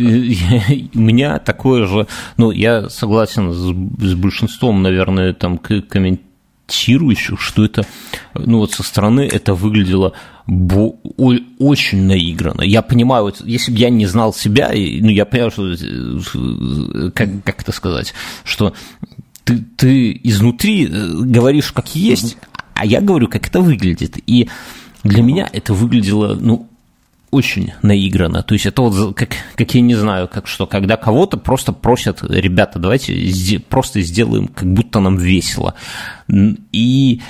[0.99, 2.07] меня такое же,
[2.37, 7.87] ну, я согласен с, с большинством, наверное, там комментирующих, что это,
[8.35, 10.13] ну вот со стороны это выглядело
[10.47, 12.63] очень наигранно.
[12.63, 17.29] Я понимаю, вот, если бы я не знал себя, ну я понимаю, что, э, как,
[17.45, 18.13] как это сказать,
[18.45, 18.75] что
[19.45, 22.37] ты, ты изнутри э, говоришь как есть,
[22.75, 24.19] а я говорю, как это выглядит.
[24.27, 24.49] И
[25.05, 26.69] для меня это выглядело, ну,
[27.33, 28.43] очень наиграно.
[28.43, 32.23] То есть это вот как, как я не знаю, как что, когда кого-то просто просят,
[32.23, 35.75] ребята, давайте просто сделаем, как будто нам весело.
[36.29, 37.23] И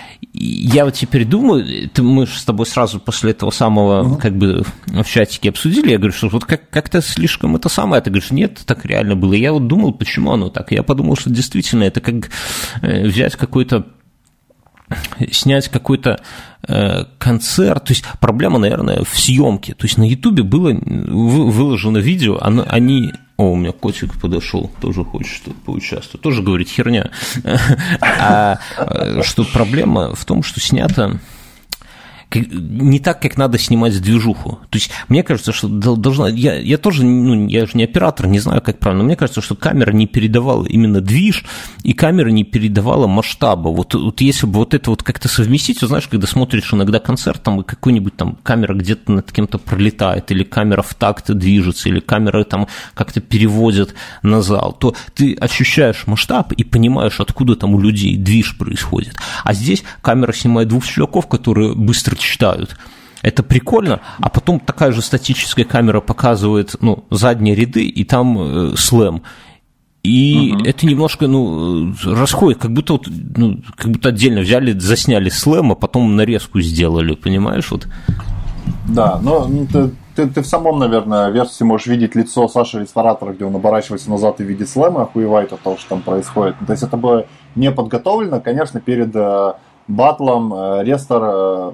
[0.44, 4.16] я вот теперь думаю, ты, мы же с тобой сразу после этого самого, угу.
[4.16, 8.10] как бы в чатике обсудили, я говорю, что вот как- как-то слишком это самое, ты
[8.10, 9.34] говоришь, нет, так реально было.
[9.34, 10.72] Я вот думал, почему оно так.
[10.72, 12.30] Я подумал, что действительно это как
[12.82, 13.86] э, взять какой-то
[15.30, 16.20] снять какой-то
[16.66, 17.84] э, концерт.
[17.84, 19.74] То есть проблема, наверное, в съемке.
[19.74, 23.12] То есть на Ютубе было выложено видео, оно, они...
[23.38, 26.22] О, у меня котик подошел, тоже хочет поучаствовать.
[26.22, 27.10] Тоже говорит херня.
[28.00, 31.18] А э, что проблема в том, что снято
[32.34, 34.60] не так, как надо снимать движуху.
[34.70, 36.28] То есть, мне кажется, что должна...
[36.28, 39.40] Я, я тоже, ну, я же не оператор, не знаю, как правильно, но мне кажется,
[39.40, 41.44] что камера не передавала именно движ,
[41.82, 43.68] и камера не передавала масштаба.
[43.68, 47.42] Вот, вот если бы вот это вот как-то совместить, то знаешь, когда смотришь иногда концерт,
[47.42, 52.00] там, и какой-нибудь там камера где-то над кем-то пролетает, или камера в такт движется, или
[52.00, 57.80] камера там как-то переводит на зал, то ты ощущаешь масштаб и понимаешь, откуда там у
[57.80, 59.16] людей движ происходит.
[59.44, 62.76] А здесь камера снимает двух чуваков, которые быстро читают.
[63.22, 68.76] Это прикольно, а потом такая же статическая камера показывает ну, задние ряды, и там э,
[68.76, 69.22] слэм.
[70.02, 70.64] И угу.
[70.64, 75.74] это немножко, ну, расходит, как будто, вот, ну, как будто отдельно взяли, засняли слэм, а
[75.76, 77.70] потом нарезку сделали, понимаешь?
[77.70, 77.86] Вот.
[78.88, 83.32] Да, но ну, ты, ты, ты в самом, наверное, версии можешь видеть лицо Саши ресторатора,
[83.32, 86.56] где он оборачивается назад и видит слэм, охуевает от того, что там происходит.
[86.66, 89.52] То есть это было не подготовлено, конечно, перед э,
[89.88, 91.72] батлом э, Рестор э,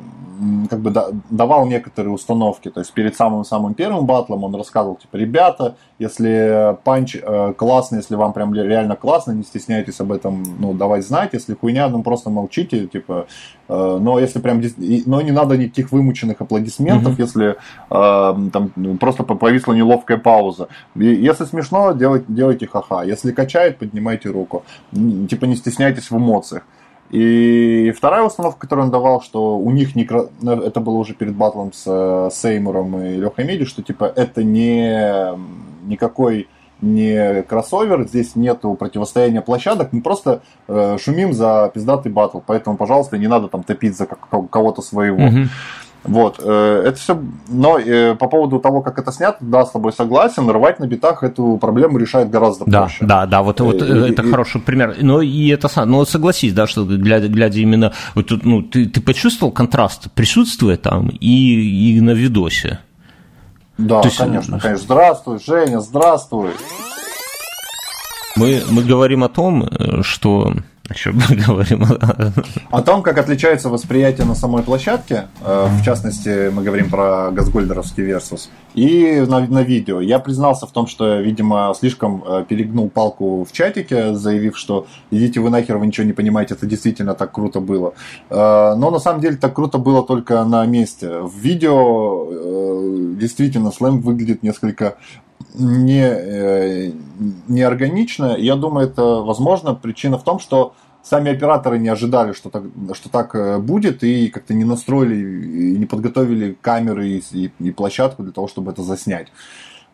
[0.71, 0.93] как бы
[1.31, 2.71] давал некоторые установки.
[2.71, 8.15] То есть перед самым-самым первым батлом он рассказывал, типа, ребята, если панч э, классный, если
[8.15, 11.31] вам прям реально классно, не стесняйтесь об этом, ну, давать знать.
[11.33, 13.27] Если хуйня, ну, просто молчите, типа.
[13.69, 14.63] Э, но если прям,
[15.07, 17.23] но не надо никаких вымученных аплодисментов, mm-hmm.
[17.23, 17.57] если
[17.91, 20.69] э, там ну, просто повисла неловкая пауза.
[20.95, 23.03] И, если смешно, делайте, делайте ха-ха.
[23.03, 24.65] Если качает, поднимайте руку.
[24.93, 26.63] Типа не стесняйтесь в эмоциях.
[27.11, 30.07] И вторая установка, которую он давал, что у них не...
[30.43, 34.45] Ну, это было уже перед батлом с э, Сеймуром и Лехой Меди, что типа это
[34.45, 35.37] не
[35.87, 36.49] никакой
[36.81, 43.19] не кроссовер, здесь нету противостояния площадок, мы просто э, шумим за пиздатый батл, поэтому, пожалуйста,
[43.19, 45.19] не надо там топить за кого-то своего.
[45.19, 45.49] Mm-hmm.
[46.05, 49.93] Вот, э, это все, но э, по поводу того, как это снято, да, с тобой
[49.93, 53.05] согласен, рвать на битах эту проблему решает гораздо да, проще.
[53.05, 54.97] Да, да, вот, вот и, это и, хороший пример.
[55.01, 59.01] Но и это ну согласись, да, что глядя, глядя именно, вот тут, ну, ты, ты
[59.01, 62.79] почувствовал контраст присутствия там и, и на видосе?
[63.77, 64.85] Да, есть, конечно, конечно.
[64.85, 66.51] Здравствуй, Женя, здравствуй.
[68.37, 70.55] Мы, мы говорим о том, э, что
[70.89, 71.85] о чем мы говорим?
[72.71, 75.29] О том, как отличается восприятие на самой площадке.
[75.43, 78.51] Э, в частности, мы говорим про газгольдеровский версус.
[78.75, 80.01] И на, на видео.
[80.01, 85.41] Я признался в том, что, видимо, слишком э, перегнул палку в чатике, заявив, что идите
[85.41, 87.93] вы нахер, вы ничего не понимаете, это действительно так круто было.
[88.31, 91.21] Э, но на самом деле так круто было только на месте.
[91.21, 94.97] В видео действительно слэм выглядит несколько
[95.55, 96.93] не, э,
[97.49, 98.37] не органично.
[98.39, 99.75] Я думаю, это возможно.
[99.75, 102.65] Причина в том, что сами операторы не ожидали, что так,
[102.95, 107.71] что так э, будет, и как-то не настроили, и не подготовили камеры и, и, и
[107.71, 109.29] площадку для того, чтобы это заснять.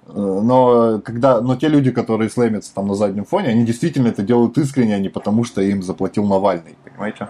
[0.07, 4.23] Э, но, когда, но те люди, которые слэмятся там на заднем фоне, они действительно это
[4.23, 7.29] делают искренне, а не потому, что им заплатил Навальный, понимаете?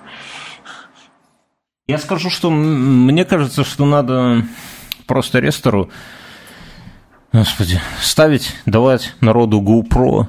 [1.86, 4.44] Я скажу, что мне кажется, что надо
[5.06, 5.90] просто рестору,
[7.34, 10.26] господи, ставить, давать народу GoPro,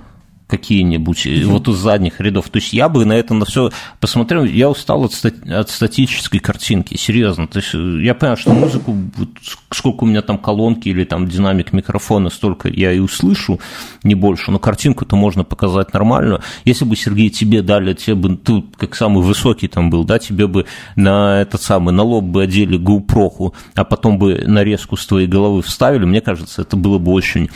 [0.58, 1.46] какие-нибудь, mm-hmm.
[1.46, 2.50] вот из задних рядов.
[2.50, 6.40] То есть я бы на это на все посмотрел, я устал от, стати- от статической
[6.40, 7.48] картинки, серьезно.
[7.48, 9.30] То есть я понимаю, что музыку, вот
[9.72, 13.60] сколько у меня там колонки или там динамик микрофона, столько я и услышу,
[14.04, 16.42] не больше, но картинку-то можно показать нормальную.
[16.64, 20.48] Если бы, Сергей, тебе дали, тебе бы, ты как самый высокий там был, да, тебе
[20.48, 20.66] бы
[20.96, 25.62] на этот самый, на лоб бы одели GoPro, а потом бы нарезку с твоей головы
[25.62, 27.50] вставили, мне кажется, это было бы очень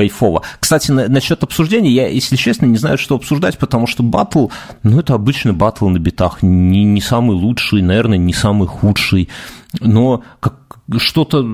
[0.00, 0.42] кайфово.
[0.58, 4.48] Кстати, на, насчет обсуждения, я, если честно, не знаю, что обсуждать, потому что батл,
[4.82, 9.28] ну, это обычный батл на битах, не, не самый лучший, наверное, не самый худший,
[9.78, 11.46] но как, что-то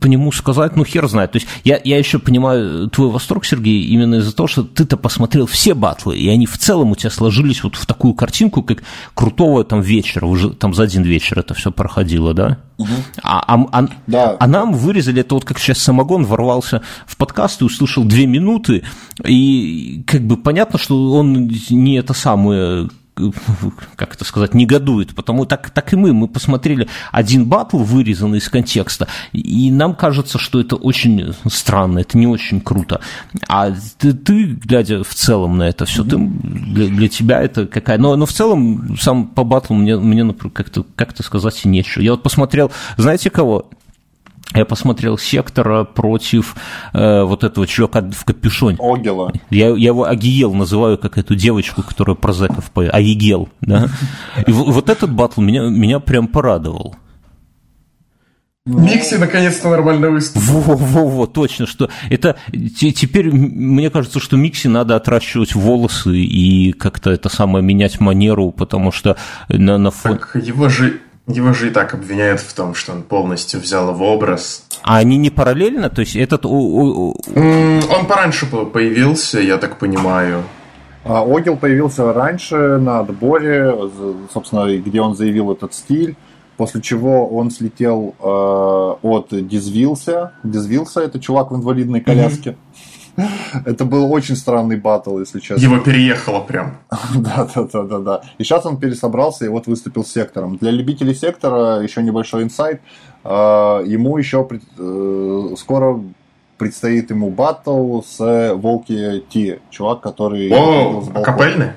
[0.00, 1.32] по нему сказать, ну, хер знает.
[1.32, 5.46] То есть я, я еще понимаю твой восторг, Сергей, именно из-за того, что ты-то посмотрел
[5.46, 8.82] все батлы, и они в целом у тебя сложились вот в такую картинку, как
[9.14, 12.58] крутого там вечера, уже там за один вечер это все проходило, да?
[12.78, 12.88] Угу.
[13.22, 14.36] А, а, а, да.
[14.38, 18.82] а нам вырезали это вот как сейчас самогон ворвался в подкаст и услышал две минуты,
[19.24, 22.88] и как бы понятно, что он не это самое
[23.96, 28.48] как это сказать, негодует, потому так, так и мы, мы посмотрели один батл, вырезанный из
[28.48, 33.00] контекста, и нам кажется, что это очень странно, это не очень круто.
[33.48, 37.98] А ты, ты глядя в целом на это все, ты, для, для тебя это какая...
[37.98, 42.02] Но, но в целом сам по батлу мне, мне например, как-то как сказать нечего.
[42.02, 43.70] Я вот посмотрел, знаете кого?
[44.54, 46.56] Я посмотрел Сектора против
[46.92, 48.78] э, вот этого чувака в капюшоне.
[48.80, 49.32] Огела.
[49.50, 52.94] Я, я его Агиел называю, как эту девочку, которая про зэков поет.
[52.94, 53.88] Агигел, да.
[54.46, 56.96] И вот этот батл меня, меня прям порадовал.
[58.66, 60.60] Микси наконец-то нормально выступил.
[60.60, 67.28] Во-во-во, точно, что это теперь мне кажется, что Микси надо отращивать волосы и как-то это
[67.28, 69.16] самое менять манеру, потому что
[69.48, 70.18] на, на фоне...
[70.18, 74.02] Так его же его же и так обвиняют в том, что он полностью взял в
[74.02, 74.64] образ.
[74.82, 75.90] А они не параллельно?
[75.90, 76.44] То есть этот...
[76.46, 77.14] Он
[78.08, 80.44] пораньше появился, я так понимаю.
[81.04, 83.74] А Огил появился раньше на отборе,
[84.32, 86.16] собственно, где он заявил этот стиль,
[86.56, 90.32] после чего он слетел э, от Дизвилса.
[90.42, 92.50] Дизвилса– это чувак в инвалидной коляске.
[92.50, 92.95] Mm-hmm.
[93.64, 95.62] Это был очень странный батл, если честно.
[95.62, 96.78] Его переехало прям.
[97.14, 98.20] Да, да, да, да, да.
[98.38, 100.56] И сейчас он пересобрался и вот выступил сектором.
[100.58, 102.80] Для любителей сектора еще небольшой инсайт.
[103.24, 104.46] А, ему еще
[104.78, 106.00] э, скоро
[106.58, 110.50] предстоит ему батл с Волки Ти, чувак, который...
[110.52, 111.72] О, капельный?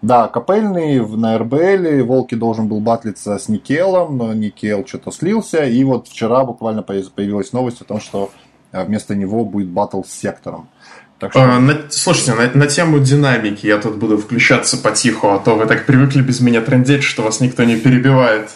[0.00, 5.82] Да, капельный на РБЛ, Волки должен был батлиться с Никелом, но Никел что-то слился, и
[5.82, 8.30] вот вчера буквально появилась новость о том, что
[8.70, 10.68] а вместо него будет батл с сектором.
[11.18, 11.42] Так что...
[11.42, 15.66] а, на, слушайте, на, на тему динамики я тут буду включаться потиху, а то вы
[15.66, 18.50] так привыкли без меня трендеть, что вас никто не перебивает.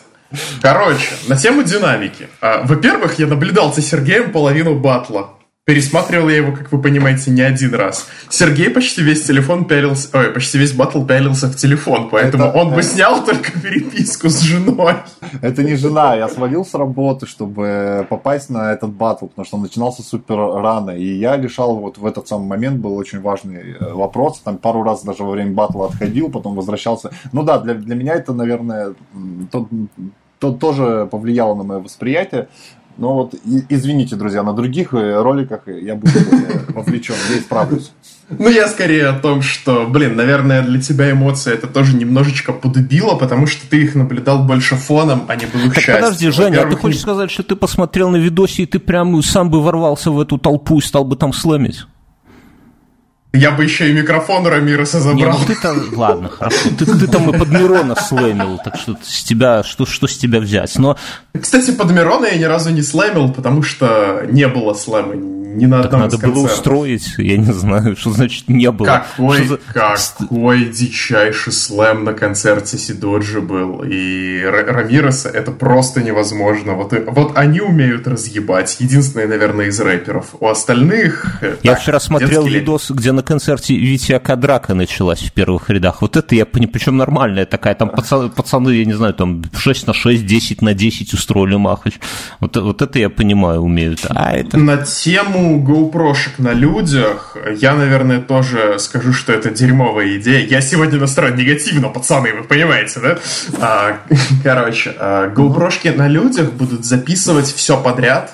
[0.62, 2.28] Короче, на тему динамики.
[2.40, 5.34] А, во-первых, я наблюдал за Сергеем половину батла.
[5.64, 8.08] Пересматривал я его, как вы понимаете, не один раз.
[8.28, 12.66] Сергей почти весь телефон пялился, ой, почти весь батл пялился в телефон, поэтому это, он
[12.66, 12.76] это...
[12.76, 14.94] бы снял только переписку с женой.
[15.40, 19.62] Это не жена, я свалил с работы, чтобы попасть на этот батл, потому что он
[19.62, 23.92] начинался супер рано, и я решал вот в этот самый момент, был очень важный э,
[23.92, 27.12] вопрос, там пару раз даже во время батла отходил, потом возвращался.
[27.30, 28.94] Ну да, для, для меня это, наверное,
[29.52, 29.68] то,
[30.40, 32.48] то тоже повлияло на мое восприятие.
[32.96, 33.34] Но вот,
[33.68, 36.12] извините, друзья, на других э, роликах я буду
[36.68, 37.92] вовлечен, я исправлюсь.
[38.38, 43.14] Ну, я скорее о том, что, блин, наверное, для тебя эмоции это тоже немножечко подубило,
[43.16, 46.04] потому что ты их наблюдал больше фоном, а не был их так счастьем.
[46.04, 49.50] подожди, Женя, а ты хочешь сказать, что ты посмотрел на видосе, и ты прям сам
[49.50, 51.86] бы ворвался в эту толпу и стал бы там слэмить?
[53.32, 55.16] Я бы еще и микрофон Рамироса забрал.
[55.16, 56.68] Не, ну ты там, ладно, хорошо.
[56.78, 60.38] Ты, ты там и под Мирона слэмил, так что с тебя, что, что с тебя
[60.38, 60.78] взять?
[60.78, 60.98] Но...
[61.40, 65.14] Кстати, под Мирона я ни разу не слэмил, потому что не было слэма
[65.54, 69.04] ни на одном так надо было устроить, я не знаю, что значит не было.
[69.16, 69.58] Какой, за...
[69.72, 73.82] какой дичайший слэм на концерте Сидоджи был.
[73.86, 76.74] И Рамироса это просто невозможно.
[76.74, 78.76] Вот, вот они умеют разъебать.
[78.80, 80.26] Единственные, наверное, из рэперов.
[80.40, 81.42] У остальных...
[81.42, 86.02] Э, я так, вчера смотрел видос, где на концерте Витя Кадрака началась в первых рядах.
[86.02, 87.74] Вот это я понимаю, причем нормальная такая.
[87.74, 91.94] Там пацаны, пацаны, я не знаю, там 6 на 6, 10 на 10 устроили махач.
[92.40, 94.00] Вот, вот это я понимаю, умеют.
[94.08, 94.58] А это...
[94.58, 100.46] На тему GoPro-шек на людях, я, наверное, тоже скажу, что это дерьмовая идея.
[100.46, 103.18] Я сегодня настроен негативно, пацаны, вы понимаете, да?
[103.60, 103.98] А,
[104.42, 108.32] короче, а, GoPro-шки на людях будут записывать все подряд,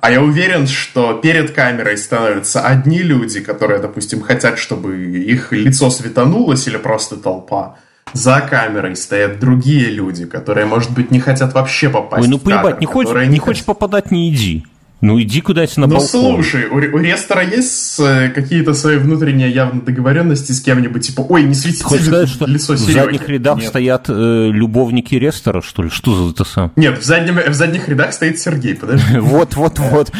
[0.00, 5.90] а я уверен, что перед камерой становятся одни люди, которые, допустим, хотят, чтобы их лицо
[5.90, 7.76] светанулось или просто толпа.
[8.12, 12.80] За камерой стоят другие люди, которые, может быть, не хотят вообще попасть Ой, ну поебать,
[12.80, 14.64] не, хочешь, не, не хочешь попадать, не иди.
[15.00, 16.22] Ну иди куда-нибудь на ну, балкон.
[16.22, 21.20] Ну слушай, у, у Рестора есть э, какие-то свои внутренние явно договоренности с кем-нибудь, типа,
[21.28, 23.68] ой, не светите Хочешь сказать, что лицо в задних рядах Нет.
[23.68, 25.90] стоят э, любовники Рестора, что ли?
[25.90, 26.72] Что за это сам?
[26.74, 29.18] Нет, в, заднем, в задних рядах стоит Сергей, подожди.
[29.28, 30.10] Вот, вот, вот.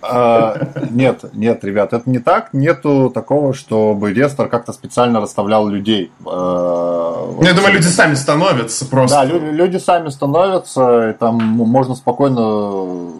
[0.00, 2.54] А, нет, нет, ребят, это не так.
[2.54, 6.10] Нету такого, чтобы Рестор как-то специально расставлял людей.
[6.24, 9.16] А, ну, я думаю, люди сами становятся просто.
[9.16, 13.12] Да, люди сами становятся, и там можно спокойно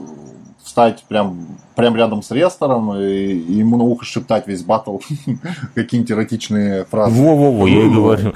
[0.77, 4.98] встать прям прям рядом с Рестором и, и ему на ухо шептать весь батл
[5.74, 7.20] какие-нибудь эротичные фразы.
[7.20, 8.32] Во-во-во, я и говорю.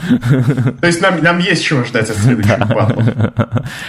[0.81, 3.01] То есть нам, нам есть чего ждать от следующих батл.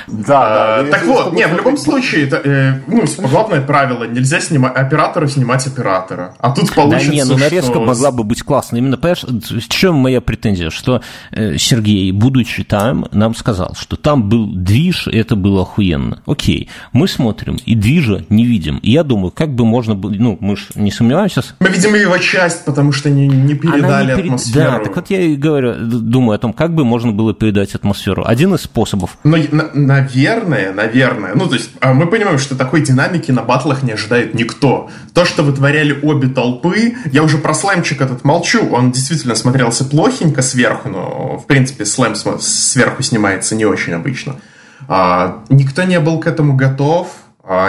[0.08, 0.84] Да, да.
[0.90, 6.34] Так вот, не, в любом случае, э, ну, главное правило, нельзя снимать оператору снимать оператора.
[6.40, 8.80] А тут получится, Да не, ну нарезка могла бы быть классной.
[8.80, 10.70] Именно, понимаешь, в чем моя претензия?
[10.70, 11.02] Что
[11.32, 16.22] э, Сергей, будучи там, нам сказал, что там был движ, и это было охуенно.
[16.26, 18.78] Окей, мы смотрим, и движа не видим.
[18.78, 21.44] И я думаю, как бы можно было, ну, мы же не сомневаемся.
[21.60, 24.26] Мы видим его часть, потому что не, не передали не перед...
[24.26, 24.72] атмосферу.
[24.72, 28.24] Да, так вот я и говорю, думаю о том, как бы можно было передать атмосферу.
[28.24, 29.18] Один из способов.
[29.24, 29.36] Ну,
[29.74, 34.36] наверное, наверное, ну, то есть а мы понимаем, что такой динамики на батлах не ожидает
[34.36, 34.92] никто.
[35.16, 40.44] То, что вытворяли обе толпы, я уже про слаймчик этот молчу, он действительно смотрелся плохенько
[40.44, 44.36] сверху, но, в принципе, слайм сверху снимается не очень обычно.
[44.88, 47.08] А, никто не был к этому готов,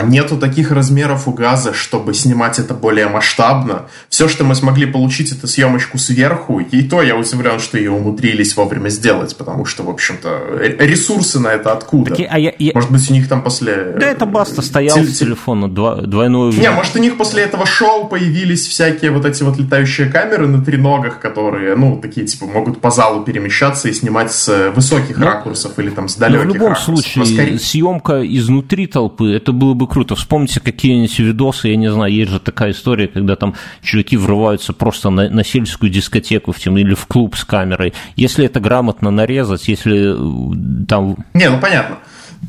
[0.04, 3.86] нету таких размеров у газа, чтобы снимать это более масштабно.
[4.08, 8.54] Все, что мы смогли получить, это съемочку сверху, и то я удивлен, что ее умудрились
[8.56, 12.10] вовремя сделать, потому что, в общем-то, ресурсы на это откуда?
[12.10, 12.72] Такие, а я, я...
[12.74, 13.96] Может быть, у них там после...
[13.98, 15.08] Да это Баста стоял Теле...
[15.08, 16.52] с телефона, два, двойной...
[16.54, 20.62] Не, может, у них после этого шоу появились всякие вот эти вот летающие камеры на
[20.62, 25.78] треногах, которые, ну, такие, типа, могут по залу перемещаться и снимать с высоких ну, ракурсов
[25.78, 27.04] или там с далеких ну, в любом ракурсов.
[27.04, 27.58] случае, скорее...
[27.58, 30.16] съемка изнутри толпы, это было бы круто.
[30.16, 35.10] Вспомните какие-нибудь видосы, я не знаю, есть же такая история, когда там чуваки врываются просто
[35.10, 37.94] на, на сельскую дискотеку в тем, или в клуб с камерой.
[38.16, 41.24] Если это грамотно нарезать, если э, там...
[41.32, 41.98] Не, ну понятно.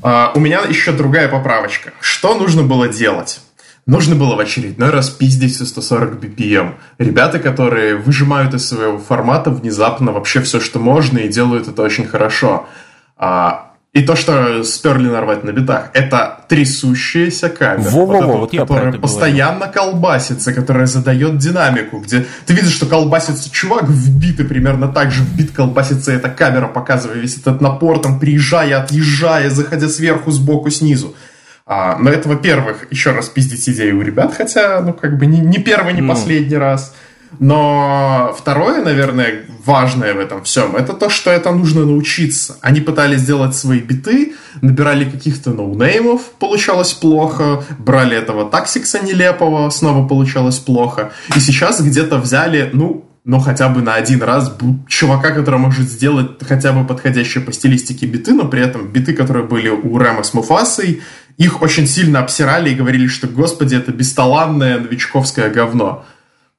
[0.02, 1.94] Uh, у меня еще другая поправочка.
[2.02, 3.42] Что нужно было делать?
[3.86, 6.74] Нужно было в очередной раз пиздить со 140 BPM.
[6.98, 12.08] Ребята, которые выжимают из своего формата внезапно вообще все, что можно, и делают это очень
[12.08, 12.66] хорошо.
[13.18, 18.40] А, и то, что сперли нарвать на битах, это трясущаяся камера, Во -во -во, вот,
[18.40, 19.74] вот которая постоянно говорю.
[19.74, 25.22] колбасится, которая задает динамику, где ты видишь, что колбасится чувак вбит, и примерно так же
[25.22, 31.16] вбит колбасится эта камера, показывая весь этот напор, там, приезжая, отъезжая, заходя сверху, сбоку, снизу.
[31.68, 35.40] А, но это, во-первых, еще раз пиздить идею у ребят, хотя, ну, как бы не,
[35.40, 36.10] не первый, не ну.
[36.14, 36.96] последний раз.
[37.40, 42.58] Но второе, наверное, важное в этом всем, это то, что это нужно научиться.
[42.62, 50.08] Они пытались сделать свои биты, набирали каких-то ноунеймов, получалось плохо, брали этого таксикса нелепого, снова
[50.08, 51.12] получалось плохо.
[51.36, 54.54] И сейчас где-то взяли, ну, но хотя бы на один раз
[54.88, 59.46] чувака, который может сделать хотя бы подходящие по стилистике биты, но при этом биты, которые
[59.46, 61.02] были у Рэма с Муфасой,
[61.38, 66.06] их очень сильно обсирали и говорили, что, господи, это бесталанное новичковское говно.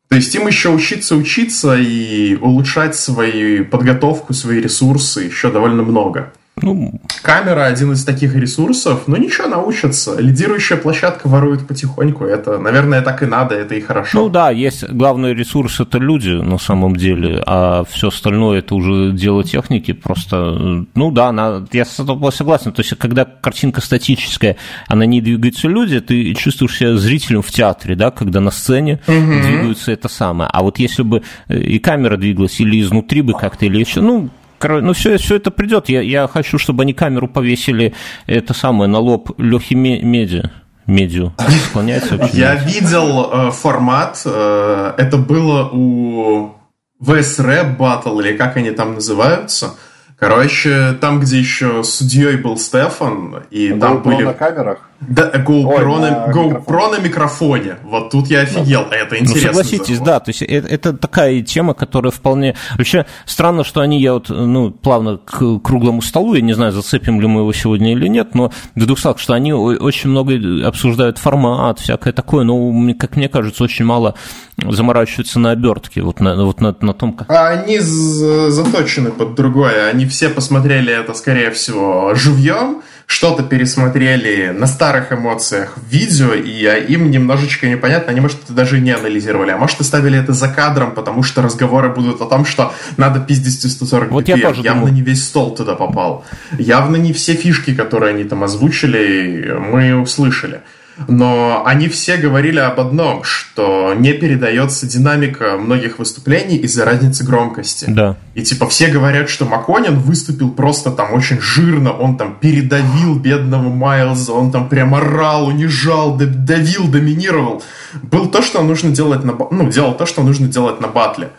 [0.08, 6.32] То есть им еще учиться учиться и улучшать свою подготовку, свои ресурсы еще довольно много.
[6.62, 10.20] Ну, камера один из таких ресурсов, но ничего, научатся.
[10.20, 12.24] Лидирующая площадка ворует потихоньку.
[12.24, 14.18] Это, наверное, так и надо, это и хорошо.
[14.18, 19.12] Ну да, есть главный ресурс это люди на самом деле, а все остальное это уже
[19.12, 19.92] дело техники.
[19.92, 22.72] Просто, ну да, она, я с тобой согласен.
[22.72, 24.56] То есть, когда картинка статическая,
[24.86, 29.00] а на ней двигаются люди, ты чувствуешь себя зрителем в театре, да, когда на сцене
[29.08, 29.42] угу.
[29.42, 30.48] двигаются это самое.
[30.52, 34.30] А вот если бы э, и камера двигалась, или изнутри бы как-то, или еще, ну,
[34.62, 35.88] ну все, все это придет.
[35.88, 37.94] Я, я хочу, чтобы они камеру повесили
[38.26, 40.50] это самое на лоб Лехи Меди.
[40.86, 41.32] Медиу
[41.68, 44.20] склоняется Я видел э, формат.
[44.26, 46.56] Э, это было у
[47.02, 49.76] VSRAP Battle, или как они там называются.
[50.18, 54.24] Короче, там, где еще судьей был Стефан, и это там было были...
[54.24, 54.78] на камерах?
[55.08, 57.76] Да, GoPro, Ой, на, GoPro на микрофоне.
[57.82, 58.82] Вот тут я офигел.
[58.82, 59.48] Ну, это интересно.
[59.48, 60.20] Ну, согласитесь, да.
[60.20, 62.54] То есть это, это такая тема, которая вполне...
[62.76, 67.20] Вообще странно, что они, я вот, ну, плавно к круглому столу, я не знаю, зацепим
[67.20, 70.34] ли мы его сегодня или нет, но в двух словах, что они очень много
[70.66, 74.14] обсуждают формат, всякое такое, но, как мне кажется, очень мало
[74.56, 77.30] заморачиваются на обертке, вот на, вот на, на том, как...
[77.30, 79.88] А они заточены под другое.
[79.88, 86.92] Они все посмотрели это, скорее всего, живьем, что-то пересмотрели на старых эмоциях в видео, и
[86.92, 90.92] им немножечко непонятно, они, может, это даже не анализировали, а может, оставили это за кадром,
[90.92, 94.94] потому что разговоры будут о том, что надо пиздить 140 вот я тоже Явно думал.
[94.94, 96.24] не весь стол туда попал.
[96.58, 100.60] Явно не все фишки, которые они там озвучили, мы услышали
[101.08, 107.86] но они все говорили об одном, что не передается динамика многих выступлений из-за разницы громкости.
[107.88, 108.16] Да.
[108.34, 113.68] И типа все говорят, что Маконин выступил просто там очень жирно, он там передавил бедного
[113.68, 117.62] Майлза, он там прям орал, унижал, давил, доминировал.
[118.02, 119.36] Был то, что нужно делать на...
[119.50, 121.30] Ну, делал то, что нужно делать на батле.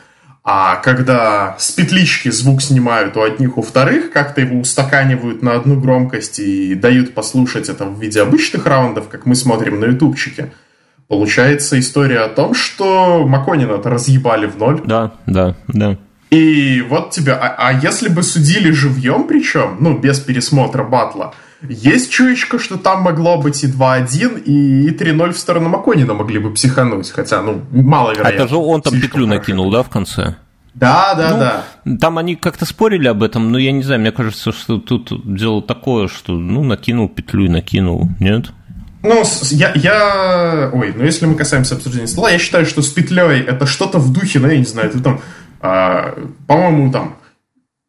[0.47, 5.79] А когда с петлички звук снимают у одних, у вторых, как-то его устаканивают на одну
[5.79, 10.53] громкость и дают послушать это в виде обычных раундов, как мы смотрим на ютубчике,
[11.07, 14.81] получается история о том, что Маконина-то разъебали в ноль.
[14.85, 15.97] Да, да, да.
[16.29, 17.33] И вот тебе...
[17.33, 21.33] А, а если бы судили живьем причем, ну, без пересмотра батла,
[21.69, 26.53] есть чуечка, что там могло быть и 2-1, и 3-0 в сторону Маконина могли бы
[26.53, 28.29] психануть, хотя, ну, маловероятно.
[28.29, 30.35] А это же он там петлю накинул, да, в конце?
[30.73, 31.97] Да, да, ну, да.
[31.99, 35.61] Там они как-то спорили об этом, но я не знаю, мне кажется, что тут дело
[35.61, 38.51] такое, что, ну, накинул петлю и накинул, нет?
[39.01, 40.69] Ну, я, я...
[40.73, 44.11] Ой, ну если мы касаемся обсуждения стола, я считаю, что с петлей это что-то в
[44.11, 45.21] духе, ну, я не знаю, ты там,
[45.61, 46.17] а,
[46.47, 47.17] по-моему, там,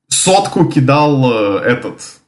[0.09, 2.26] сотку кидал э, этот Э,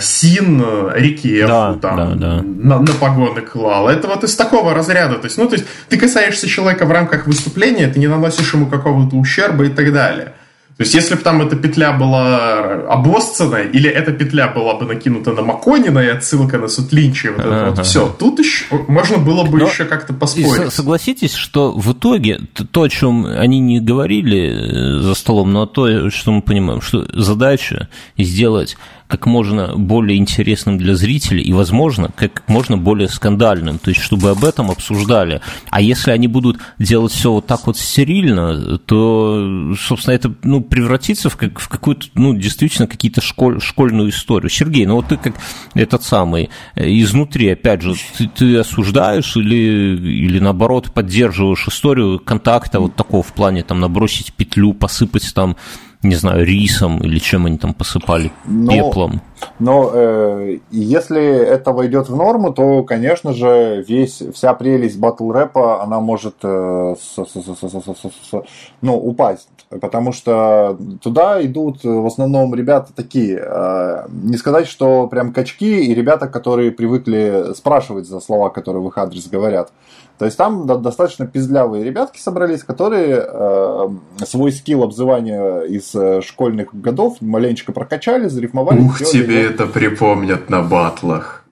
[0.00, 2.42] Син, э, Рикефу, да, там, да, да.
[2.42, 3.88] На, на погоны клал.
[3.88, 5.16] Это вот из такого разряда.
[5.16, 8.66] То есть, ну, то есть, ты касаешься человека в рамках выступления, ты не наносишь ему
[8.66, 10.34] какого-то ущерба и так далее.
[10.76, 15.30] То есть, если бы там эта петля была обоссана, или эта петля была бы накинута
[15.30, 19.58] на Маконина и отсылка на Сутлинча, вот это вот все, тут еще можно было бы
[19.58, 20.72] Но еще как-то поспорить.
[20.72, 22.40] Согласитесь, что в итоге
[22.72, 27.06] то, о чем они не говорили э, за столом, но то, что мы понимаем, что
[27.12, 27.88] задача
[28.18, 34.00] сделать как можно более интересным для зрителей и, возможно, как можно более скандальным, то есть
[34.00, 35.40] чтобы об этом обсуждали.
[35.70, 41.28] А если они будут делать все вот так вот стерильно, то, собственно, это ну, превратится
[41.28, 44.48] в, как, в какую-то, ну, действительно, какие-то школь, школьную историю.
[44.48, 45.34] Сергей, ну вот ты как
[45.74, 52.80] этот самый, э, изнутри, опять же, ты, ты осуждаешь или, или наоборот поддерживаешь историю контакта
[52.80, 55.56] вот такого в плане там набросить петлю, посыпать там
[56.04, 59.20] не знаю, рисом или чем они там посыпали, но, пеплом.
[59.58, 65.82] Но э, если это войдет в норму, то, конечно же, весь, вся прелесть батл рэпа,
[65.82, 68.42] она может э, с, с, с,
[68.80, 69.48] ну, упасть.
[69.80, 75.94] Потому что туда идут в основном ребята такие, э, не сказать, что прям качки и
[75.94, 79.72] ребята, которые привыкли спрашивать за слова, которые в их адрес говорят.
[80.18, 83.88] То есть там достаточно пиздлявые ребятки собрались, которые э,
[84.24, 88.80] свой скилл обзывания из э, школьных годов маленечко прокачали, зарифмовали.
[88.80, 89.50] Ух, тебе его.
[89.52, 91.44] это припомнят на батлах.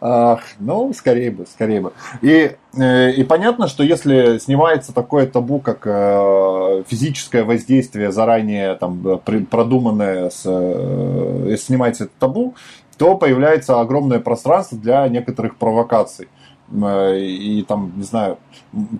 [0.00, 1.92] Ах, ну, скорее бы, скорее бы.
[2.22, 9.20] И, э, и понятно, что если снимается такое табу, как э, физическое воздействие, заранее там,
[9.50, 12.54] продуманное, с, если снимается это табу,
[12.96, 16.28] то появляется огромное пространство для некоторых провокаций.
[16.72, 18.38] Э, и там, не знаю,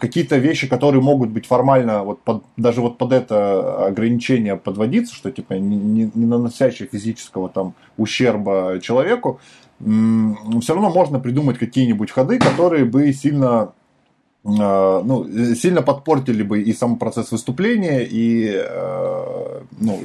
[0.00, 5.30] какие-то вещи, которые могут быть формально, вот под, даже вот под это ограничение подводиться, что
[5.30, 9.40] типа не, не, не наносящее физического там ущерба человеку,
[9.78, 13.72] все равно можно придумать какие-нибудь ходы, которые бы сильно
[14.44, 20.00] э, ну, сильно подпортили бы и сам процесс выступления, и э, ну,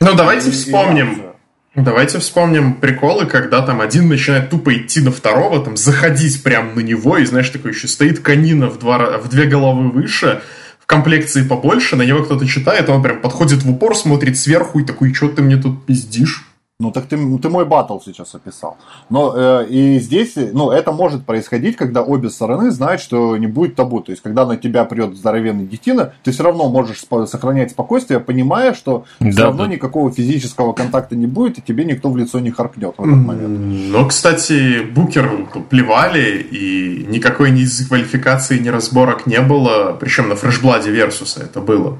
[0.00, 1.12] ну давайте и, вспомним.
[1.12, 1.31] И
[1.74, 6.80] Давайте вспомним приколы, когда там один начинает тупо идти на второго, там заходить прямо на
[6.80, 10.42] него, и знаешь, такой еще стоит канина в, два, в две головы выше,
[10.78, 14.84] в комплекции побольше, на него кто-то читает, он прям подходит в упор, смотрит сверху и
[14.84, 16.44] такой, что ты мне тут пиздишь?
[16.82, 18.76] Ну так ты, ты мой батл сейчас описал.
[19.08, 23.76] Но э, и здесь, ну, это может происходить, когда обе стороны знают, что не будет
[23.76, 24.00] табу.
[24.00, 28.74] То есть, когда на тебя придет здоровенный детина, ты все равно можешь сохранять спокойствие, понимая,
[28.74, 29.70] что да, все равно да.
[29.70, 33.92] никакого физического контакта не будет, и тебе никто в лицо не харкнет в этот момент.
[33.92, 39.96] Но, кстати, Букер плевали, и никакой ни дисквалификации, ни разборок не было.
[40.00, 41.98] Причем на фрешбладе Версуса это было.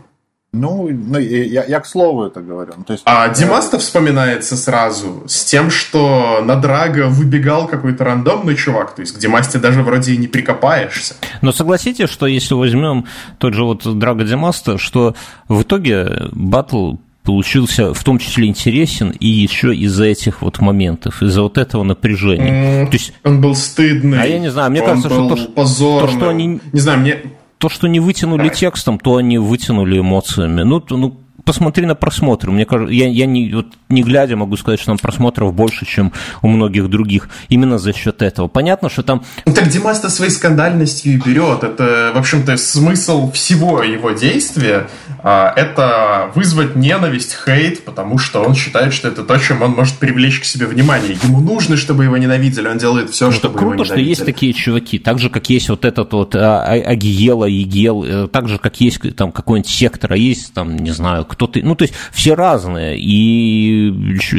[0.55, 2.75] Ну, ну я, я к слову это говорю.
[2.77, 8.55] Ну, то есть, а Димаста вспоминается сразу с тем, что на Драга выбегал какой-то рандомный
[8.55, 11.15] чувак, то есть к Димасте даже вроде и не прикопаешься.
[11.41, 13.07] Но согласитесь, что если возьмем
[13.39, 15.15] тот же вот Драга Димаста, что
[15.49, 21.43] в итоге батл получился в том числе интересен и еще из-за этих вот моментов, из-за
[21.43, 22.83] вот этого напряжения.
[22.83, 24.21] Mm, То есть, он был стыдный.
[24.21, 26.11] А я не знаю, мне кажется, что то, позорным.
[26.11, 26.61] то, что они...
[26.73, 27.23] Не знаю, мне...
[27.63, 30.63] То, что не вытянули текстом, то они вытянули эмоциями.
[30.63, 32.51] Ну, ну посмотри на просмотры.
[32.51, 36.13] Мне кажется, я, я не, вот, не глядя могу сказать, что там просмотров больше, чем
[36.43, 37.29] у многих других.
[37.49, 38.49] Именно за счет этого.
[38.49, 39.25] Понятно, что там...
[39.47, 41.65] Ну, так Димас-то своей скандальностью и берет.
[41.65, 44.89] Это, в общем-то, смысл всего его действия.
[45.23, 49.97] А, это вызвать ненависть, хейт, потому что он считает, что это то, чем он может
[49.97, 51.17] привлечь к себе внимание.
[51.23, 52.69] Ему нужно, чтобы его ненавидели.
[52.69, 54.03] Он делает все, ну, чтобы круто, его ненавидели.
[54.03, 54.99] что есть такие чуваки.
[54.99, 58.05] Так же, как есть вот этот вот а, а, Агиела, Егел.
[58.05, 61.75] Э, так же, как есть там какой-нибудь сектор, а есть там, не знаю, кто-то, ну,
[61.75, 63.93] то есть все разные, и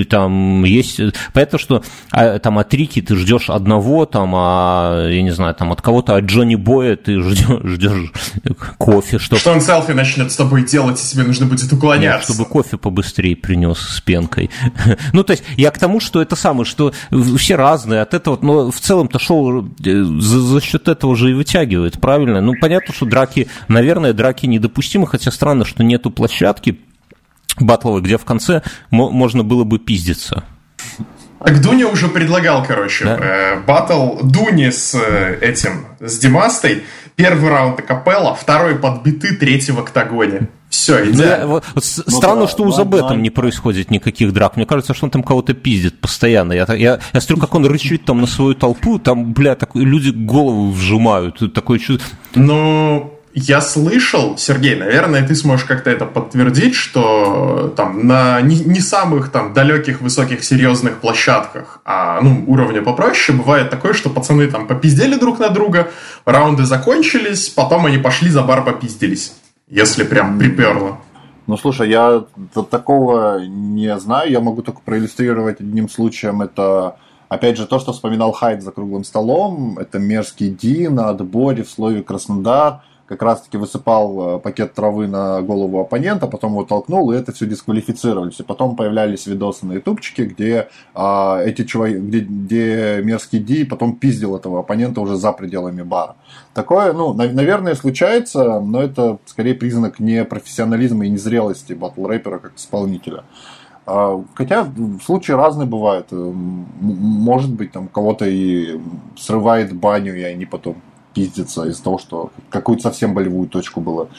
[0.09, 0.99] там есть,
[1.33, 5.71] понятно, что а, там от Рики ты ждешь одного, там, а, я не знаю, там
[5.71, 8.11] от кого-то, от Джонни Боя ты ждешь, ждешь
[8.77, 9.37] кофе, что...
[9.37, 12.31] Что он селфи начнет с тобой делать, и тебе нужно будет уклоняться.
[12.31, 14.49] Нет, чтобы кофе побыстрее принес с пенкой.
[15.13, 16.93] ну, то есть я к тому, что это самое, что
[17.37, 21.33] все разные от этого, но в целом-то шоу э, за, за счет этого же и
[21.33, 22.41] вытягивает, правильно?
[22.41, 26.79] Ну, понятно, что драки, наверное, драки недопустимы, хотя странно, что нету площадки,
[27.59, 28.61] батловый, где в конце
[28.91, 30.43] можно было бы пиздиться.
[31.43, 33.17] Так Дуня уже предлагал, короче, да?
[33.17, 36.83] э, батл Дуни с э, этим, с Димастой.
[37.15, 40.47] Первый раунд акапелла, второй под биты, третий в октагоне.
[40.69, 41.45] Все, идеально.
[41.45, 44.55] Ну, вот, вот ну, странно, да, что у Забе там не происходит никаких драк.
[44.55, 46.53] Мне кажется, что он там кого-то пиздит постоянно.
[46.53, 50.09] Я, я, я смотрю, как он рычит там на свою толпу, там, бля, так, люди
[50.09, 51.53] голову вжимают.
[51.53, 52.17] Такое чувство.
[52.33, 58.79] Ну, я слышал, Сергей, наверное, ты сможешь как-то это подтвердить, что там на не, не
[58.79, 64.67] самых там далеких, высоких, серьезных площадках, а ну, уровня попроще, бывает такое, что пацаны там
[64.67, 65.89] попиздели друг на друга,
[66.25, 69.33] раунды закончились, потом они пошли за бар попиздились,
[69.67, 70.99] если прям приперло.
[71.47, 72.25] Ну, слушай, я
[72.69, 76.97] такого не знаю, я могу только проиллюстрировать одним случаем, это
[77.29, 81.69] Опять же, то, что вспоминал Хайд за круглым столом, это мерзкий Ди на отборе в
[81.71, 82.81] слове Краснодар–
[83.13, 87.45] как раз-таки высыпал э, пакет травы на голову оппонента, потом его толкнул, и это все
[87.45, 88.39] дисквалифицировались.
[88.39, 93.95] И потом появлялись видосы на ютубчике, где а, эти чуваки, где, где мерзкий Ди потом
[93.95, 96.15] пиздил этого оппонента уже за пределами бара.
[96.53, 103.23] Такое, ну, на, наверное, случается, но это скорее признак непрофессионализма и незрелости батл-рэпера как исполнителя.
[103.85, 104.67] А, хотя
[105.03, 106.07] случаи разные бывают.
[106.11, 108.79] Может быть, там кого-то и
[109.17, 110.77] срывает баню, и они потом
[111.13, 114.09] пиздиться из-за того, что какую-то совсем болевую точку было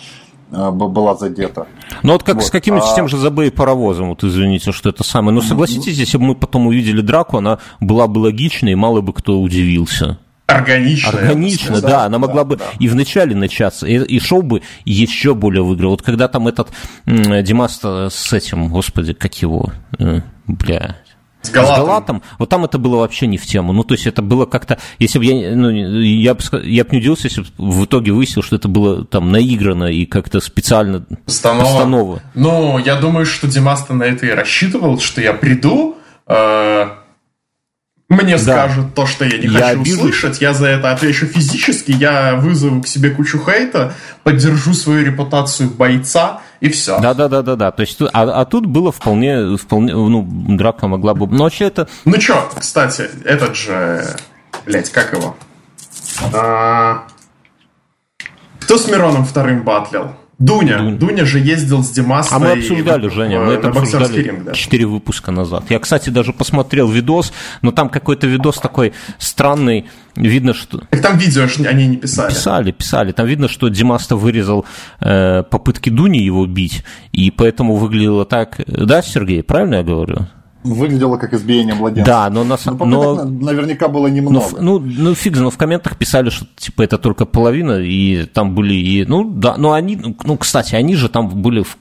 [0.50, 1.66] э, была задета.
[2.02, 2.44] Ну вот как вот.
[2.44, 2.94] с каким-нибудь а...
[2.94, 5.34] тем же и паровозом, вот извините, что это самое.
[5.34, 9.12] Но согласитесь, если бы мы потом увидели драку, она была бы логичной, и мало бы
[9.12, 10.18] кто удивился.
[10.46, 11.08] Органично.
[11.08, 12.64] Органично, да, да, она могла да, бы да.
[12.78, 15.92] и вначале начаться, и, и шоу бы еще более выиграл.
[15.92, 16.68] Вот когда там этот
[17.06, 20.96] Димас с этим, господи, как его, э, бля,
[21.44, 21.74] с Галатом.
[21.74, 22.22] С Галатом.
[22.38, 23.72] Вот там это было вообще не в тему.
[23.72, 24.78] Ну, то есть это было как-то...
[24.98, 25.54] Если бы я...
[25.54, 29.04] Ну, я бы я бы не удивился, если бы в итоге выяснил, что это было
[29.04, 31.64] там наиграно и как-то специально постанова.
[31.64, 32.22] постанова.
[32.34, 35.96] Ну, я думаю, что Димаста на это и рассчитывал, что я приду,
[36.26, 36.86] э
[38.08, 38.38] мне да.
[38.38, 39.96] скажут то, что я не я хочу обижу.
[39.96, 45.70] услышать, я за это отвечу физически, я вызову к себе кучу хейта, поддержу свою репутацию
[45.70, 46.98] бойца и все.
[46.98, 47.70] Да, да, да, да, да.
[47.72, 50.26] То есть, а, а тут было вполне, вполне, ну,
[50.56, 51.26] драка могла бы.
[51.26, 51.88] Но вообще это.
[52.06, 54.16] Ну чё, кстати, этот же.
[54.64, 55.36] Блять, как его?
[56.32, 57.04] А...
[58.60, 60.12] Кто с Мироном вторым батлил?
[60.44, 60.78] Дуня.
[60.78, 60.96] Дуня.
[60.96, 62.36] Дуня же ездил с Димасом.
[62.36, 64.52] А мы обсуждали, Женя, мы это обсуждали ринг, да.
[64.52, 65.64] 4 выпуска назад.
[65.70, 69.86] Я, кстати, даже посмотрел видос, но там какой-то видос такой странный.
[70.16, 70.78] Видно, что...
[70.90, 72.30] Так там видео они не писали.
[72.30, 73.12] Писали, писали.
[73.12, 74.64] Там видно, что Димаста вырезал
[75.00, 78.60] э, попытки Дуни его бить, и поэтому выглядело так...
[78.66, 80.26] Да, Сергей, правильно я говорю?
[80.64, 82.10] Выглядело как избиение младенца.
[82.10, 83.24] Да, но на самом но...
[83.24, 84.46] наверняка было немного.
[84.60, 88.54] Ну, ну, ну фиг но в комментах писали, что типа это только половина, и там
[88.54, 91.76] были и, ну, да, но они, ну, кстати, они же там были в,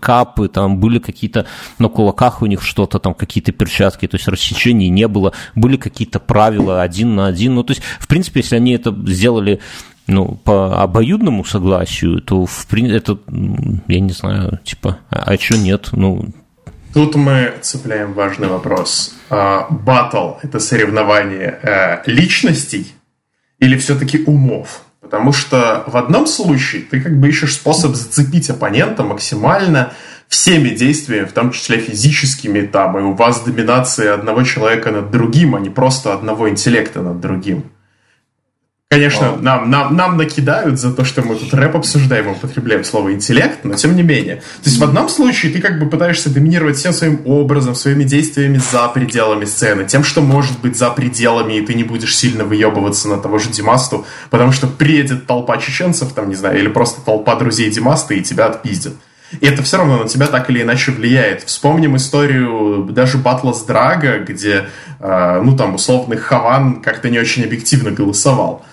[0.00, 1.46] капы, там были какие-то
[1.78, 6.20] на кулаках у них что-то, там какие-то перчатки, то есть рассечений не было, были какие-то
[6.20, 9.60] правила один на один, ну, то есть, в принципе, если они это сделали
[10.06, 13.18] ну, по обоюдному согласию, то в принципе это,
[13.88, 15.90] я не знаю, типа, а, а что нет?
[15.92, 16.30] Ну,
[16.98, 19.14] Тут мы цепляем важный вопрос.
[19.30, 22.92] Батл– это соревнование э, личностей
[23.60, 24.82] или все-таки умов?
[25.00, 29.92] Потому что в одном случае ты как бы ищешь способ зацепить оппонента максимально
[30.26, 35.54] всеми действиями, в том числе физическими, там, и у вас доминация одного человека над другим,
[35.54, 37.62] а не просто одного интеллекта над другим.
[38.90, 39.42] Конечно, wow.
[39.42, 43.62] нам, нам, нам накидают за то, что мы тут рэп обсуждаем и употребляем слово интеллект,
[43.62, 44.36] но тем не менее.
[44.36, 48.58] То есть в одном случае ты как бы пытаешься доминировать всем своим образом, своими действиями
[48.72, 53.08] за пределами сцены, тем, что может быть за пределами, и ты не будешь сильно выебываться
[53.08, 57.36] на того же Димасту, потому что приедет толпа чеченцев, там, не знаю, или просто толпа
[57.36, 58.94] друзей Димаста, и тебя отпиздят.
[59.38, 61.42] И это все равно на тебя так или иначе влияет.
[61.42, 67.44] Вспомним историю даже батла с Драго, где, э, ну, там, условный Хаван как-то не очень
[67.44, 68.64] объективно голосовал.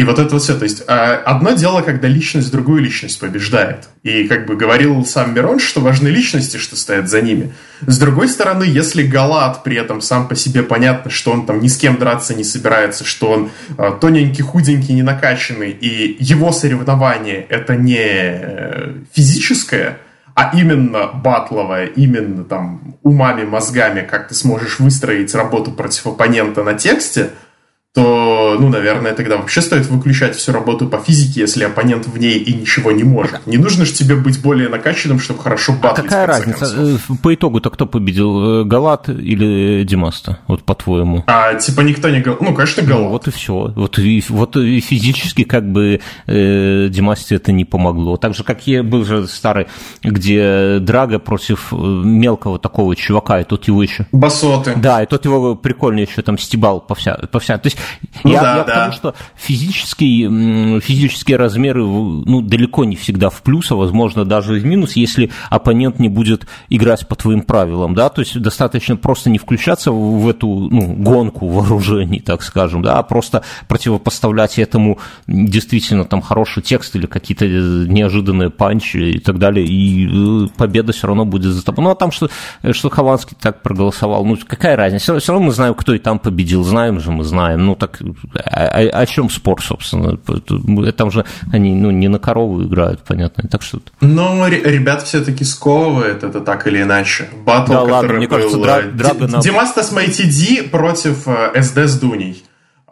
[0.00, 0.56] И вот это вот все.
[0.56, 3.90] То есть а, одно дело, когда личность другую личность побеждает.
[4.02, 7.52] И как бы говорил сам Мирон, что важны личности, что стоят за ними.
[7.82, 11.68] С другой стороны, если Галат при этом сам по себе понятно, что он там ни
[11.68, 17.44] с кем драться не собирается, что он а, тоненький, худенький, не накачанный, и его соревнование
[17.50, 19.98] это не э, физическое,
[20.34, 26.72] а именно батловое, именно там умами, мозгами, как ты сможешь выстроить работу против оппонента на
[26.72, 27.32] тексте–
[27.92, 32.38] то, ну, наверное, тогда вообще стоит выключать всю работу по физике, если оппонент в ней
[32.38, 33.44] и ничего не может.
[33.48, 35.98] Не нужно же тебе быть более накачанным, чтобы хорошо батлить.
[35.98, 36.58] А какая разница?
[36.60, 37.10] Концов.
[37.10, 38.60] Э, по итогу-то кто победил?
[38.60, 40.38] Э, Галат или Димаста?
[40.46, 41.24] Вот по-твоему.
[41.26, 42.22] А, типа никто не...
[42.24, 43.02] Ну, конечно, Галат.
[43.02, 43.72] Ну, вот и все.
[43.74, 48.16] Вот, и, вот и физически как бы э, Димасте это не помогло.
[48.18, 49.66] Так же, как я был же старый,
[50.04, 54.06] где Драга против э, мелкого такого чувака, и тот его еще...
[54.12, 54.74] Басоты.
[54.76, 57.16] Да, и тот его прикольно еще там стебал по вся...
[57.32, 57.58] По вся...
[57.58, 57.79] То есть
[58.24, 58.72] ну, я, да, я да.
[58.72, 64.64] потому что физические, физические размеры ну, далеко не всегда в плюс, а возможно даже в
[64.64, 69.38] минус, если оппонент не будет играть по твоим правилам, да, то есть достаточно просто не
[69.38, 76.22] включаться в эту ну, гонку вооружений, так скажем, да, а просто противопоставлять этому действительно там
[76.22, 81.52] хороший текст или какие-то неожиданные панчи и так далее, и э, победа все равно будет
[81.52, 81.84] за тобой.
[81.84, 82.28] Ну, а там, что,
[82.72, 86.64] что Хованский так проголосовал, ну, какая разница, все равно мы знаем, кто и там победил,
[86.64, 88.00] знаем же мы, знаем, ну так
[88.34, 90.16] о, о, о чем спор, собственно?
[90.92, 93.48] Там же они ну, не на корову играют, понятно.
[93.48, 93.80] Так что...
[94.00, 97.28] Но ребят все-таки сковывает это так или иначе.
[97.44, 98.36] Батл, да, который ладно, мне был...
[98.36, 99.14] Кажется, Дра...
[99.14, 99.40] На...
[99.40, 102.42] Димастас Майтиди против СД э, с Дуней.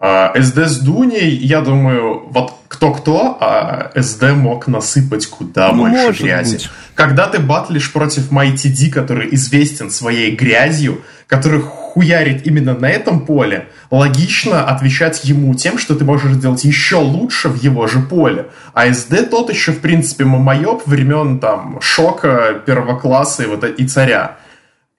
[0.01, 6.55] СД с Дуней, я думаю, вот кто-кто, а СД мог насыпать куда ну, больше грязи.
[6.55, 6.71] Быть.
[6.95, 13.27] Когда ты батлишь против Mighty D, который известен своей грязью, который хуярит именно на этом
[13.27, 18.47] поле, логично отвечать ему тем, что ты можешь сделать еще лучше в его же поле.
[18.75, 23.87] А СД тот еще, в принципе, мамоеб времен там шока первого класса и, вот, и
[23.89, 24.37] царя.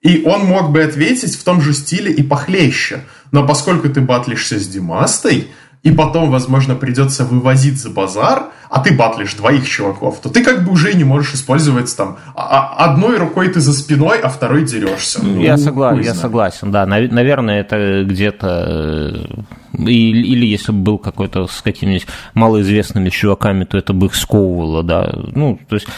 [0.02, 3.00] И он мог бы ответить в том же стиле и похлеще.
[3.32, 5.48] Но поскольку ты батлишься с Димастой,
[5.82, 10.64] и потом, возможно, придется вывозить за базар, а ты батлишь двоих чуваков, то ты как
[10.64, 14.64] бы уже не можешь использовать там а, а одной рукой ты за спиной, а второй
[14.66, 15.24] дерешься.
[15.24, 15.94] Ну, я, согла...
[15.94, 16.84] я согласен, да.
[16.84, 19.26] Наверное, это где-то
[19.72, 24.82] э, или если бы был какой-то с какими-нибудь малоизвестными чуваками, то это бы их сковывало,
[24.82, 25.10] да.
[25.34, 25.88] Ну, то есть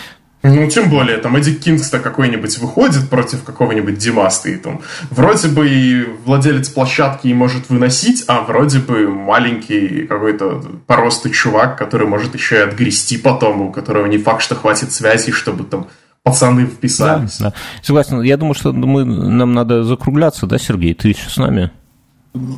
[0.42, 5.68] ну, тем более, там Эдди Кингста какой-нибудь выходит против какого-нибудь Димаста, и там вроде бы
[5.68, 12.08] и владелец площадки и может выносить, а вроде бы маленький какой-то по росту чувак, который
[12.08, 15.86] может еще и отгрести потом, у которого не факт, что хватит связи, чтобы там
[16.24, 17.38] пацаны вписались.
[17.38, 17.54] Да, да.
[17.82, 18.22] Согласен.
[18.22, 20.94] Я думаю, что мы, нам надо закругляться, да, Сергей?
[20.94, 21.70] Ты еще с нами?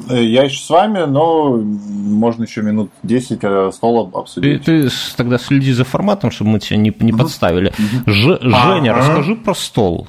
[0.08, 4.64] Э, я еще с вами, но можно еще минут 10 э, стол обсудить.
[4.64, 7.72] Ты, ты тогда следи за форматом, чтобы мы тебя не, не подставили.
[8.06, 10.08] Ж, Женя, а, расскажи про стол.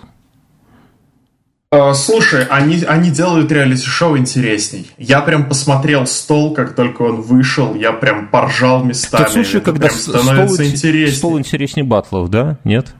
[1.72, 4.92] Э, слушай, они, они делают реалити-шоу интересней.
[5.00, 9.24] Я прям посмотрел стол, как только он вышел, я прям поржал местами.
[9.24, 11.08] Тот случай, Это когда становится стол, интереснее.
[11.08, 12.60] Стол интереснее батлов, да?
[12.64, 12.94] Нет?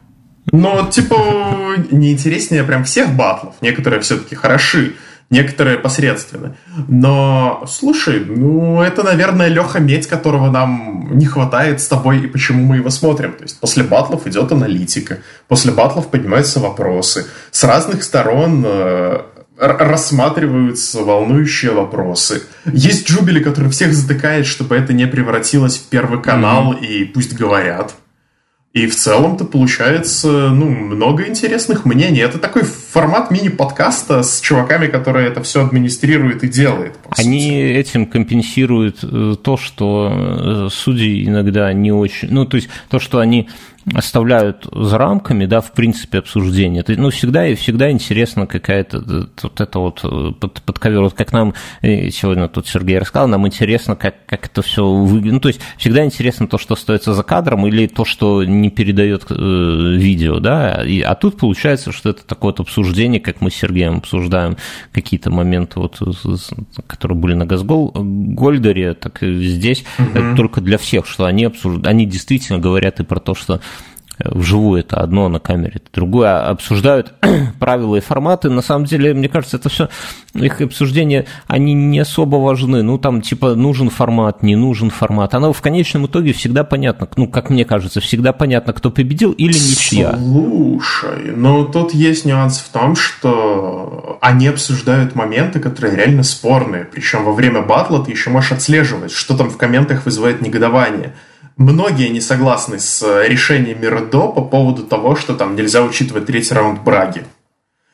[0.52, 1.16] Ну, типа,
[1.92, 3.54] не интереснее прям всех батлов.
[3.62, 4.96] Некоторые все-таки хороши
[5.30, 6.56] некоторые посредственны.
[6.88, 12.66] Но, слушай, ну, это, наверное, Леха Медь, которого нам не хватает с тобой, и почему
[12.66, 13.34] мы его смотрим.
[13.34, 17.28] То есть после батлов идет аналитика, после батлов поднимаются вопросы.
[17.52, 19.22] С разных сторон э,
[19.58, 22.44] рассматриваются волнующие вопросы.
[22.66, 26.86] Есть Джубили, который всех затыкает, чтобы это не превратилось в первый канал, mm-hmm.
[26.86, 27.96] и пусть говорят.
[28.76, 32.20] И в целом-то получается, ну, много интересных мнений.
[32.20, 36.94] Это такой формат мини-подкаста с чуваками, которые это все администрируют и делают.
[37.18, 37.74] Они сути.
[37.74, 42.28] этим компенсируют э, то, что э, судьи иногда не очень...
[42.30, 43.48] Ну, то есть то, что они
[43.94, 46.80] оставляют за рамками, да, в принципе, обсуждения.
[46.80, 51.02] Это, ну, всегда и всегда интересно какая-то вот это вот э, под, под ковер.
[51.02, 55.34] Вот как нам э, сегодня тут Сергей рассказал, нам интересно, как, как это все выглядит.
[55.34, 59.26] Ну, то есть всегда интересно то, что остается за кадром, или то, что не передает
[59.30, 60.84] э, видео, да.
[60.84, 64.58] И, а тут получается, что это такое вот обсуждение, как мы с Сергеем обсуждаем
[64.94, 66.00] какие-то моменты, вот,
[66.88, 70.10] которые были на Газгольдере, так и здесь угу.
[70.18, 73.62] это только для всех, что они обсуждают, они действительно говорят и про то, что
[74.20, 77.14] вживую это одно, на камере это другое, а обсуждают
[77.60, 78.50] правила и форматы.
[78.50, 79.90] На самом деле, мне кажется, это все,
[80.34, 82.84] их обсуждения, они не особо важны.
[82.84, 85.34] Ну, там, типа, нужен формат, не нужен формат.
[85.34, 89.54] Оно в конечном итоге всегда понятно, ну, как мне кажется, всегда понятно, кто победил или
[89.54, 90.18] ничья.
[90.18, 96.86] Слушай, ну, тут есть нюанс в том, что они обсуждают моменты, которые реально спорные.
[96.86, 101.14] Причем во время батла ты еще можешь отслеживать, что там в комментах вызывает негодование
[101.58, 106.54] многие не согласны с э, решением Миродо по поводу того, что там нельзя учитывать третий
[106.54, 107.26] раунд Браги.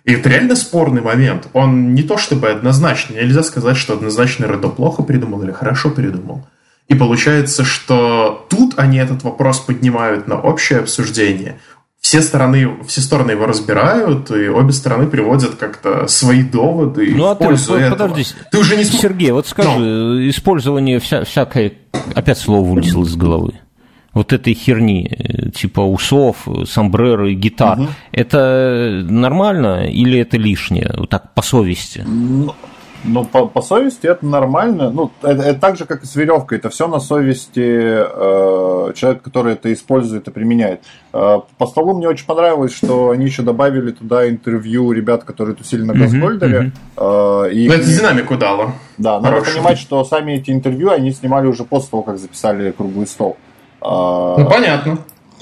[0.04, 1.48] И это реально спорный момент.
[1.54, 3.18] Он не то чтобы однозначный.
[3.18, 6.48] Нельзя сказать, что однозначно Редо плохо придумал или хорошо придумал.
[6.88, 11.60] И получается, что тут они этот вопрос поднимают на общее обсуждение.
[12.02, 17.14] Все стороны, все стороны его разбирают, и обе стороны приводят как-то свои доводы.
[17.16, 19.02] Ну а ты, подожди, ты уже не см...
[19.02, 20.28] Сергей, вот скажи, Но.
[20.28, 21.78] использование вся, всякой
[22.16, 23.54] опять слово вылетело из головы.
[24.14, 27.88] Вот этой херни, э, типа усов, сомбреро и гитар, угу.
[28.12, 32.04] это нормально или это лишнее, вот так по совести?
[32.06, 32.54] Ну,
[33.04, 34.90] ну по, по совести это нормально.
[34.92, 36.58] Ну, это, это так же, как и с веревкой.
[36.58, 40.82] Это все на совести э, человека, который это использует и применяет.
[41.14, 45.84] Э, по столу мне очень понравилось, что они еще добавили туда интервью ребят, которые тусили
[45.84, 46.72] на Газгольдере.
[46.96, 47.48] Uh-huh.
[47.48, 48.74] Э, и, ну, это динамику дало.
[48.98, 49.52] Да, надо Хорошо.
[49.52, 53.38] понимать, что сами эти интервью они снимали уже после того, как записали круглый стол.
[53.82, 55.00] Э, ну, понятно.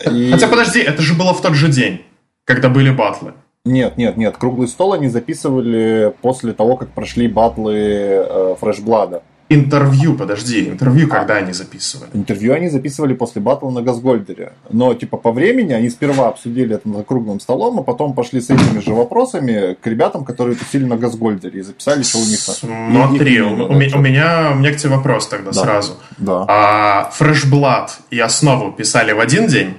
[0.09, 0.31] И...
[0.31, 2.01] Хотя, подожди, это же было в тот же день,
[2.45, 3.33] когда были батлы.
[3.65, 4.37] Нет, нет, нет.
[4.37, 9.21] Круглый стол они записывали после того, как прошли батлы э, Фрешблада.
[9.51, 12.11] Интервью, подожди, интервью а, когда они записывали?
[12.13, 14.53] Интервью они записывали после батла на Газгольдере.
[14.69, 18.51] Но, типа, по времени они сперва обсудили это за круглым столом, а потом пошли с
[18.51, 22.37] этими же вопросами к ребятам, которые тусили на Газгольдере и записали, что у них...
[22.37, 25.59] Смотри, у, у, у, меня, у меня к тебе вопрос тогда да.
[25.59, 25.93] сразу.
[26.19, 26.45] Да.
[26.47, 29.73] А Фрешблад и Основу писали в один день?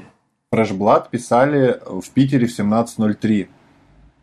[0.52, 3.46] Фрешблад писали в Питере в 17.03.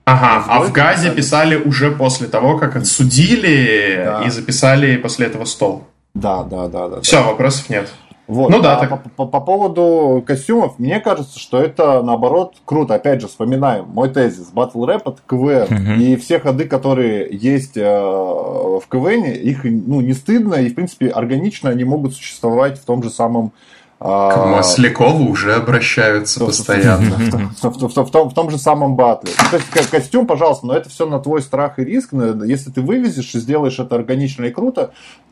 [0.07, 4.23] Ага, а в Газе писали уже после того, как отсудили да.
[4.23, 5.83] и записали после этого стол.
[6.13, 7.01] Да, да, да, да.
[7.01, 7.23] Все, да.
[7.23, 7.89] вопросов нет.
[8.27, 8.49] Вот.
[8.49, 8.77] Ну да.
[8.77, 8.89] А так...
[9.03, 12.95] по, по, по поводу костюмов, мне кажется, что это наоборот круто.
[12.95, 14.49] Опять же, вспоминаем мой тезис.
[14.53, 15.75] Battle Rap это КВН.
[15.75, 16.01] Угу.
[16.01, 21.09] И все ходы, которые есть э, в КВН, их ну, не стыдно, и в принципе
[21.09, 23.51] органично они могут существовать в том же самом
[23.99, 27.15] К Маслякову уже обращаются постоянно.
[27.61, 29.31] В том же самом батле.
[29.51, 32.13] То есть костюм, пожалуйста, но это все на твой страх и риск.
[32.45, 34.91] Если ты вывезешь и сделаешь это органично и круто,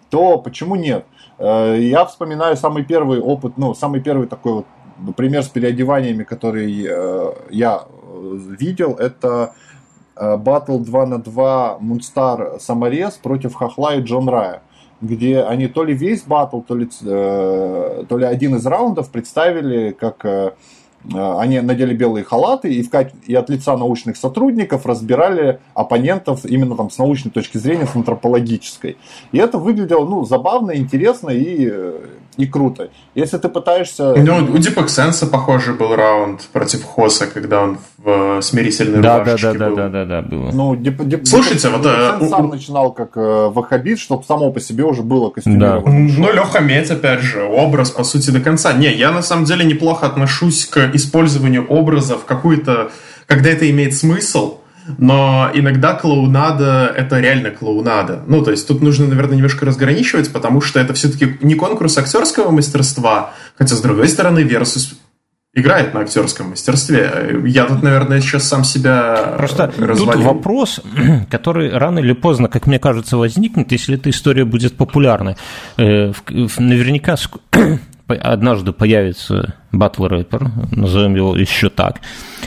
[0.10, 1.06] то почему нет?
[1.38, 6.88] Э, я вспоминаю самый первый опыт, ну, самый первый такой вот пример с переодеваниями, который
[6.88, 9.54] э, я э, видел, это
[10.18, 14.62] батл 2 на 2 Мунстар Саморез против Хохла и Джон Рая
[15.02, 19.92] где они то ли весь батл, то ли, э, то ли один из раундов представили,
[19.92, 20.54] как э,
[21.14, 22.90] э, они надели белые халаты и, в,
[23.26, 28.98] и от лица научных сотрудников разбирали оппонентов именно там с научной точки зрения, с антропологической.
[29.32, 31.72] И это выглядело ну, забавно, интересно и
[32.38, 32.90] и круто.
[33.14, 34.14] Если ты пытаешься...
[34.16, 39.36] Ну, у Deepak Sense, похоже, был раунд против Хоса, когда он в смирительной да, да,
[39.38, 39.76] да, был.
[39.76, 40.52] Да, да, да, да, было.
[40.52, 41.86] Ну, Дип, Дип, Слушайте, вот...
[41.86, 45.84] Sense сам начинал как э, вахабит, чтобы само по себе уже было костюмировано.
[45.86, 46.14] Да.
[46.18, 48.74] Ну, Леха Медь, опять же, образ, по сути, до конца.
[48.74, 52.92] Не, я на самом деле неплохо отношусь к использованию образа в какую-то...
[53.28, 54.60] Когда это имеет смысл,
[54.98, 58.22] но иногда клоунада— это реально клоунада.
[58.28, 62.52] Ну, то есть тут нужно, наверное, немножко разграничивать, потому что это все-таки не конкурс актерского
[62.52, 64.96] мастерства, хотя, с другой стороны, Versus
[65.56, 67.42] играет на актерском мастерстве.
[67.46, 70.12] Я тут, наверное, сейчас сам себя Просто развалил.
[70.14, 70.82] тут вопрос,
[71.32, 75.38] который рано или поздно, как мне кажется, возникнет, если эта история будет популярной.
[75.78, 77.16] Э, наверняка
[78.08, 82.02] однажды появится батл рэпер, назовем его еще так.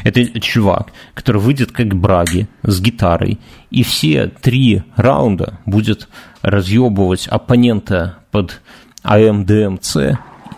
[0.04, 3.38] Это чувак, который выйдет как Браги с гитарой,
[3.70, 6.08] и все три раунда будет
[6.42, 8.60] разъебывать оппонента под
[9.02, 9.96] АМДМЦ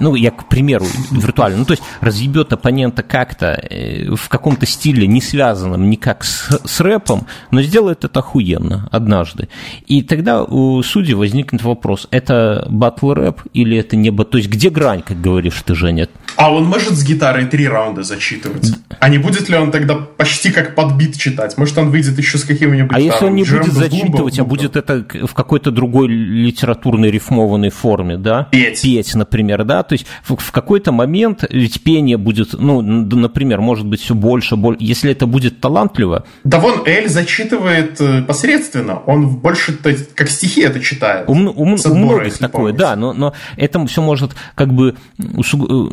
[0.01, 5.07] ну, я, к примеру, виртуально, ну, то есть разъебет оппонента как-то э, в каком-то стиле,
[5.07, 9.49] не связанном никак с, с рэпом, но сделает это охуенно однажды.
[9.87, 14.31] И тогда у судей возникнет вопрос, это батл рэп или это не батл?
[14.31, 16.09] То есть где грань, как говоришь ты, Женя?
[16.37, 18.73] А он может с гитарой три раунда зачитывать?
[18.99, 21.59] А не будет ли он тогда почти как подбит читать?
[21.59, 22.97] Может, он выйдет еще с каким-нибудь...
[22.97, 28.17] А если он не будет зачитывать, а будет это в какой-то другой литературной рифмованной форме,
[28.17, 28.49] да?
[28.51, 28.83] Петь.
[28.83, 29.83] Петь, например, да?
[29.91, 34.55] То есть в, в какой-то момент ведь пение будет, ну, например, может быть все больше,
[34.55, 36.25] больше, если это будет талантливо.
[36.45, 39.77] Да вон Эль зачитывает э, посредственно, он больше
[40.15, 41.29] как стихи это читает.
[41.29, 44.95] У, у, у многих такое, да, но, но это все может как бы,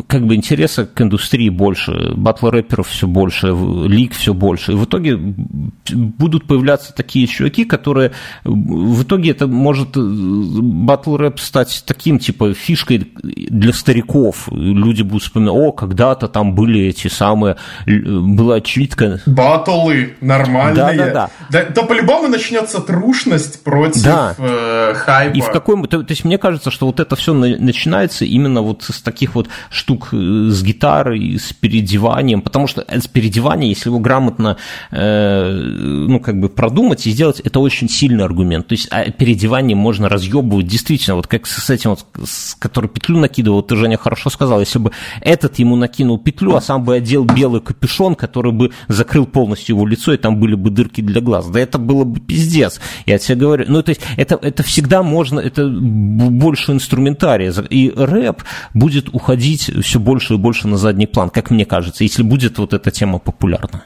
[0.06, 4.74] как бы интереса к индустрии больше, батл рэперов все больше, лиг все больше.
[4.74, 8.12] И в итоге будут появляться такие чуваки, которые
[8.44, 14.50] в итоге это может батл рэп стать таким типа фишкой для стариков.
[14.52, 17.56] Люди будут вспоминать, о, когда-то там были эти самые,
[17.86, 19.22] была читка.
[19.26, 20.76] Батлы нормальные.
[20.76, 21.30] Да, да, да.
[21.50, 24.36] да то по-любому начнется трушность против да.
[24.38, 25.38] э, хайпа.
[25.38, 28.84] И в какой то, то есть мне кажется, что вот это все начинается именно вот
[28.84, 34.00] с таких вот штук э, с гитарой, с переодеванием, потому что с переодеванием, если его
[34.00, 34.58] грамотно,
[34.92, 38.68] э, ну, как бы продумать и сделать, это очень сильный аргумент.
[38.68, 43.18] То есть а переодевание можно разъебывать действительно, вот как с этим вот, с, который петлю
[43.18, 44.92] накидывал, ты, Женя, хорошо сказал, если бы
[45.22, 49.86] этот ему накинул петлю, а сам бы одел белый капюшон, который бы закрыл полностью его
[49.86, 51.48] лицо, и там были бы дырки для глаз.
[51.48, 52.80] Да это было бы пиздец.
[53.06, 57.52] Я тебе говорю, ну, то есть это, это всегда можно, это больше инструментария.
[57.70, 58.44] И рэп
[58.74, 62.74] будет уходить все больше и больше на задний план, как мне кажется, если будет вот
[62.74, 63.84] эта тема популярна.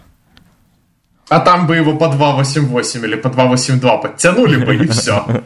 [1.31, 5.25] А там бы его по 2.8.8 или по 2.8.2 подтянули бы, и все.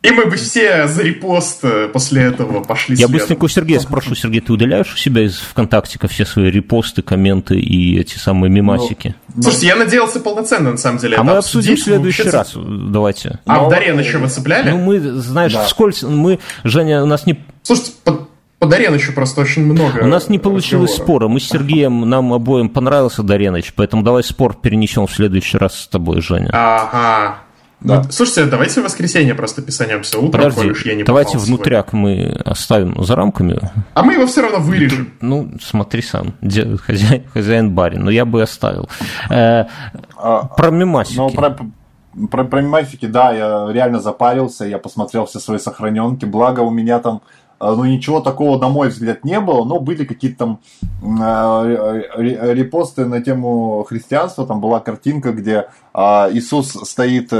[0.00, 4.14] И мы бы все за репост э, после этого пошли Я быстренько у Сергея спрошу.
[4.14, 9.16] Сергей, ты удаляешь у себя из ВКонтакте все свои репосты, комменты и эти самые мемасики?
[9.34, 11.16] Ну, слушайте, я надеялся полноценно, на самом деле.
[11.16, 12.52] А мы обсудим в следующий раз.
[12.54, 13.40] Давайте.
[13.44, 13.66] А Но...
[13.66, 14.70] в Дарен еще вы цепляли?
[14.70, 15.64] Ну, мы, знаешь, да.
[15.64, 17.44] вскользь, мы, Женя, у нас не...
[17.62, 18.28] Слушайте, под,
[18.60, 21.26] под Дарен еще просто очень много У нас не получилось спора.
[21.26, 25.88] Мы с Сергеем, нам обоим понравился Дареныч, поэтому давай спор перенесем в следующий раз с
[25.88, 26.50] тобой, Женя.
[26.52, 27.47] Ага.
[27.80, 28.00] Да.
[28.00, 33.02] Вот, слушайте, давайте в воскресенье просто писанемся утром, Подожди, я не давайте внутряк мы оставим
[33.04, 33.60] за рамками.
[33.94, 35.12] А мы его все равно вырежем.
[35.20, 38.88] Ну, смотри сам, хозяин, хозяин барин, но я бы оставил.
[39.30, 39.66] Э,
[40.16, 41.18] а, про мемасики.
[41.18, 41.56] Ну, про,
[42.30, 46.98] про, про мемасики, да, я реально запарился, я посмотрел все свои сохраненки, благо у меня
[46.98, 47.22] там
[47.58, 50.60] а, ну, ничего такого, на мой взгляд, не было, но были какие-то там
[51.02, 52.02] э,
[52.54, 55.98] репосты на тему христианства, там была картинка, где э,
[56.32, 57.36] Иисус стоит э,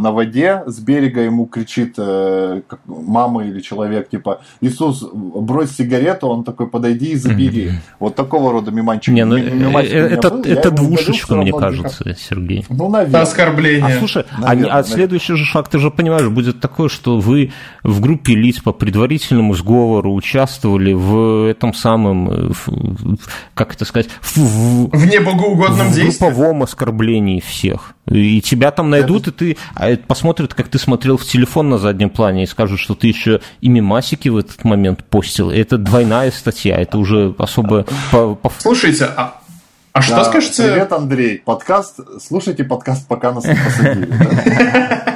[0.00, 6.42] на воде, с берега ему кричит э, мама или человек, типа, Иисус, брось сигарету, он
[6.42, 7.66] такой, подойди и забери.
[7.66, 7.96] Mm-hmm.
[8.00, 9.14] Вот такого рода миманчик.
[9.14, 12.18] Не, ну, миманчик это, был, это двушечка, мне кажется, как...
[12.18, 12.66] Сергей.
[12.68, 13.22] Ну, наверное.
[13.22, 13.94] Оскорбление.
[13.94, 17.52] А слушай, наверное, а, а следующий же шаг, ты же понимаешь, будет такое, что вы
[17.84, 23.18] в группе лиц по предварительному мирному сговору участвовали в этом самом, э, в,
[23.54, 26.24] как это сказать, в, в, в небогоугодном в действии.
[26.24, 27.94] групповом оскорблении всех.
[28.10, 29.44] И тебя там найдут, это...
[29.44, 32.94] и ты а, посмотрят, как ты смотрел в телефон на заднем плане, и скажут, что
[32.94, 35.50] ты еще и мимасики в этот момент постил.
[35.50, 37.86] Это двойная статья, это уже особо...
[38.10, 38.52] По, по...
[38.58, 39.40] Слушайте, а,
[39.92, 40.64] а что да, скажете?
[40.64, 41.38] Привет, Андрей.
[41.38, 42.00] Подкаст.
[42.20, 44.08] Слушайте подкаст, пока нас не посадили.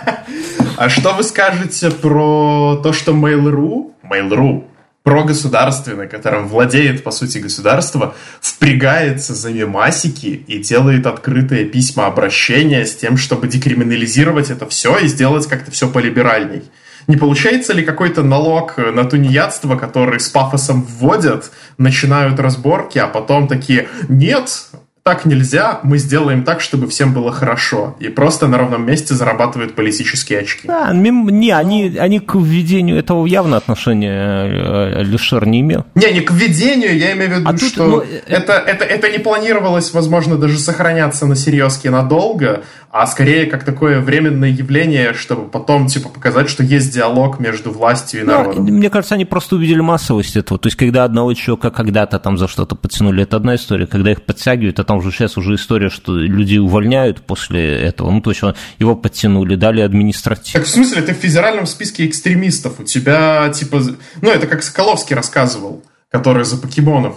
[0.79, 4.65] А что вы скажете про то, что Mail.ru, Mail.ru,
[5.03, 12.95] прогосударственный, которым владеет, по сути, государство, впрягается за мемасики и делает открытые письма обращения с
[12.95, 16.63] тем, чтобы декриминализировать это все и сделать как-то все полиберальней.
[17.07, 23.49] Не получается ли какой-то налог на тунеядство, который с пафосом вводят, начинают разборки, а потом
[23.49, 24.68] такие, нет,
[25.09, 27.97] так нельзя, мы сделаем так, чтобы всем было хорошо.
[27.99, 30.69] И просто на ровном месте зарабатывают политические очки.
[30.69, 35.87] Да, не, они, они к введению этого явно отношения э, Люшер не имел.
[35.95, 38.85] Не, не к введению, я имею в виду, а тут, что ну, э, это, это,
[38.85, 45.15] это не планировалось, возможно, даже сохраняться на серьезке надолго, а скорее как такое временное явление,
[45.15, 48.65] чтобы потом, типа, показать, что есть диалог между властью и ну, народом.
[48.65, 50.59] Мне кажется, они просто увидели массовость этого.
[50.59, 53.87] То есть, когда одного человека когда-то там за что-то подтянули, это одна история.
[53.87, 58.11] Когда их подтягивают, а там уже сейчас уже история, что люди увольняют после этого.
[58.11, 58.43] Ну, то есть
[58.79, 60.53] его подтянули, дали административ.
[60.53, 62.81] Так в смысле, ты в федеральном списке экстремистов.
[62.81, 63.83] У тебя, типа,
[64.21, 67.17] ну, это как Соколовский рассказывал, который за покемонов.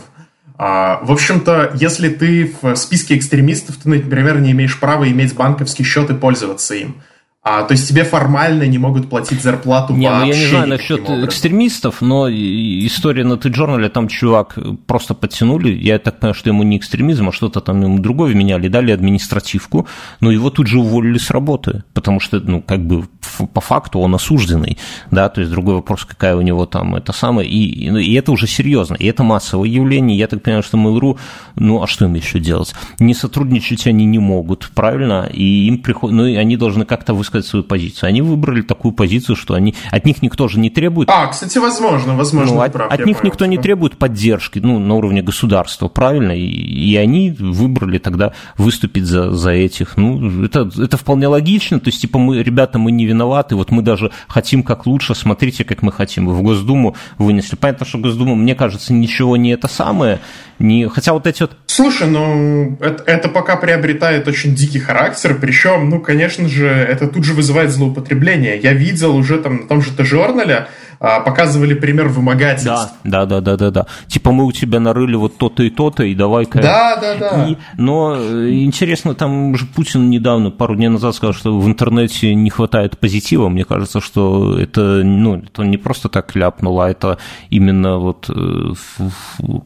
[0.58, 5.84] А, в общем-то, если ты в списке экстремистов, ты, например, не имеешь права иметь банковский
[5.84, 7.02] счет и пользоваться им.
[7.44, 10.68] А, то есть тебе формально не могут платить зарплату не, вообще ну я не знаю
[10.68, 16.62] насчет экстремистов, но история на T-Journal, там чувак просто подтянули, я так понимаю, что ему
[16.62, 19.88] не экстремизм, а что-то там ему другое меняли, дали административку,
[20.20, 23.08] но его тут же уволили с работы, потому что, ну, как бы
[23.56, 24.78] по факту он осужденный,
[25.10, 28.46] да, то есть другой вопрос, какая у него там это самое, и, и это уже
[28.46, 31.18] серьезно, и это массовое явление, я так понимаю, что Mail.ru,
[31.56, 32.76] ну, а что им еще делать?
[33.00, 37.31] Не сотрудничать они не могут, правильно, и им приходит, ну, и они должны как-то высказать
[37.32, 38.10] высказать свою позицию.
[38.10, 41.10] Они выбрали такую позицию, что они от них никто же не требует.
[41.10, 42.56] А, кстати, возможно, возможно.
[42.56, 43.48] Ну, от, прав, от них понял, никто что...
[43.48, 46.34] не требует поддержки, ну, на уровне государства, правильно?
[46.34, 49.98] И, и они выбрали тогда выступить за, за этих.
[49.98, 51.80] Ну, это, это вполне логично.
[51.80, 55.64] То есть, типа, мы, ребята, мы не виноваты, вот мы даже хотим как лучше, смотрите,
[55.64, 56.28] как мы хотим.
[56.28, 57.56] Вы в Госдуму вынесли.
[57.56, 60.20] Понятно, что Госдума, мне кажется, ничего не это самое,
[60.60, 60.88] не...
[60.88, 61.52] Хотя вот эти вот...
[61.66, 67.21] Слушай, ну, это, это пока приобретает очень дикий характер, причем, ну, конечно же, это тут
[67.24, 68.60] же вызывает злоупотребление.
[68.60, 70.68] Я видел уже там на том же Т-журнале,
[71.00, 72.94] а, показывали пример вымогательств.
[73.04, 76.14] Да, да, да, да, да, Типа мы у тебя нарыли вот то-то и то-то, и
[76.14, 76.62] давай-ка...
[76.62, 77.48] Да, да, да.
[77.48, 82.36] И, но э, интересно, там же Путин недавно, пару дней назад сказал, что в интернете
[82.36, 83.50] не хватает позитива.
[83.50, 87.18] Мне кажется, что это, ну, это не просто так ляпнул, а это
[87.50, 88.74] именно вот э,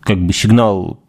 [0.01, 1.04] как бы сигнал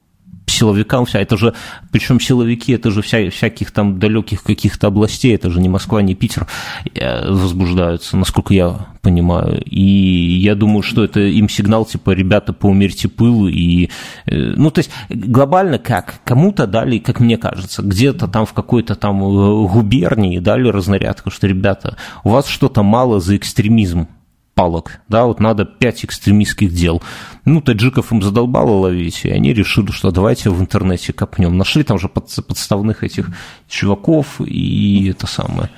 [0.46, 1.54] силовикам вся, это же,
[1.90, 6.14] причем силовики, это же вся, всяких там далеких каких-то областей, это же не Москва, не
[6.14, 6.46] Питер
[6.94, 9.62] э, возбуждаются, насколько я понимаю.
[9.64, 13.46] И я думаю, что это им сигнал, типа, ребята, поумерьте пыл.
[13.48, 13.90] И,
[14.26, 16.20] э, ну, то есть, глобально как?
[16.24, 21.46] Кому-то дали, как мне кажется, где-то там в какой-то там э, губернии дали разнарядку, что,
[21.46, 24.08] ребята, у вас что-то мало за экстремизм
[24.56, 27.02] палок, да, вот надо пять экстремистских дел.
[27.44, 31.58] Ну, таджиков им задолбало ловить, и они решили, что давайте в интернете копнем.
[31.58, 33.28] Нашли там же подставных этих
[33.68, 35.68] чуваков, и это самое.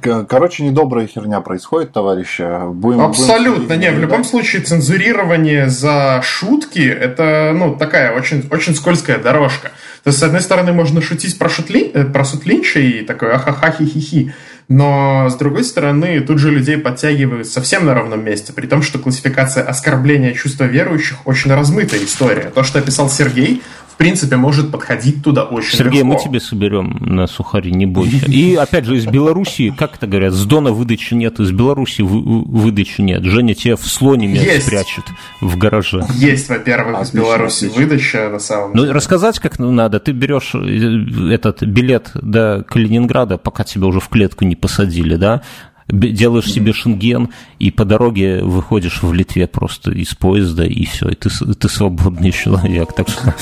[0.00, 2.44] Короче, недобрая херня происходит, товарищи.
[2.72, 8.74] Будем, Абсолютно, будем не, в любом случае цензурирование за шутки это, ну, такая очень, очень
[8.74, 9.72] скользкая дорожка.
[10.04, 13.72] То есть, с одной стороны, можно шутить про, шутли, э, про сутлинча и такой ахаха
[13.72, 14.32] хи-хи-хи,
[14.68, 18.98] но, с другой стороны, тут же людей подтягивают совсем на ровном месте, при том, что
[18.98, 22.50] классификация оскорбления чувства верующих очень размытая история.
[22.54, 23.62] То, что описал Сергей,
[23.96, 26.12] в принципе, может подходить туда очень Сергей, легко.
[26.12, 28.26] мы тебе соберем на сухари, не бойся.
[28.26, 33.00] И, опять же, из Беларуси, как это говорят, с Дона выдачи нет, из Беларуси выдачи
[33.00, 33.24] нет.
[33.24, 34.66] Женя тебя в слоне Есть.
[34.66, 35.04] спрячет
[35.40, 36.04] в гараже.
[36.12, 38.88] Есть, во-первых, из Беларуси выдача, на самом ну, деле.
[38.88, 39.98] Ну, рассказать как надо.
[39.98, 45.40] Ты берешь э, этот билет до Калининграда, пока тебя уже в клетку не посадили, да,
[45.88, 51.14] делаешь себе шенген, и по дороге выходишь в Литве просто из поезда, и все, и
[51.14, 52.92] ты, ты свободный человек.
[52.92, 53.34] Так что...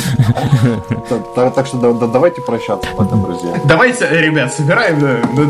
[1.35, 3.61] Так что давайте прощаться пока, друзья.
[3.65, 5.01] Давайте, ребят, собираем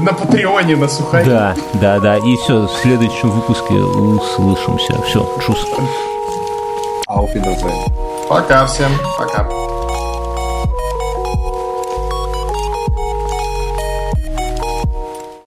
[0.04, 1.24] на Патреоне, на Сухаре.
[1.24, 5.02] Да, да, да, и все, в следующем выпуске услышимся.
[5.02, 5.66] Все, чус.
[7.08, 7.92] Auf Wiedersehen.
[8.28, 9.73] Пока всем, пока.